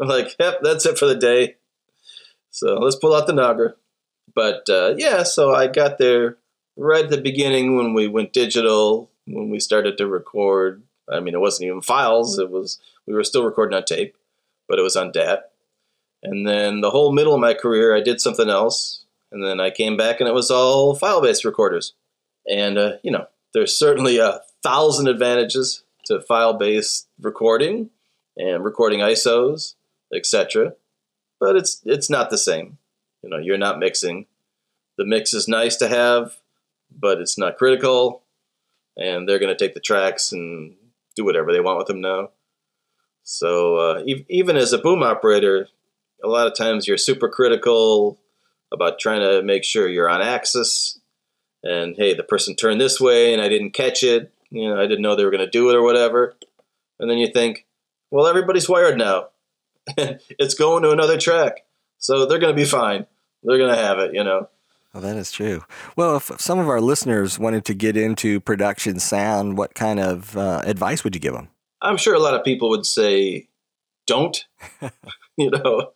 I'm 0.00 0.08
like, 0.08 0.34
yep, 0.38 0.60
that's 0.62 0.86
it 0.86 0.98
for 0.98 1.06
the 1.06 1.14
day. 1.14 1.56
So 2.54 2.74
let's 2.76 2.94
pull 2.94 3.12
out 3.14 3.26
the 3.26 3.32
Nagra. 3.32 3.74
But 4.32 4.68
uh, 4.70 4.94
yeah, 4.96 5.24
so 5.24 5.52
I 5.52 5.66
got 5.66 5.98
there 5.98 6.36
right 6.76 7.04
at 7.04 7.10
the 7.10 7.20
beginning 7.20 7.76
when 7.76 7.94
we 7.94 8.06
went 8.06 8.32
digital, 8.32 9.10
when 9.26 9.50
we 9.50 9.58
started 9.58 9.98
to 9.98 10.06
record. 10.06 10.82
I 11.12 11.18
mean, 11.18 11.34
it 11.34 11.40
wasn't 11.40 11.66
even 11.66 11.80
files; 11.80 12.38
it 12.38 12.50
was 12.50 12.78
we 13.06 13.12
were 13.12 13.24
still 13.24 13.44
recording 13.44 13.76
on 13.76 13.84
tape, 13.84 14.16
but 14.68 14.78
it 14.78 14.82
was 14.82 14.96
on 14.96 15.10
DAT. 15.10 15.50
And 16.22 16.46
then 16.46 16.80
the 16.80 16.90
whole 16.90 17.12
middle 17.12 17.34
of 17.34 17.40
my 17.40 17.54
career, 17.54 17.94
I 17.94 18.00
did 18.00 18.20
something 18.20 18.48
else, 18.48 19.04
and 19.32 19.44
then 19.44 19.58
I 19.58 19.70
came 19.70 19.96
back, 19.96 20.20
and 20.20 20.28
it 20.28 20.34
was 20.34 20.50
all 20.50 20.94
file-based 20.94 21.44
recorders. 21.44 21.94
And 22.48 22.78
uh, 22.78 22.92
you 23.02 23.10
know, 23.10 23.26
there's 23.52 23.76
certainly 23.76 24.18
a 24.18 24.42
thousand 24.62 25.08
advantages 25.08 25.82
to 26.06 26.20
file-based 26.20 27.08
recording 27.20 27.90
and 28.36 28.64
recording 28.64 29.00
ISOs, 29.00 29.74
etc 30.14 30.74
but 31.40 31.56
it's 31.56 31.80
it's 31.84 32.10
not 32.10 32.30
the 32.30 32.38
same. 32.38 32.78
You 33.22 33.30
know, 33.30 33.38
you're 33.38 33.58
not 33.58 33.78
mixing. 33.78 34.26
The 34.96 35.04
mix 35.04 35.34
is 35.34 35.48
nice 35.48 35.76
to 35.76 35.88
have, 35.88 36.36
but 36.90 37.20
it's 37.20 37.38
not 37.38 37.56
critical, 37.56 38.22
and 38.96 39.28
they're 39.28 39.38
going 39.38 39.54
to 39.54 39.64
take 39.64 39.74
the 39.74 39.80
tracks 39.80 40.32
and 40.32 40.76
do 41.16 41.24
whatever 41.24 41.52
they 41.52 41.60
want 41.60 41.78
with 41.78 41.86
them 41.86 42.00
now. 42.00 42.30
So 43.24 43.76
uh, 43.76 44.04
even 44.28 44.56
as 44.56 44.72
a 44.72 44.78
boom 44.78 45.02
operator, 45.02 45.68
a 46.22 46.28
lot 46.28 46.46
of 46.46 46.54
times 46.54 46.86
you're 46.86 46.98
super 46.98 47.28
critical 47.28 48.18
about 48.72 48.98
trying 48.98 49.20
to 49.20 49.42
make 49.42 49.64
sure 49.64 49.88
you're 49.88 50.10
on 50.10 50.20
axis. 50.20 50.98
And 51.62 51.96
hey, 51.96 52.14
the 52.14 52.22
person 52.22 52.54
turned 52.54 52.80
this 52.80 53.00
way 53.00 53.32
and 53.32 53.40
I 53.40 53.48
didn't 53.48 53.70
catch 53.70 54.02
it. 54.02 54.32
You 54.50 54.68
know, 54.68 54.80
I 54.80 54.86
didn't 54.86 55.02
know 55.02 55.16
they 55.16 55.24
were 55.24 55.30
going 55.30 55.44
to 55.44 55.50
do 55.50 55.70
it 55.70 55.76
or 55.76 55.82
whatever. 55.82 56.36
And 57.00 57.10
then 57.10 57.18
you 57.18 57.28
think, 57.28 57.66
well, 58.10 58.26
everybody's 58.26 58.68
wired 58.68 58.98
now. 58.98 59.28
it's 59.96 60.54
going 60.54 60.82
to 60.82 60.90
another 60.90 61.18
track. 61.18 61.64
So 61.98 62.26
they're 62.26 62.38
going 62.38 62.54
to 62.54 62.60
be 62.60 62.68
fine. 62.68 63.06
They're 63.42 63.58
going 63.58 63.74
to 63.74 63.80
have 63.80 63.98
it, 63.98 64.14
you 64.14 64.24
know. 64.24 64.48
Well, 64.92 65.02
that 65.02 65.16
is 65.16 65.32
true. 65.32 65.64
Well, 65.96 66.16
if 66.16 66.30
some 66.38 66.58
of 66.60 66.68
our 66.68 66.80
listeners 66.80 67.38
wanted 67.38 67.64
to 67.64 67.74
get 67.74 67.96
into 67.96 68.40
production 68.40 69.00
sound, 69.00 69.58
what 69.58 69.74
kind 69.74 69.98
of 69.98 70.36
uh, 70.36 70.62
advice 70.64 71.02
would 71.02 71.14
you 71.16 71.20
give 71.20 71.34
them? 71.34 71.48
I'm 71.82 71.96
sure 71.96 72.14
a 72.14 72.20
lot 72.20 72.34
of 72.34 72.44
people 72.44 72.70
would 72.70 72.86
say, 72.86 73.48
don't. 74.06 74.44
you 75.36 75.50
know, 75.50 75.92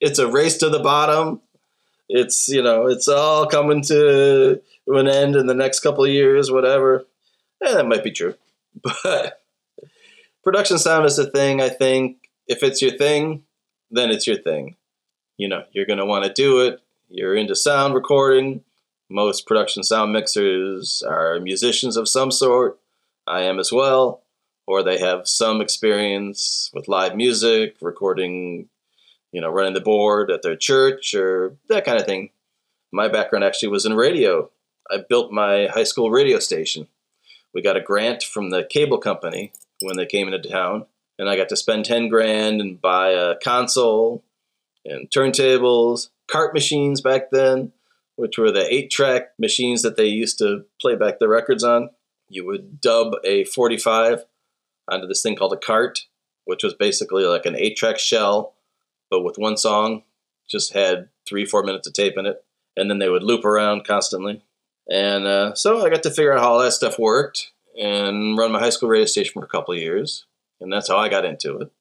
it's 0.00 0.18
a 0.18 0.26
race 0.26 0.56
to 0.58 0.68
the 0.68 0.80
bottom. 0.80 1.40
It's, 2.08 2.48
you 2.48 2.62
know, 2.62 2.88
it's 2.88 3.06
all 3.06 3.46
coming 3.46 3.82
to 3.82 4.60
an 4.88 5.08
end 5.08 5.36
in 5.36 5.46
the 5.46 5.54
next 5.54 5.80
couple 5.80 6.04
of 6.04 6.10
years, 6.10 6.50
whatever. 6.50 7.06
Yeah, 7.62 7.74
that 7.74 7.86
might 7.86 8.04
be 8.04 8.10
true. 8.10 8.34
But 9.02 9.40
production 10.42 10.78
sound 10.78 11.04
is 11.04 11.18
a 11.18 11.30
thing, 11.30 11.60
I 11.60 11.68
think, 11.68 12.19
if 12.50 12.64
it's 12.64 12.82
your 12.82 12.90
thing, 12.90 13.44
then 13.92 14.10
it's 14.10 14.26
your 14.26 14.36
thing. 14.36 14.74
You 15.38 15.48
know, 15.48 15.62
you're 15.70 15.86
going 15.86 16.00
to 16.00 16.04
want 16.04 16.24
to 16.24 16.32
do 16.32 16.60
it. 16.66 16.80
You're 17.08 17.36
into 17.36 17.54
sound 17.54 17.94
recording. 17.94 18.64
Most 19.08 19.46
production 19.46 19.84
sound 19.84 20.12
mixers 20.12 21.02
are 21.08 21.38
musicians 21.38 21.96
of 21.96 22.08
some 22.08 22.32
sort. 22.32 22.80
I 23.24 23.42
am 23.42 23.60
as 23.60 23.72
well. 23.72 24.24
Or 24.66 24.82
they 24.82 24.98
have 24.98 25.28
some 25.28 25.60
experience 25.60 26.72
with 26.74 26.88
live 26.88 27.14
music, 27.14 27.76
recording, 27.80 28.68
you 29.30 29.40
know, 29.40 29.48
running 29.48 29.74
the 29.74 29.80
board 29.80 30.32
at 30.32 30.42
their 30.42 30.56
church 30.56 31.14
or 31.14 31.56
that 31.68 31.84
kind 31.84 32.00
of 32.00 32.04
thing. 32.04 32.30
My 32.92 33.06
background 33.06 33.44
actually 33.44 33.68
was 33.68 33.86
in 33.86 33.94
radio. 33.94 34.50
I 34.90 34.98
built 35.08 35.30
my 35.30 35.68
high 35.68 35.84
school 35.84 36.10
radio 36.10 36.40
station. 36.40 36.88
We 37.54 37.62
got 37.62 37.76
a 37.76 37.80
grant 37.80 38.24
from 38.24 38.50
the 38.50 38.64
cable 38.64 38.98
company 38.98 39.52
when 39.82 39.96
they 39.96 40.06
came 40.06 40.26
into 40.26 40.48
town 40.48 40.86
and 41.20 41.28
I 41.28 41.36
got 41.36 41.50
to 41.50 41.56
spend 41.56 41.84
10 41.84 42.08
grand 42.08 42.62
and 42.62 42.80
buy 42.80 43.10
a 43.10 43.36
console 43.36 44.24
and 44.86 45.10
turntables, 45.10 46.08
cart 46.26 46.54
machines 46.54 47.02
back 47.02 47.30
then, 47.30 47.72
which 48.16 48.38
were 48.38 48.50
the 48.50 48.66
eight 48.72 48.90
track 48.90 49.32
machines 49.38 49.82
that 49.82 49.98
they 49.98 50.06
used 50.06 50.38
to 50.38 50.64
play 50.80 50.96
back 50.96 51.18
the 51.18 51.28
records 51.28 51.62
on. 51.62 51.90
You 52.30 52.46
would 52.46 52.80
dub 52.80 53.16
a 53.22 53.44
45 53.44 54.24
onto 54.90 55.06
this 55.06 55.20
thing 55.20 55.36
called 55.36 55.52
a 55.52 55.58
cart, 55.58 56.06
which 56.46 56.64
was 56.64 56.72
basically 56.72 57.24
like 57.24 57.44
an 57.44 57.54
eight 57.54 57.76
track 57.76 57.98
shell, 57.98 58.54
but 59.10 59.20
with 59.20 59.36
one 59.36 59.58
song, 59.58 60.04
just 60.48 60.72
had 60.72 61.10
three, 61.28 61.44
four 61.44 61.62
minutes 61.62 61.86
of 61.86 61.92
tape 61.92 62.16
in 62.16 62.24
it. 62.24 62.42
And 62.78 62.88
then 62.88 62.98
they 62.98 63.10
would 63.10 63.22
loop 63.22 63.44
around 63.44 63.84
constantly. 63.84 64.42
And 64.90 65.26
uh, 65.26 65.54
so 65.54 65.84
I 65.84 65.90
got 65.90 66.02
to 66.04 66.10
figure 66.10 66.32
out 66.32 66.40
how 66.40 66.52
all 66.52 66.60
that 66.60 66.72
stuff 66.72 66.98
worked 66.98 67.52
and 67.78 68.38
run 68.38 68.52
my 68.52 68.58
high 68.58 68.70
school 68.70 68.88
radio 68.88 69.04
station 69.04 69.34
for 69.34 69.44
a 69.44 69.48
couple 69.48 69.74
years 69.74 70.24
and 70.60 70.72
that's 70.72 70.88
how 70.88 70.98
I 70.98 71.08
got 71.08 71.24
into 71.24 71.58
it. 71.58 71.72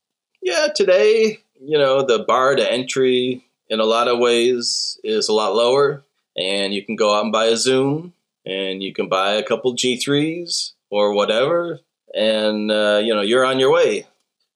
Yeah, 0.41 0.67
today, 0.73 1.39
you 1.59 1.77
know, 1.77 2.05
the 2.05 2.19
bar 2.19 2.55
to 2.55 2.71
entry 2.71 3.45
in 3.69 3.79
a 3.79 3.85
lot 3.85 4.07
of 4.07 4.19
ways 4.19 4.99
is 5.03 5.27
a 5.27 5.33
lot 5.33 5.55
lower, 5.55 6.03
and 6.37 6.73
you 6.73 6.83
can 6.83 6.95
go 6.95 7.15
out 7.15 7.23
and 7.23 7.31
buy 7.31 7.45
a 7.45 7.57
Zoom, 7.57 8.13
and 8.45 8.81
you 8.81 8.93
can 8.93 9.09
buy 9.09 9.33
a 9.33 9.43
couple 9.43 9.75
G3s 9.75 10.73
or 10.89 11.13
whatever, 11.13 11.79
and 12.15 12.71
uh, 12.71 13.01
you 13.03 13.13
know, 13.13 13.21
you're 13.21 13.45
on 13.45 13.59
your 13.59 13.71
way. 13.71 14.07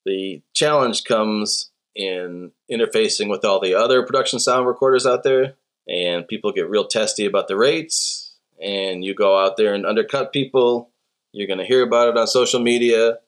The 0.06 0.42
challenge 0.54 1.04
comes 1.04 1.70
in 1.96 2.52
interfacing 2.72 3.30
with 3.30 3.46
all 3.46 3.60
the 3.60 3.76
other 3.76 4.04
production 4.04 4.40
sound 4.40 4.66
recorders 4.66 5.06
out 5.06 5.24
there, 5.24 5.56
and 5.88 6.28
people 6.28 6.52
get 6.52 6.70
real 6.70 6.88
testy 6.88 7.26
about 7.26 7.48
the 7.48 7.58
rates, 7.58 8.34
and 8.62 9.04
you 9.04 9.14
go 9.14 9.38
out 9.38 9.58
there 9.58 9.74
and 9.74 9.86
undercut 9.86 10.34
people. 10.34 10.90
You're 11.34 11.48
going 11.48 11.60
to 11.60 11.66
hear 11.66 11.84
about 11.84 12.10
it 12.10 12.18
on 12.18 12.28
social 12.28 12.60
media 12.60 13.20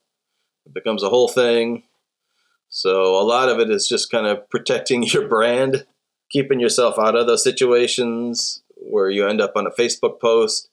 it 0.66 0.74
becomes 0.74 1.04
a 1.04 1.10
whole 1.10 1.28
thing. 1.28 1.84
So 2.70 3.20
a 3.20 3.24
lot 3.24 3.50
of 3.50 3.60
it 3.60 3.70
is 3.70 3.88
just 3.88 4.12
kind 4.12 4.28
of 4.28 4.50
protecting 4.50 5.04
your 5.14 5.28
brand, 5.28 5.86
keeping 6.30 6.60
yourself 6.60 6.98
out 7.00 7.16
of 7.16 7.28
those 7.28 7.44
situations 7.44 8.62
where 8.76 9.10
you 9.10 9.28
end 9.28 9.42
up 9.42 9.54
on 9.56 9.68
a 9.68 9.72
Facebook 9.72 10.20
post 10.20 10.70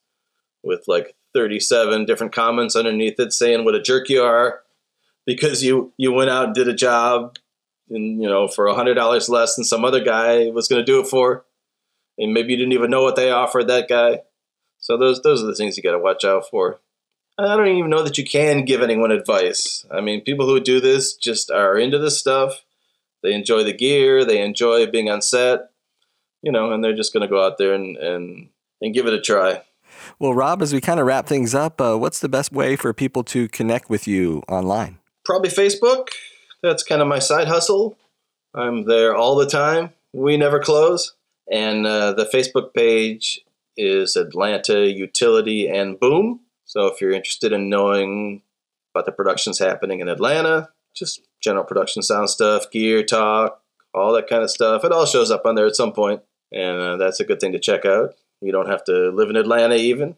with 0.63 0.85
like 0.87 1.15
37 1.35 2.05
different 2.05 2.33
comments 2.33 2.77
underneath 2.77 3.19
it 3.19 3.33
saying 3.33 3.65
what 3.65 3.75
a 3.75 3.81
jerk 3.81 4.09
you 4.09 4.23
are 4.23 4.61
because 5.27 5.63
you 5.63 5.93
you 5.97 6.13
went 6.13 6.31
out 6.31 6.47
and 6.47 6.55
did 6.55 6.69
a 6.69 6.75
job 6.75 7.39
and 7.89 8.21
you 8.21 8.29
know 8.29 8.49
for 8.49 8.67
a 8.67 8.75
hundred 8.75 8.95
dollars 8.95 9.29
less 9.29 9.57
than 9.57 9.65
some 9.65 9.85
other 9.85 10.03
guy 10.03 10.49
was 10.51 10.69
going 10.69 10.81
to 10.81 10.87
do 10.87 11.01
it 11.01 11.07
for, 11.07 11.45
and 12.19 12.33
maybe 12.33 12.53
you 12.53 12.59
didn't 12.59 12.73
even 12.73 12.91
know 12.91 13.03
what 13.03 13.17
they 13.17 13.31
offered 13.31 13.69
that 13.69 13.89
guy. 13.89 14.21
So 14.79 14.97
those 14.97 15.23
those 15.23 15.43
are 15.43 15.47
the 15.47 15.55
things 15.55 15.77
you 15.77 15.83
got 15.83 15.93
to 15.93 15.99
watch 15.99 16.25
out 16.25 16.49
for. 16.51 16.81
I 17.39 17.57
don't 17.57 17.69
even 17.69 17.91
know 17.91 18.03
that 18.03 18.19
you 18.19 18.25
can 18.25 18.65
give 18.65 18.83
anyone 18.83 19.11
advice. 19.11 19.87
I 19.91 20.01
mean, 20.01 20.21
people 20.21 20.47
who 20.47 20.61
do 20.61 20.81
this 20.81 21.15
just 21.15 21.51
are 21.51 21.79
into 21.79 21.99
this 21.99 22.19
stuff. 22.19 22.63
They 23.23 23.33
enjoy 23.33 23.65
the 23.65 23.73
gear. 23.73 24.25
They 24.25 24.43
enjoy 24.43 24.87
being 24.87 25.09
on 25.11 25.23
set. 25.23 25.71
You 26.43 26.53
know, 26.53 26.73
and 26.73 26.83
they're 26.83 26.97
just 26.97 27.13
going 27.13 27.23
to 27.23 27.29
go 27.29 27.45
out 27.45 27.57
there 27.57 27.73
and, 27.73 27.97
and 27.97 28.49
and 28.81 28.93
give 28.93 29.07
it 29.07 29.15
a 29.15 29.21
try. 29.21 29.63
Well, 30.19 30.35
Rob, 30.35 30.61
as 30.61 30.73
we 30.73 30.81
kind 30.81 31.01
of 31.01 31.07
wrap 31.07 31.27
things 31.27 31.55
up, 31.55 31.81
uh, 31.81 31.97
what's 31.97 32.19
the 32.19 32.29
best 32.29 32.53
way 32.53 32.77
for 32.77 32.93
people 32.93 33.23
to 33.25 33.49
connect 33.49 33.89
with 33.89 34.09
you 34.09 34.43
online? 34.49 34.99
Probably 35.25 35.51
Facebook. 35.51 36.09
That's 36.63 36.83
kind 36.83 37.01
of 37.01 37.09
my 37.09 37.19
side 37.19 37.49
hustle. 37.49 37.97
I'm 38.55 38.85
there 38.85 39.15
all 39.15 39.37
the 39.37 39.47
time. 39.47 39.91
We 40.13 40.37
never 40.37 40.61
close. 40.61 41.15
And 41.51 41.87
uh, 41.87 42.13
the 42.13 42.25
Facebook 42.25 42.75
page 42.75 43.41
is 43.77 44.17
Atlanta 44.17 44.89
Utility 44.89 45.69
and 45.69 45.99
Boom. 45.99 46.41
So 46.65 46.87
if 46.87 47.01
you're 47.01 47.13
interested 47.13 47.53
in 47.53 47.69
knowing 47.69 48.43
about 48.95 49.07
the 49.07 49.13
productions 49.13 49.59
happening 49.59 50.01
in 50.01 50.09
Atlanta, 50.09 50.71
just 50.95 51.21
general 51.43 51.65
production 51.65 52.03
sound 52.03 52.31
stuff, 52.31 52.71
gear 52.71 53.03
talk, 53.03 53.61
all 53.95 54.13
that 54.13 54.29
kind 54.29 54.43
of 54.43 54.51
stuff, 54.51 54.85
it 54.85 54.93
all 54.93 55.07
shows 55.07 55.31
up 55.31 55.45
on 55.45 55.55
there 55.55 55.67
at 55.67 55.77
some 55.77 55.93
point, 55.93 56.23
and 56.53 56.79
uh, 56.79 56.97
that's 56.97 57.21
a 57.21 57.25
good 57.25 57.41
thing 57.41 57.53
to 57.53 57.59
check 57.59 57.85
out. 57.85 58.15
You 58.41 58.53
don't 58.53 58.69
have 58.69 58.85
to 58.85 59.11
live 59.11 59.31
in 59.31 59.37
Atlanta 59.37 59.77
even. 59.77 60.17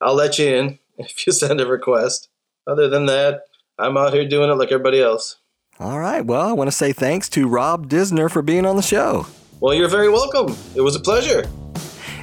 I'll 0.00 0.14
let 0.14 0.38
you 0.38 0.46
in 0.46 0.78
if 0.98 1.26
you 1.26 1.32
send 1.32 1.60
a 1.60 1.66
request. 1.66 2.28
Other 2.66 2.88
than 2.88 3.06
that, 3.06 3.44
I'm 3.78 3.96
out 3.96 4.12
here 4.12 4.26
doing 4.26 4.50
it 4.50 4.54
like 4.54 4.72
everybody 4.72 5.00
else. 5.00 5.36
All 5.78 5.98
right. 5.98 6.24
Well, 6.24 6.48
I 6.48 6.52
want 6.52 6.68
to 6.68 6.76
say 6.76 6.92
thanks 6.92 7.28
to 7.30 7.46
Rob 7.46 7.88
Disner 7.88 8.30
for 8.30 8.40
being 8.40 8.64
on 8.64 8.76
the 8.76 8.82
show. 8.82 9.26
Well, 9.60 9.74
you're 9.74 9.88
very 9.88 10.08
welcome. 10.08 10.56
It 10.74 10.80
was 10.80 10.96
a 10.96 11.00
pleasure. 11.00 11.44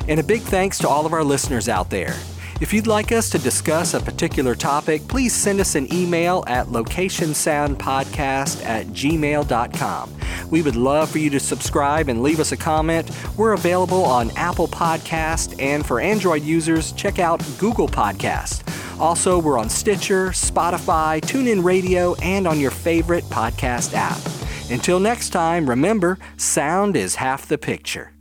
And 0.08 0.20
a 0.20 0.24
big 0.24 0.42
thanks 0.42 0.80
to 0.80 0.90
all 0.90 1.06
of 1.06 1.14
our 1.14 1.24
listeners 1.24 1.70
out 1.70 1.90
there. 1.90 2.16
If 2.64 2.72
you'd 2.72 2.88
like 2.88 3.12
us 3.12 3.30
to 3.32 3.38
discuss 3.38 3.94
a 3.94 4.00
particular 4.00 4.56
topic, 4.56 5.06
please 5.10 5.36
send 5.36 5.60
us 5.60 5.76
an 5.76 5.94
email 5.94 6.46
at 6.48 6.68
locationsoundpodcast 6.68 8.64
at 8.64 8.86
gmail.com. 8.88 10.16
We 10.50 10.62
would 10.62 10.78
love 10.78 11.10
for 11.10 11.18
you 11.18 11.30
to 11.32 11.42
subscribe 11.42 12.08
and 12.08 12.24
leave 12.24 12.40
us 12.40 12.54
a 12.54 12.58
comment. 12.58 13.12
We're 13.36 13.52
available 13.52 14.06
on 14.06 14.32
Apple 14.38 14.70
Podcast, 14.70 15.62
and 15.62 15.86
for 15.86 16.00
Android 16.00 16.44
users, 16.44 16.94
check 16.94 17.20
out 17.20 17.44
Google 17.60 17.90
Podcast. 17.90 18.64
Also, 18.98 19.38
we're 19.40 19.60
on 19.60 19.70
Stitcher, 19.70 20.30
Spotify, 20.30 21.20
TuneIn 21.20 21.66
Radio, 21.66 22.16
and 22.22 22.48
on 22.48 22.62
your 22.62 22.72
favorite 22.72 23.26
podcast 23.26 23.94
app. 23.94 24.22
Until 24.72 25.02
next 25.02 25.32
time, 25.32 25.70
remember, 25.70 26.18
sound 26.38 26.96
is 26.96 27.16
half 27.16 27.46
the 27.46 27.58
picture. 27.58 28.13